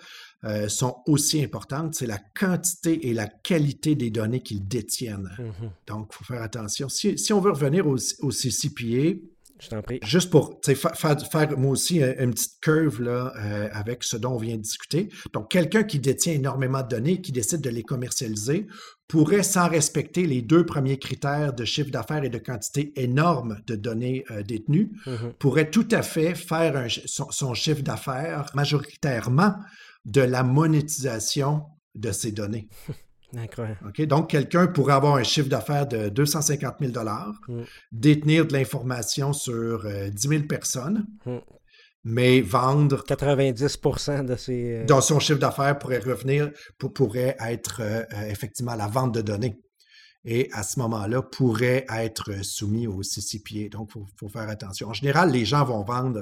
euh, 0.46 0.68
sont 0.68 0.98
aussi 1.08 1.44
importantes, 1.44 1.96
c'est 1.96 2.06
la 2.06 2.20
quantité 2.38 3.08
et 3.08 3.14
la 3.14 3.28
qualité 3.28 3.96
des 3.96 4.12
données 4.12 4.42
qu'ils 4.42 4.68
détiennent. 4.68 5.30
Mm-hmm. 5.38 5.70
Donc, 5.88 6.12
il 6.12 6.16
faut 6.16 6.24
faire 6.26 6.42
attention. 6.42 6.88
Si, 6.90 7.34
on 7.34 7.40
veut 7.40 7.52
revenir 7.52 7.88
au, 7.88 7.96
au 7.96 8.30
CCPA, 8.30 9.20
je 9.64 9.70
t'en 9.70 9.82
prie. 9.82 10.00
Juste 10.04 10.30
pour 10.30 10.60
faire, 10.64 11.58
moi 11.58 11.72
aussi 11.72 12.02
une, 12.02 12.32
petite 12.32 12.60
curve 12.62 13.02
là, 13.02 13.34
euh, 13.38 13.70
avec 13.72 14.04
ce 14.04 14.18
dont 14.18 14.34
on 14.34 14.38
vient 14.38 14.58
de 14.58 14.62
discuter. 14.62 15.10
Donc, 15.34 15.50
quelqu'un 15.50 15.84
qui 15.84 16.00
détient 16.00 16.34
énormément 16.34 16.82
de 16.82 16.90
données, 16.90 17.22
qui 17.22 17.32
décide 17.32 17.62
de 17.62 17.70
les 17.70 17.84
commercialiser, 17.84 18.68
pourrait, 19.08 19.44
sans 19.44 19.70
respecter 19.70 20.26
les 20.26 20.42
deux 20.42 20.66
premiers 20.66 20.98
critères 20.98 21.54
de 21.54 21.66
chiffre 21.66 21.92
d'affaires 21.92 22.24
et 22.24 22.30
de 22.30 22.38
quantité 22.38 22.94
énorme 23.02 23.60
de 23.68 23.76
données 23.76 24.26
euh, 24.32 24.44
détenues, 24.44 24.92
mm-hmm. 25.06 25.34
pourrait 25.40 25.70
tout 25.70 25.88
à 25.92 26.02
fait 26.02 26.36
faire 26.36 26.88
son, 27.06 27.54
chiffre 27.54 27.82
d'affaires 27.82 28.46
majoritairement 28.54 29.56
de 30.06 30.22
la 30.22 30.44
monétisation 30.44 31.64
de 31.96 32.12
ces 32.12 32.32
données. 32.32 32.68
Incroyable. 33.36 34.08
Donc, 34.08 34.30
quelqu'un 34.30 34.68
pourrait 34.68 34.94
avoir 34.94 35.16
un 35.16 35.24
chiffre 35.24 35.50
d'affaires 35.50 35.88
de 35.88 36.10
250 36.10 36.76
000 36.80 36.92
mm. 36.92 37.64
détenir 37.92 38.46
de 38.46 38.54
l'information 38.54 39.34
sur 39.34 39.84
10 39.84 39.88
euh, 39.88 40.30
000 40.30 40.44
personnes, 40.44 41.06
mm. 41.26 41.38
mais 42.04 42.42
vendre... 42.42 43.04
90% 43.04 44.26
de 44.26 44.36
ses... 44.36 44.82
Euh, 44.82 44.86
dans 44.86 45.02
son 45.02 45.20
chiffre 45.20 45.40
d'affaires 45.40 45.78
pourrait 45.80 46.00
revenir, 46.00 46.52
pour, 46.78 46.94
pourrait 46.94 47.36
être 47.40 47.82
euh, 47.82 48.04
effectivement 48.28 48.76
la 48.76 48.88
vente 48.88 49.14
de 49.14 49.22
données. 49.22 49.60
Et 50.26 50.50
à 50.54 50.64
ce 50.64 50.80
moment-là, 50.80 51.22
pourrait 51.22 51.86
être 51.90 52.44
soumis 52.46 52.88
au 52.88 53.02
CCPA. 53.02 53.70
Donc, 53.72 53.92
il 53.96 54.04
faut, 54.18 54.30
faire 54.30 54.48
attention. 54.48 54.90
En 54.90 54.94
général, 54.94 55.32
les 55.32 55.44
gens 55.44 55.66
vont 55.66 55.84
vendre 55.84 56.22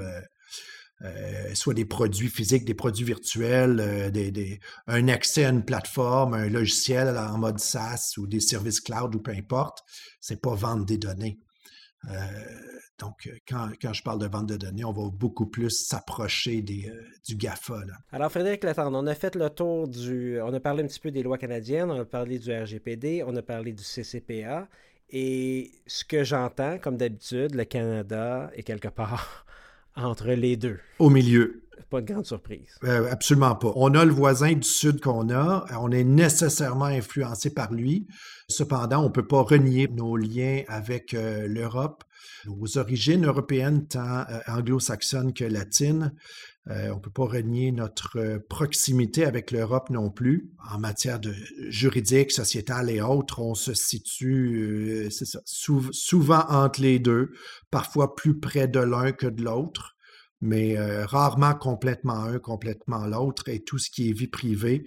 euh, 1.04 1.56
soit 1.56 1.74
des 1.74 1.86
produits 1.86 2.30
physiques, 2.30 2.64
des 2.64 2.76
produits 2.76 3.06
virtuels, 3.06 3.80
euh, 3.80 4.58
un 4.86 5.08
accès 5.08 5.46
à 5.46 5.50
une 5.50 5.66
plateforme, 5.66 6.36
un 6.36 6.48
logiciel 6.48 7.18
en 7.18 7.40
mode 7.40 7.60
SaaS 7.60 8.14
ou 8.18 8.28
des 8.28 8.40
services 8.40 8.80
cloud 8.80 9.16
ou 9.16 9.20
peu 9.20 9.32
importe, 9.32 9.84
c'est 10.20 10.40
pas 10.40 10.54
vendre 10.54 10.86
des 10.86 11.00
données. 11.00 11.40
Euh, 12.10 12.16
donc, 13.00 13.32
quand, 13.48 13.72
quand, 13.82 13.94
je 13.94 14.04
parle 14.04 14.20
de 14.20 14.28
vente 14.28 14.48
de 14.48 14.58
données, 14.58 14.86
on 14.86 14.92
va 14.92 15.10
beaucoup 15.10 15.48
plus 15.48 15.72
s'approcher 15.72 16.62
du 16.62 17.36
GAFA. 17.36 17.82
Alors, 18.12 18.32
Frédéric 18.32 18.64
Latendre, 18.64 19.00
on 19.02 19.08
a 19.08 19.16
fait 19.16 19.36
le 19.36 19.50
tour 19.50 19.88
du. 19.88 20.40
On 20.42 20.54
a 20.54 20.60
parlé 20.60 20.84
un 20.84 20.88
petit 20.88 21.00
peu 21.00 21.10
des 21.10 21.24
lois 21.24 21.40
canadiennes, 21.40 21.90
on 21.90 22.00
a 22.00 22.06
parlé 22.06 22.38
du 22.38 22.52
RGPD, 22.52 23.24
on 23.26 23.36
a 23.36 23.42
parlé 23.42 23.74
du 23.74 23.84
CCPA. 23.84 24.68
Et 25.10 25.72
ce 25.88 26.06
que 26.06 26.24
j'entends, 26.24 26.78
comme 26.78 26.98
d'habitude, 26.98 27.56
le 27.56 27.66
Canada 27.66 28.52
est 28.54 28.64
quelque 28.64 28.88
part 28.88 29.46
entre 29.96 30.28
les 30.28 30.58
deux. 30.58 30.80
Au 31.00 31.10
milieu. 31.10 31.62
Pas 31.90 32.00
de 32.00 32.14
grande 32.14 32.26
surprise. 32.26 32.70
Euh, 32.86 33.12
absolument 33.12 33.54
pas. 33.56 33.74
On 33.76 33.94
a 33.96 34.06
le 34.06 34.14
voisin 34.14 34.54
du 34.54 34.64
Sud 34.64 35.02
qu'on 35.02 35.30
a. 35.30 35.66
On 35.78 35.92
est 35.92 36.06
nécessairement 36.06 36.86
influencé 36.86 37.54
par 37.54 37.74
lui. 37.74 38.08
Cependant, 38.48 39.02
on 39.02 39.10
ne 39.10 39.14
peut 39.14 39.28
pas 39.28 39.42
renier 39.42 39.90
nos 39.90 40.16
liens 40.16 40.64
avec 40.70 41.14
euh, 41.14 41.48
l'Europe. 41.48 42.06
Nos 42.46 42.78
origines 42.78 43.26
européennes, 43.26 43.88
tant 43.88 44.22
euh, 44.30 44.40
anglo-saxonnes 44.48 45.34
que 45.34 45.44
latines, 45.44 46.14
euh, 46.70 46.92
on 46.92 46.98
ne 46.98 47.00
peut 47.00 47.12
pas 47.12 47.26
renier 47.26 47.72
notre 47.72 48.20
euh, 48.20 48.40
proximité 48.48 49.26
avec 49.26 49.50
l'Europe 49.50 49.90
non 49.90 50.12
plus. 50.12 50.52
En 50.72 50.78
matière 50.78 51.20
de 51.20 51.34
juridique, 51.70 52.32
sociétale 52.32 52.92
et 52.92 53.02
autres, 53.02 53.40
on 53.40 53.56
se 53.56 53.74
situe 53.74 55.08
euh, 55.08 55.10
souvent 55.92 56.46
entre 56.50 56.82
les 56.82 57.00
deux, 57.00 57.32
parfois 57.72 58.16
plus 58.16 58.40
près 58.40 58.68
de 58.68 58.80
l'un 58.80 59.12
que 59.12 59.26
de 59.26 59.44
l'autre, 59.44 59.96
mais 60.40 60.76
rarement 61.06 61.54
complètement 61.54 62.24
un, 62.24 62.40
complètement 62.40 63.06
l'autre. 63.06 63.50
Et 63.50 63.64
tout 63.64 63.80
ce 63.80 63.90
qui 63.90 64.10
est 64.10 64.14
vie 64.14 64.28
privée, 64.28 64.86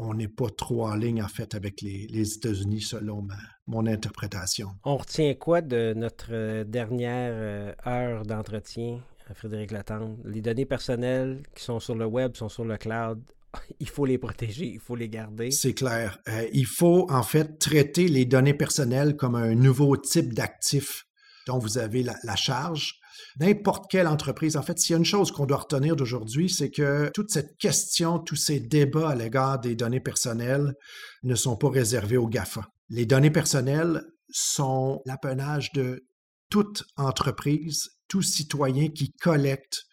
on 0.00 0.14
n'est 0.14 0.28
pas 0.28 0.50
trop 0.50 0.86
en 0.86 0.96
ligne 0.96 1.22
en 1.22 1.28
fait 1.28 1.54
avec 1.54 1.80
les, 1.80 2.36
États-Unis 2.36 2.80
selon 2.80 3.26
mon 3.68 3.86
interprétation. 3.86 4.70
On 4.84 4.96
retient 4.96 5.32
quoi 5.34 5.60
de 5.60 5.94
notre 5.94 6.64
dernière 6.64 7.76
heure 7.86 8.24
d'entretien? 8.24 9.00
Frédéric 9.32 9.70
Latendre. 9.70 10.18
Les 10.24 10.42
données 10.42 10.66
personnelles 10.66 11.42
qui 11.54 11.64
sont 11.64 11.80
sur 11.80 11.94
le 11.94 12.04
web 12.04 12.36
sont 12.36 12.48
sur 12.48 12.64
le 12.64 12.76
cloud. 12.76 13.22
il 13.80 13.88
faut 13.88 14.06
les 14.06 14.18
protéger, 14.18 14.66
il 14.66 14.80
faut 14.80 14.96
les 14.96 15.08
garder. 15.08 15.50
C'est 15.50 15.74
clair. 15.74 16.18
Euh, 16.28 16.46
il 16.52 16.66
faut 16.66 17.10
en 17.10 17.22
fait 17.22 17.58
traiter 17.58 18.08
les 18.08 18.24
données 18.24 18.54
personnelles 18.54 19.16
comme 19.16 19.34
un 19.34 19.54
nouveau 19.54 19.96
type 19.96 20.34
d'actif 20.34 21.06
dont 21.46 21.58
vous 21.58 21.78
avez 21.78 22.02
la, 22.02 22.36
charge. 22.36 22.94
N'importe 23.38 23.90
quelle 23.90 24.06
entreprise, 24.06 24.56
en 24.56 24.62
fait, 24.62 24.78
s'il 24.78 24.92
y 24.92 24.94
a 24.94 24.98
une 24.98 25.04
chose 25.04 25.30
qu'on 25.30 25.44
doit 25.44 25.58
retenir 25.58 25.94
d'aujourd'hui, 25.94 26.48
c'est 26.48 26.70
que 26.70 27.10
toute 27.12 27.30
cette 27.30 27.58
question, 27.58 28.18
tous 28.18 28.36
ces 28.36 28.60
débats 28.60 29.10
à 29.10 29.14
l'égard 29.14 29.60
des 29.60 29.74
données 29.74 30.00
personnelles 30.00 30.74
ne 31.22 31.34
sont 31.34 31.56
pas 31.56 31.68
réservés 31.68 32.16
aux 32.16 32.28
GAFA. 32.28 32.66
Les 32.88 33.06
données 33.06 33.30
personnelles 33.30 34.02
sont 34.30 35.02
l'apanage 35.04 35.72
de 35.72 36.06
toute 36.48 36.84
entreprise, 36.96 37.90
tout 38.14 38.22
citoyen 38.22 38.90
qui 38.90 39.10
collecte 39.10 39.86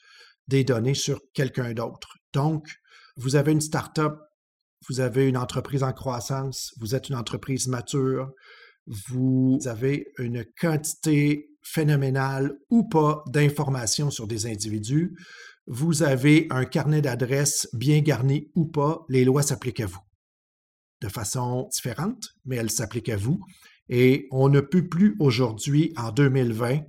des 0.48 0.64
données 0.64 0.94
sur 0.94 1.20
quelqu'un 1.34 1.74
d'autre. 1.74 2.18
Donc, 2.34 2.68
vous 3.16 3.36
avez 3.36 3.52
une 3.52 3.62
start-up, 3.62 4.14
vous 4.88 5.00
avez 5.00 5.28
une 5.28 5.38
entreprise 5.38 5.82
en 5.82 5.92
croissance, 5.92 6.72
vous 6.80 6.94
êtes 6.94 7.10
une 7.10 7.16
entreprise 7.16 7.68
mature, 7.68 8.30
vous 8.86 9.58
avez 9.66 10.06
une 10.20 10.46
quantité 10.60 11.50
phénoménale 11.64 12.60
ou 12.70 12.88
pas 12.88 13.24
d'informations 13.26 14.12
sur 14.12 14.28
des 14.28 14.46
individus, 14.46 15.18
vous 15.66 16.04
avez 16.04 16.46
un 16.52 16.66
carnet 16.66 17.02
d'adresses 17.02 17.70
bien 17.74 18.02
garni 18.02 18.52
ou 18.54 18.66
pas, 18.66 19.04
les 19.10 19.26
lois 19.26 19.42
s'appliquent 19.42 19.80
à 19.80 19.88
vous. 19.88 20.04
De 21.02 21.10
façon 21.10 21.68
différente, 21.74 22.36
mais 22.46 22.58
elles 22.58 22.70
s'appliquent 22.70 23.10
à 23.10 23.18
vous. 23.18 23.40
Et 23.90 24.28
on 24.30 24.48
ne 24.48 24.62
peut 24.62 24.88
plus 24.88 25.16
aujourd'hui, 25.18 25.92
en 25.98 26.12
2020, 26.12 26.82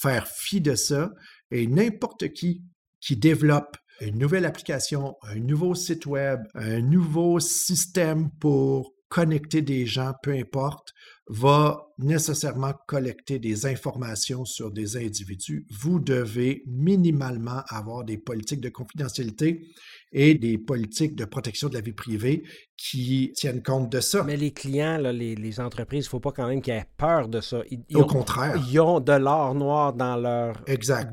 faire 0.00 0.28
fi 0.28 0.60
de 0.60 0.74
ça. 0.74 1.10
Et 1.50 1.66
n'importe 1.66 2.32
qui 2.32 2.62
qui 3.00 3.16
développe 3.16 3.76
une 4.00 4.18
nouvelle 4.18 4.44
application, 4.44 5.16
un 5.22 5.36
nouveau 5.36 5.74
site 5.74 6.06
web, 6.06 6.40
un 6.54 6.80
nouveau 6.80 7.40
système 7.40 8.30
pour 8.40 8.92
connecter 9.08 9.62
des 9.62 9.86
gens, 9.86 10.12
peu 10.22 10.32
importe, 10.32 10.88
va 11.28 11.88
nécessairement 11.98 12.72
collecter 12.86 13.38
des 13.38 13.66
informations 13.66 14.44
sur 14.44 14.70
des 14.70 14.96
individus. 14.96 15.66
Vous 15.70 15.98
devez 15.98 16.62
minimalement 16.66 17.62
avoir 17.68 18.04
des 18.04 18.16
politiques 18.16 18.60
de 18.60 18.68
confidentialité 18.68 19.66
et 20.12 20.34
des 20.34 20.56
politiques 20.56 21.16
de 21.16 21.24
protection 21.24 21.68
de 21.68 21.74
la 21.74 21.80
vie 21.80 21.92
privée 21.92 22.44
qui 22.76 23.32
tiennent 23.34 23.62
compte 23.62 23.90
de 23.90 24.00
ça. 24.00 24.22
Mais 24.22 24.36
les 24.36 24.52
clients, 24.52 24.98
les, 24.98 25.60
entreprises, 25.60 26.04
il 26.04 26.08
ne 26.08 26.10
faut 26.10 26.20
pas 26.20 26.32
quand 26.32 26.46
même 26.46 26.62
qu'ils 26.62 26.74
aient 26.74 26.86
peur 26.96 27.28
de 27.28 27.40
ça. 27.40 27.62
Au 27.94 28.04
contraire. 28.04 28.62
Ils 28.70 28.80
ont 28.80 29.00
de 29.00 29.12
l'or 29.12 29.54
noir 29.54 29.94
dans 29.94 30.16
leurs 30.16 30.62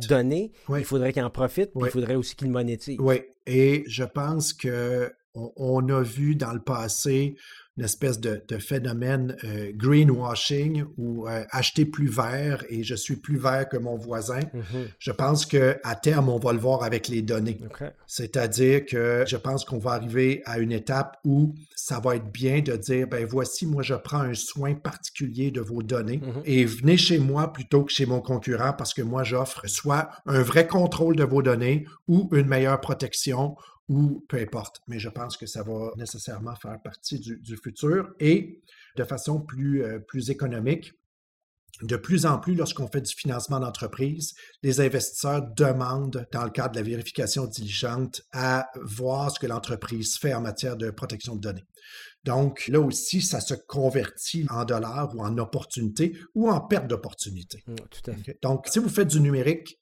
données. 0.09 0.51
Il 0.69 0.85
faudrait 0.85 1.11
qu'ils 1.11 1.23
en 1.23 1.29
profitent, 1.31 1.71
il 1.75 1.89
faudrait 1.89 2.15
aussi 2.15 2.35
qu'ils 2.35 2.47
le 2.47 2.53
monétisent. 2.53 2.99
Oui, 2.99 3.21
et 3.47 3.83
je 3.87 4.03
pense 4.03 4.53
que 4.53 5.11
on, 5.35 5.89
a 5.89 6.01
vu 6.01 6.35
dans 6.35 6.53
le 6.53 6.59
passé 6.61 7.35
une 7.77 7.85
espèce 7.85 8.19
de, 8.19 8.41
phénomène 8.59 9.35
euh, 9.43 9.71
greenwashing 9.75 10.83
ou 10.97 11.27
euh, 11.27 11.43
acheter 11.49 11.85
plus 11.85 12.07
vert 12.07 12.63
et 12.69 12.83
je 12.83 12.93
suis 12.93 13.15
plus 13.15 13.37
vert 13.37 13.67
que 13.67 13.77
mon 13.77 13.97
voisin. 13.97 14.41
Mm-hmm. 14.41 14.87
Je 14.99 15.11
pense 15.11 15.45
que 15.47 15.77
à 15.83 15.95
terme 15.95 16.29
on 16.29 16.37
va 16.37 16.53
le 16.53 16.59
voir 16.59 16.83
avec 16.83 17.07
les 17.07 17.23
données. 17.23 17.59
C'est-à-dire 18.05 18.85
que 18.85 19.23
je 19.27 19.37
pense 19.37 19.65
qu'on 19.65 19.79
va 19.79 19.91
arriver 19.91 20.43
à 20.45 20.59
une 20.59 20.71
étape 20.71 21.17
où 21.25 21.55
ça 21.75 21.99
va 21.99 22.15
être 22.15 22.31
bien 22.31 22.61
de 22.61 22.75
dire 22.75 23.07
ben 23.07 23.25
voici 23.25 23.65
moi 23.65 23.81
je 23.81 23.95
prends 23.95 24.21
un 24.21 24.35
soin 24.35 24.75
particulier 24.75 25.49
de 25.49 25.61
vos 25.61 25.81
données 25.81 26.17
mm-hmm. 26.17 26.41
et 26.45 26.65
venez 26.65 26.97
chez 26.97 27.17
moi 27.17 27.51
plutôt 27.51 27.83
que 27.83 27.91
chez 27.91 28.05
mon 28.05 28.21
concurrent 28.21 28.73
parce 28.77 28.93
que 28.93 29.01
moi 29.01 29.23
j'offre 29.23 29.67
soit 29.67 30.09
un 30.27 30.43
vrai 30.43 30.67
contrôle 30.67 31.15
de 31.15 31.23
vos 31.23 31.41
données 31.41 31.85
ou 32.07 32.29
une 32.33 32.47
meilleure 32.47 32.79
protection 32.79 33.55
ou 33.89 34.25
peu 34.29 34.37
importe. 34.37 34.81
Mais 34.87 34.99
je 34.99 35.09
pense 35.09 35.37
que 35.37 35.45
ça 35.45 35.63
va 35.63 35.91
nécessairement 35.97 36.55
faire 36.55 36.81
partie 36.81 37.19
du, 37.19 37.57
futur 37.57 38.13
et 38.19 38.61
de 38.95 39.03
façon 39.03 39.41
plus, 39.41 39.83
euh, 39.83 39.99
plus 39.99 40.29
économique. 40.29 40.93
De 41.81 41.95
plus 41.97 42.27
en 42.27 42.37
plus, 42.37 42.53
lorsqu'on 42.53 42.87
fait 42.87 43.01
du 43.01 43.13
financement 43.13 43.59
d'entreprise, 43.59 44.35
les 44.61 44.79
investisseurs 44.79 45.41
demandent, 45.55 46.27
dans 46.31 46.43
le 46.43 46.51
cadre 46.51 46.73
de 46.73 46.77
la 46.77 46.83
vérification 46.83 47.45
diligente, 47.47 48.21
à 48.31 48.69
voir 48.83 49.31
ce 49.31 49.39
que 49.39 49.47
l'entreprise 49.47 50.17
fait 50.17 50.35
en 50.35 50.41
matière 50.41 50.77
de 50.77 50.91
protection 50.91 51.35
de 51.35 51.41
données. 51.41 51.65
Donc, 52.23 52.67
là 52.67 52.79
aussi, 52.79 53.21
ça 53.21 53.41
se 53.41 53.55
convertit 53.55 54.45
en 54.49 54.65
dollars 54.65 55.13
ou 55.15 55.21
en 55.21 55.37
opportunités 55.39 56.17
ou 56.35 56.49
en 56.49 56.61
perte 56.61 56.87
d'opportunités. 56.87 57.63
Mmh, 57.67 57.75
tout 57.89 58.11
à 58.11 58.13
fait. 58.13 58.37
Donc, 58.41 58.67
si 58.67 58.79
vous 58.79 58.87
faites 58.87 59.09
du 59.09 59.19
numérique, 59.19 59.79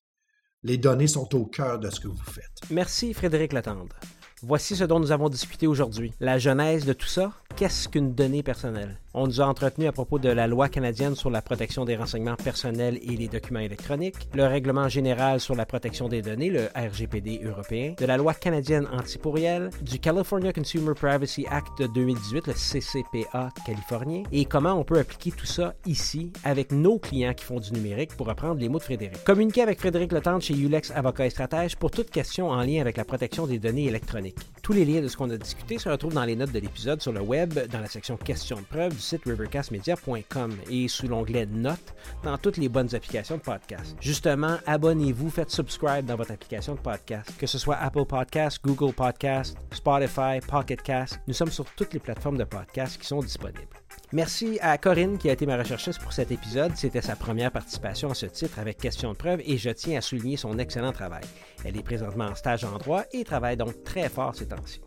les 0.63 0.77
données 0.77 1.07
sont 1.07 1.33
au 1.35 1.45
cœur 1.45 1.79
de 1.79 1.89
ce 1.89 1.99
que 1.99 2.07
vous 2.07 2.23
faites. 2.23 2.61
Merci 2.69 3.13
Frédéric 3.13 3.53
Letendre. 3.53 3.95
Voici 4.43 4.75
ce 4.75 4.83
dont 4.85 4.99
nous 4.99 5.11
avons 5.11 5.29
discuté 5.29 5.67
aujourd'hui. 5.67 6.13
La 6.19 6.39
genèse 6.39 6.85
de 6.85 6.93
tout 6.93 7.05
ça, 7.05 7.31
qu'est-ce 7.55 7.87
qu'une 7.87 8.15
donnée 8.15 8.41
personnelle? 8.41 8.97
On 9.13 9.27
nous 9.27 9.39
a 9.41 9.45
entretenu 9.45 9.85
à 9.87 9.91
propos 9.91 10.17
de 10.17 10.29
la 10.29 10.47
loi 10.47 10.67
canadienne 10.67 11.15
sur 11.15 11.29
la 11.29 11.43
protection 11.43 11.85
des 11.85 11.95
renseignements 11.95 12.37
personnels 12.37 12.97
et 13.03 13.17
les 13.17 13.27
documents 13.27 13.59
électroniques, 13.59 14.29
le 14.33 14.47
règlement 14.47 14.87
général 14.87 15.39
sur 15.39 15.53
la 15.53 15.65
protection 15.65 16.07
des 16.07 16.21
données, 16.23 16.49
le 16.49 16.69
RGPD 16.75 17.41
européen, 17.43 17.93
de 17.99 18.05
la 18.05 18.17
loi 18.17 18.33
canadienne 18.33 18.87
anti-pourriel, 18.91 19.69
du 19.81 19.99
California 19.99 20.53
Consumer 20.53 20.93
Privacy 20.95 21.45
Act 21.51 21.79
de 21.79 21.87
2018, 21.87 22.47
le 22.47 22.53
CCPA 22.53 23.49
californien, 23.65 24.23
et 24.31 24.45
comment 24.45 24.73
on 24.73 24.83
peut 24.83 24.97
appliquer 24.97 25.31
tout 25.31 25.45
ça 25.45 25.75
ici 25.85 26.31
avec 26.43 26.71
nos 26.71 26.97
clients 26.97 27.33
qui 27.33 27.43
font 27.43 27.59
du 27.59 27.73
numérique 27.73 28.15
pour 28.15 28.29
apprendre 28.29 28.59
les 28.59 28.69
mots 28.69 28.79
de 28.79 28.83
Frédéric. 28.83 29.23
Communiquez 29.25 29.61
avec 29.61 29.79
Frédéric 29.79 30.13
Letendre 30.13 30.41
chez 30.41 30.57
Ulex 30.57 30.89
Avocat 30.91 31.27
et 31.27 31.29
Stratège 31.29 31.75
pour 31.75 31.91
toute 31.91 32.09
question 32.09 32.49
en 32.49 32.61
lien 32.61 32.79
avec 32.79 32.97
la 32.97 33.03
protection 33.03 33.45
des 33.45 33.59
données 33.59 33.85
électroniques. 33.85 34.30
Tous 34.61 34.73
les 34.73 34.85
liens 34.85 35.01
de 35.01 35.07
ce 35.07 35.17
qu'on 35.17 35.29
a 35.29 35.37
discuté 35.37 35.79
se 35.79 35.89
retrouvent 35.89 36.13
dans 36.13 36.23
les 36.23 36.35
notes 36.35 36.51
de 36.51 36.59
l'épisode 36.59 37.01
sur 37.01 37.11
le 37.11 37.21
web, 37.21 37.53
dans 37.71 37.79
la 37.79 37.87
section 37.87 38.15
questions 38.15 38.57
de 38.57 38.65
preuve 38.65 38.97
site 38.99 39.23
rivercastmedia.com 39.25 40.55
et 40.69 40.87
sous 40.87 41.07
l'onglet 41.07 41.47
Notes 41.47 41.95
dans 42.23 42.37
toutes 42.37 42.57
les 42.57 42.69
bonnes 42.69 42.93
applications 42.93 43.37
de 43.37 43.41
podcast. 43.41 43.95
Justement, 43.99 44.57
abonnez-vous, 44.67 45.29
faites 45.29 45.49
subscribe 45.49 46.05
dans 46.05 46.15
votre 46.15 46.31
application 46.31 46.75
de 46.75 46.79
podcast, 46.79 47.31
que 47.37 47.47
ce 47.47 47.57
soit 47.57 47.77
Apple 47.77 48.05
Podcast, 48.05 48.59
Google 48.63 48.93
Podcast, 48.93 49.57
Spotify, 49.71 50.39
Pocket 50.47 50.81
Cast. 50.81 51.19
Nous 51.27 51.33
sommes 51.33 51.51
sur 51.51 51.65
toutes 51.75 51.93
les 51.93 51.99
plateformes 51.99 52.37
de 52.37 52.43
podcast 52.43 52.99
qui 52.99 53.07
sont 53.07 53.21
disponibles. 53.21 53.80
Merci 54.13 54.59
à 54.61 54.77
Corinne 54.77 55.17
qui 55.17 55.29
a 55.29 55.33
été 55.33 55.45
ma 55.45 55.55
recherchiste 55.55 56.01
pour 56.01 56.11
cet 56.11 56.31
épisode. 56.31 56.75
C'était 56.75 57.01
sa 57.01 57.15
première 57.15 57.49
participation 57.49 58.11
à 58.11 58.13
ce 58.13 58.25
titre 58.25 58.59
avec 58.59 58.77
Question 58.77 59.13
de 59.13 59.17
preuve 59.17 59.39
et 59.45 59.57
je 59.57 59.69
tiens 59.69 59.99
à 59.99 60.01
souligner 60.01 60.35
son 60.35 60.59
excellent 60.59 60.91
travail. 60.91 61.23
Elle 61.63 61.77
est 61.77 61.83
présentement 61.83 62.25
en 62.25 62.35
stage 62.35 62.65
en 62.65 62.77
droit 62.77 63.03
et 63.13 63.23
travaille 63.23 63.55
donc 63.55 63.85
très 63.85 64.09
fort 64.09 64.35
ces 64.35 64.47
temps-ci. 64.47 64.81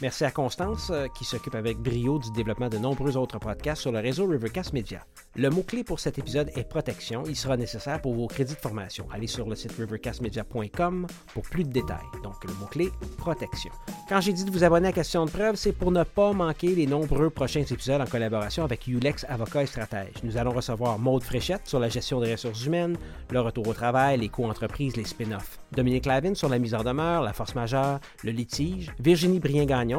Merci 0.00 0.24
à 0.24 0.30
Constance 0.30 0.90
euh, 0.90 1.06
qui 1.08 1.24
s'occupe 1.24 1.54
avec 1.54 1.78
brio 1.78 2.18
du 2.18 2.30
développement 2.32 2.68
de 2.68 2.78
nombreux 2.78 3.16
autres 3.16 3.38
podcasts 3.38 3.82
sur 3.82 3.92
le 3.92 4.00
réseau 4.00 4.26
Rivercast 4.26 4.72
Media. 4.72 5.04
Le 5.36 5.48
mot-clé 5.48 5.84
pour 5.84 6.00
cet 6.00 6.18
épisode 6.18 6.50
est 6.56 6.64
protection. 6.64 7.22
Il 7.26 7.36
sera 7.36 7.56
nécessaire 7.56 8.00
pour 8.00 8.14
vos 8.14 8.26
crédits 8.26 8.54
de 8.54 8.58
formation. 8.58 9.06
Allez 9.12 9.26
sur 9.26 9.48
le 9.48 9.54
site 9.54 9.72
rivercastmedia.com 9.72 11.06
pour 11.34 11.42
plus 11.44 11.64
de 11.64 11.70
détails. 11.70 11.98
Donc 12.22 12.44
le 12.44 12.52
mot-clé, 12.54 12.90
protection. 13.16 13.70
Quand 14.08 14.20
j'ai 14.20 14.32
dit 14.32 14.44
de 14.44 14.50
vous 14.50 14.64
abonner 14.64 14.88
à 14.88 14.92
Question 14.92 15.24
de 15.24 15.30
preuve, 15.30 15.56
c'est 15.56 15.72
pour 15.72 15.90
ne 15.90 16.04
pas 16.04 16.32
manquer 16.32 16.74
les 16.74 16.86
nombreux 16.86 17.30
prochains 17.30 17.60
épisodes 17.60 18.00
en 18.00 18.06
collaboration 18.06 18.64
avec 18.64 18.86
Ulex 18.86 19.24
Avocat 19.28 19.62
et 19.62 19.66
Stratège. 19.66 20.14
Nous 20.22 20.36
allons 20.36 20.52
recevoir 20.52 20.98
Maude 20.98 21.22
Fréchette 21.22 21.66
sur 21.66 21.78
la 21.78 21.88
gestion 21.88 22.20
des 22.20 22.32
ressources 22.32 22.64
humaines, 22.66 22.96
le 23.30 23.40
retour 23.40 23.66
au 23.68 23.72
travail, 23.72 24.18
les 24.18 24.28
co-entreprises, 24.28 24.96
les 24.96 25.04
spin-offs. 25.04 25.58
Dominique 25.72 26.06
Lavin 26.06 26.34
sur 26.34 26.48
la 26.48 26.58
mise 26.58 26.74
en 26.74 26.82
demeure, 26.82 27.22
la 27.22 27.32
force 27.32 27.54
majeure, 27.54 28.00
le 28.22 28.32
litige. 28.32 28.92
Virginie 29.00 29.40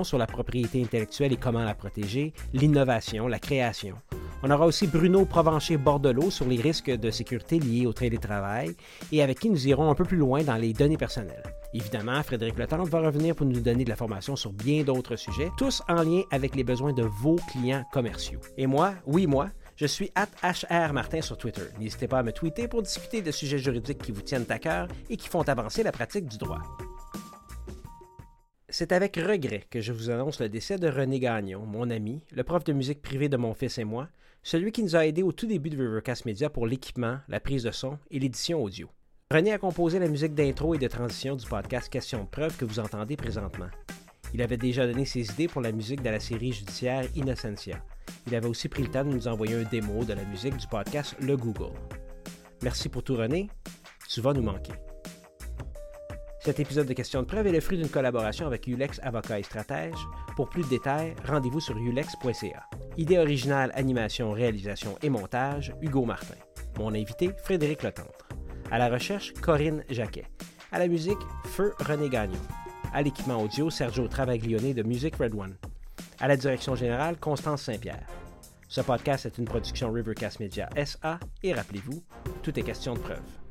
Sur 0.04 0.18
la 0.18 0.28
propriété 0.28 0.82
intellectuelle 0.82 1.34
et 1.34 1.38
comment 1.38 1.64
la 1.64 1.76
protéger, 1.76 2.32
l'innovation, 2.54 3.28
la 3.28 3.38
création. 3.38 3.96
On 4.42 4.50
aura 4.50 4.66
aussi 4.66 4.88
Bruno 4.88 5.26
Provencher-Bordelot 5.26 6.32
sur 6.32 6.48
les 6.48 6.62
risques 6.62 6.90
de 6.90 7.12
sécurité 7.12 7.60
liés 7.60 7.86
au 7.86 7.92
télétravail 7.92 8.76
et 9.12 9.22
avec 9.22 9.40
qui 9.40 9.50
nous 9.50 9.68
irons 9.68 9.90
un 9.90 9.96
peu 9.96 10.06
plus 10.06 10.16
loin 10.16 10.42
dans 10.44 10.56
les 10.56 10.72
données 10.72 10.96
personnelles. 10.96 11.44
Évidemment, 11.74 12.24
Frédéric 12.24 12.58
Letendre 12.58 12.86
va 12.86 13.02
revenir 13.02 13.36
pour 13.36 13.46
nous 13.46 13.60
donner 13.60 13.84
de 13.84 13.90
la 13.90 13.98
formation 13.98 14.38
sur 14.38 14.54
bien 14.54 14.84
d'autres 14.84 15.18
sujets, 15.18 15.52
tous 15.58 15.82
en 15.90 16.02
lien 16.04 16.22
avec 16.32 16.56
les 16.56 16.64
besoins 16.64 16.94
de 16.94 17.04
vos 17.04 17.36
clients 17.52 17.84
commerciaux. 17.92 18.40
Et 18.58 18.68
moi, 18.68 18.94
oui 19.06 19.28
moi, 19.28 19.50
je 19.76 19.86
suis 19.86 20.12
at 20.16 20.28
HR 20.42 20.94
Martin 20.94 21.22
sur 21.22 21.38
Twitter. 21.38 21.64
N'hésitez 21.78 22.08
pas 22.08 22.20
à 22.20 22.24
me 22.24 22.32
tweeter 22.32 22.70
pour 22.70 22.84
discuter 22.84 23.22
de 23.22 23.32
sujets 23.32 23.58
juridiques 23.58 24.02
qui 24.02 24.14
vous 24.14 24.22
tiennent 24.22 24.46
à 24.50 24.60
cœur 24.60 24.88
et 25.10 25.18
qui 25.18 25.28
font 25.28 25.42
avancer 25.42 25.84
la 25.84 25.92
pratique 25.92 26.28
du 26.28 26.38
droit. 26.38 26.62
C'est 28.76 28.92
avec 28.92 29.18
regret 29.18 29.68
que 29.70 29.82
je 29.82 29.94
vous 29.94 30.10
annonce 30.10 30.40
le 30.40 30.50
décès 30.50 30.80
de 30.80 30.88
René 30.88 31.20
Gagnon, 31.20 31.64
mon 31.64 31.92
ami, 31.92 32.24
le 32.32 32.44
prof 32.44 32.64
de 32.64 32.74
musique 32.74 33.04
privé 33.04 33.30
de 33.30 33.38
mon 33.38 33.54
fils 33.54 33.78
et 33.78 33.84
moi, 33.84 34.10
celui 34.42 34.72
qui 34.72 34.82
nous 34.82 34.96
a 34.96 35.06
aidés 35.06 35.22
au 35.22 35.32
tout 35.32 35.46
début 35.46 35.70
de 35.70 35.78
Rivercast 35.78 36.26
Media 36.26 36.50
pour 36.50 36.66
l'équipement, 36.66 37.20
la 37.28 37.40
prise 37.40 37.62
de 37.62 37.70
son 37.70 38.00
et 38.10 38.18
l'édition 38.18 38.64
audio. 38.64 38.90
René 39.30 39.54
a 39.54 39.60
composé 39.60 40.00
la 40.00 40.08
musique 40.08 40.34
d'intro 40.34 40.74
et 40.74 40.80
de 40.80 40.88
transition 40.88 41.36
du 41.36 41.46
podcast 41.46 41.88
Question 41.88 42.24
de 42.24 42.30
preuve 42.30 42.58
que 42.58 42.66
vous 42.66 42.80
entendez 42.80 43.16
présentement. 43.16 43.70
Il 44.34 44.42
avait 44.42 44.58
déjà 44.58 44.88
donné 44.88 45.06
ses 45.06 45.30
idées 45.30 45.48
pour 45.48 45.62
la 45.62 45.72
musique 45.72 46.02
de 46.02 46.10
la 46.10 46.20
série 46.20 46.52
judiciaire 46.52 47.06
Innocentia. 47.16 47.78
Il 48.26 48.34
avait 48.34 48.48
aussi 48.48 48.70
pris 48.70 48.82
le 48.82 48.90
temps 48.90 49.06
de 49.06 49.14
nous 49.14 49.28
envoyer 49.28 49.54
un 49.54 49.70
démo 49.70 50.04
de 50.04 50.14
la 50.14 50.26
musique 50.26 50.58
du 50.58 50.66
podcast 50.66 51.16
Le 51.22 51.38
Google. 51.38 51.78
Merci 52.64 52.90
pour 52.90 53.04
tout 53.04 53.18
René, 53.18 53.52
tu 54.10 54.20
vas 54.20 54.34
nous 54.34 54.42
manquer. 54.42 54.74
Cet 56.44 56.60
épisode 56.60 56.88
de 56.88 56.94
Questions 56.94 57.22
de 57.22 57.26
preuve 57.26 57.48
est 57.48 57.54
le 57.54 57.62
fruit 57.62 57.78
d'une 57.78 57.88
collaboration 57.88 58.46
avec 58.46 58.68
Ulex 58.68 59.00
Avocat 59.02 59.40
et 59.40 59.44
Stratège. 59.44 59.96
Pour 60.36 60.50
plus 60.50 60.64
de 60.64 60.68
détails, 60.68 61.16
rendez-vous 61.26 61.62
sur 61.62 61.78
ulex.ca. 61.78 62.68
Idée 62.98 63.18
originale, 63.18 63.72
animation, 63.76 64.34
réalisation 64.34 64.98
et 65.02 65.10
montage, 65.10 65.74
Hugo 65.82 66.04
Martin. 66.04 66.36
Mon 66.78 66.94
invité, 66.94 67.32
Frédéric 67.46 67.82
Letendre. 67.82 68.28
À 68.72 68.78
la 68.78 68.90
recherche, 68.90 69.32
Corinne 69.36 69.86
Jacquet. 69.90 70.26
À 70.74 70.80
la 70.80 70.90
musique, 70.90 71.20
Feu 71.46 71.74
René 71.80 72.10
Gagnon. 72.10 72.42
À 72.94 73.02
l'équipement 73.02 73.42
audio, 73.42 73.70
Sergio 73.70 74.10
Travaglione 74.10 74.74
de 74.74 74.84
Music 74.84 75.16
Red 75.16 75.34
One. 75.36 75.56
À 76.20 76.28
la 76.28 76.36
direction 76.36 76.76
générale, 76.76 77.16
Constance 77.22 77.62
Saint-Pierre. 77.62 78.06
Ce 78.68 78.82
podcast 78.82 79.26
est 79.26 79.38
une 79.38 79.46
production 79.46 79.94
Rivercast 79.94 80.42
Media 80.42 80.68
SA 80.84 81.22
et 81.42 81.54
rappelez-vous, 81.54 82.04
tout 82.42 82.60
est 82.60 82.64
question 82.64 82.96
de 82.96 83.00
preuve. 83.00 83.43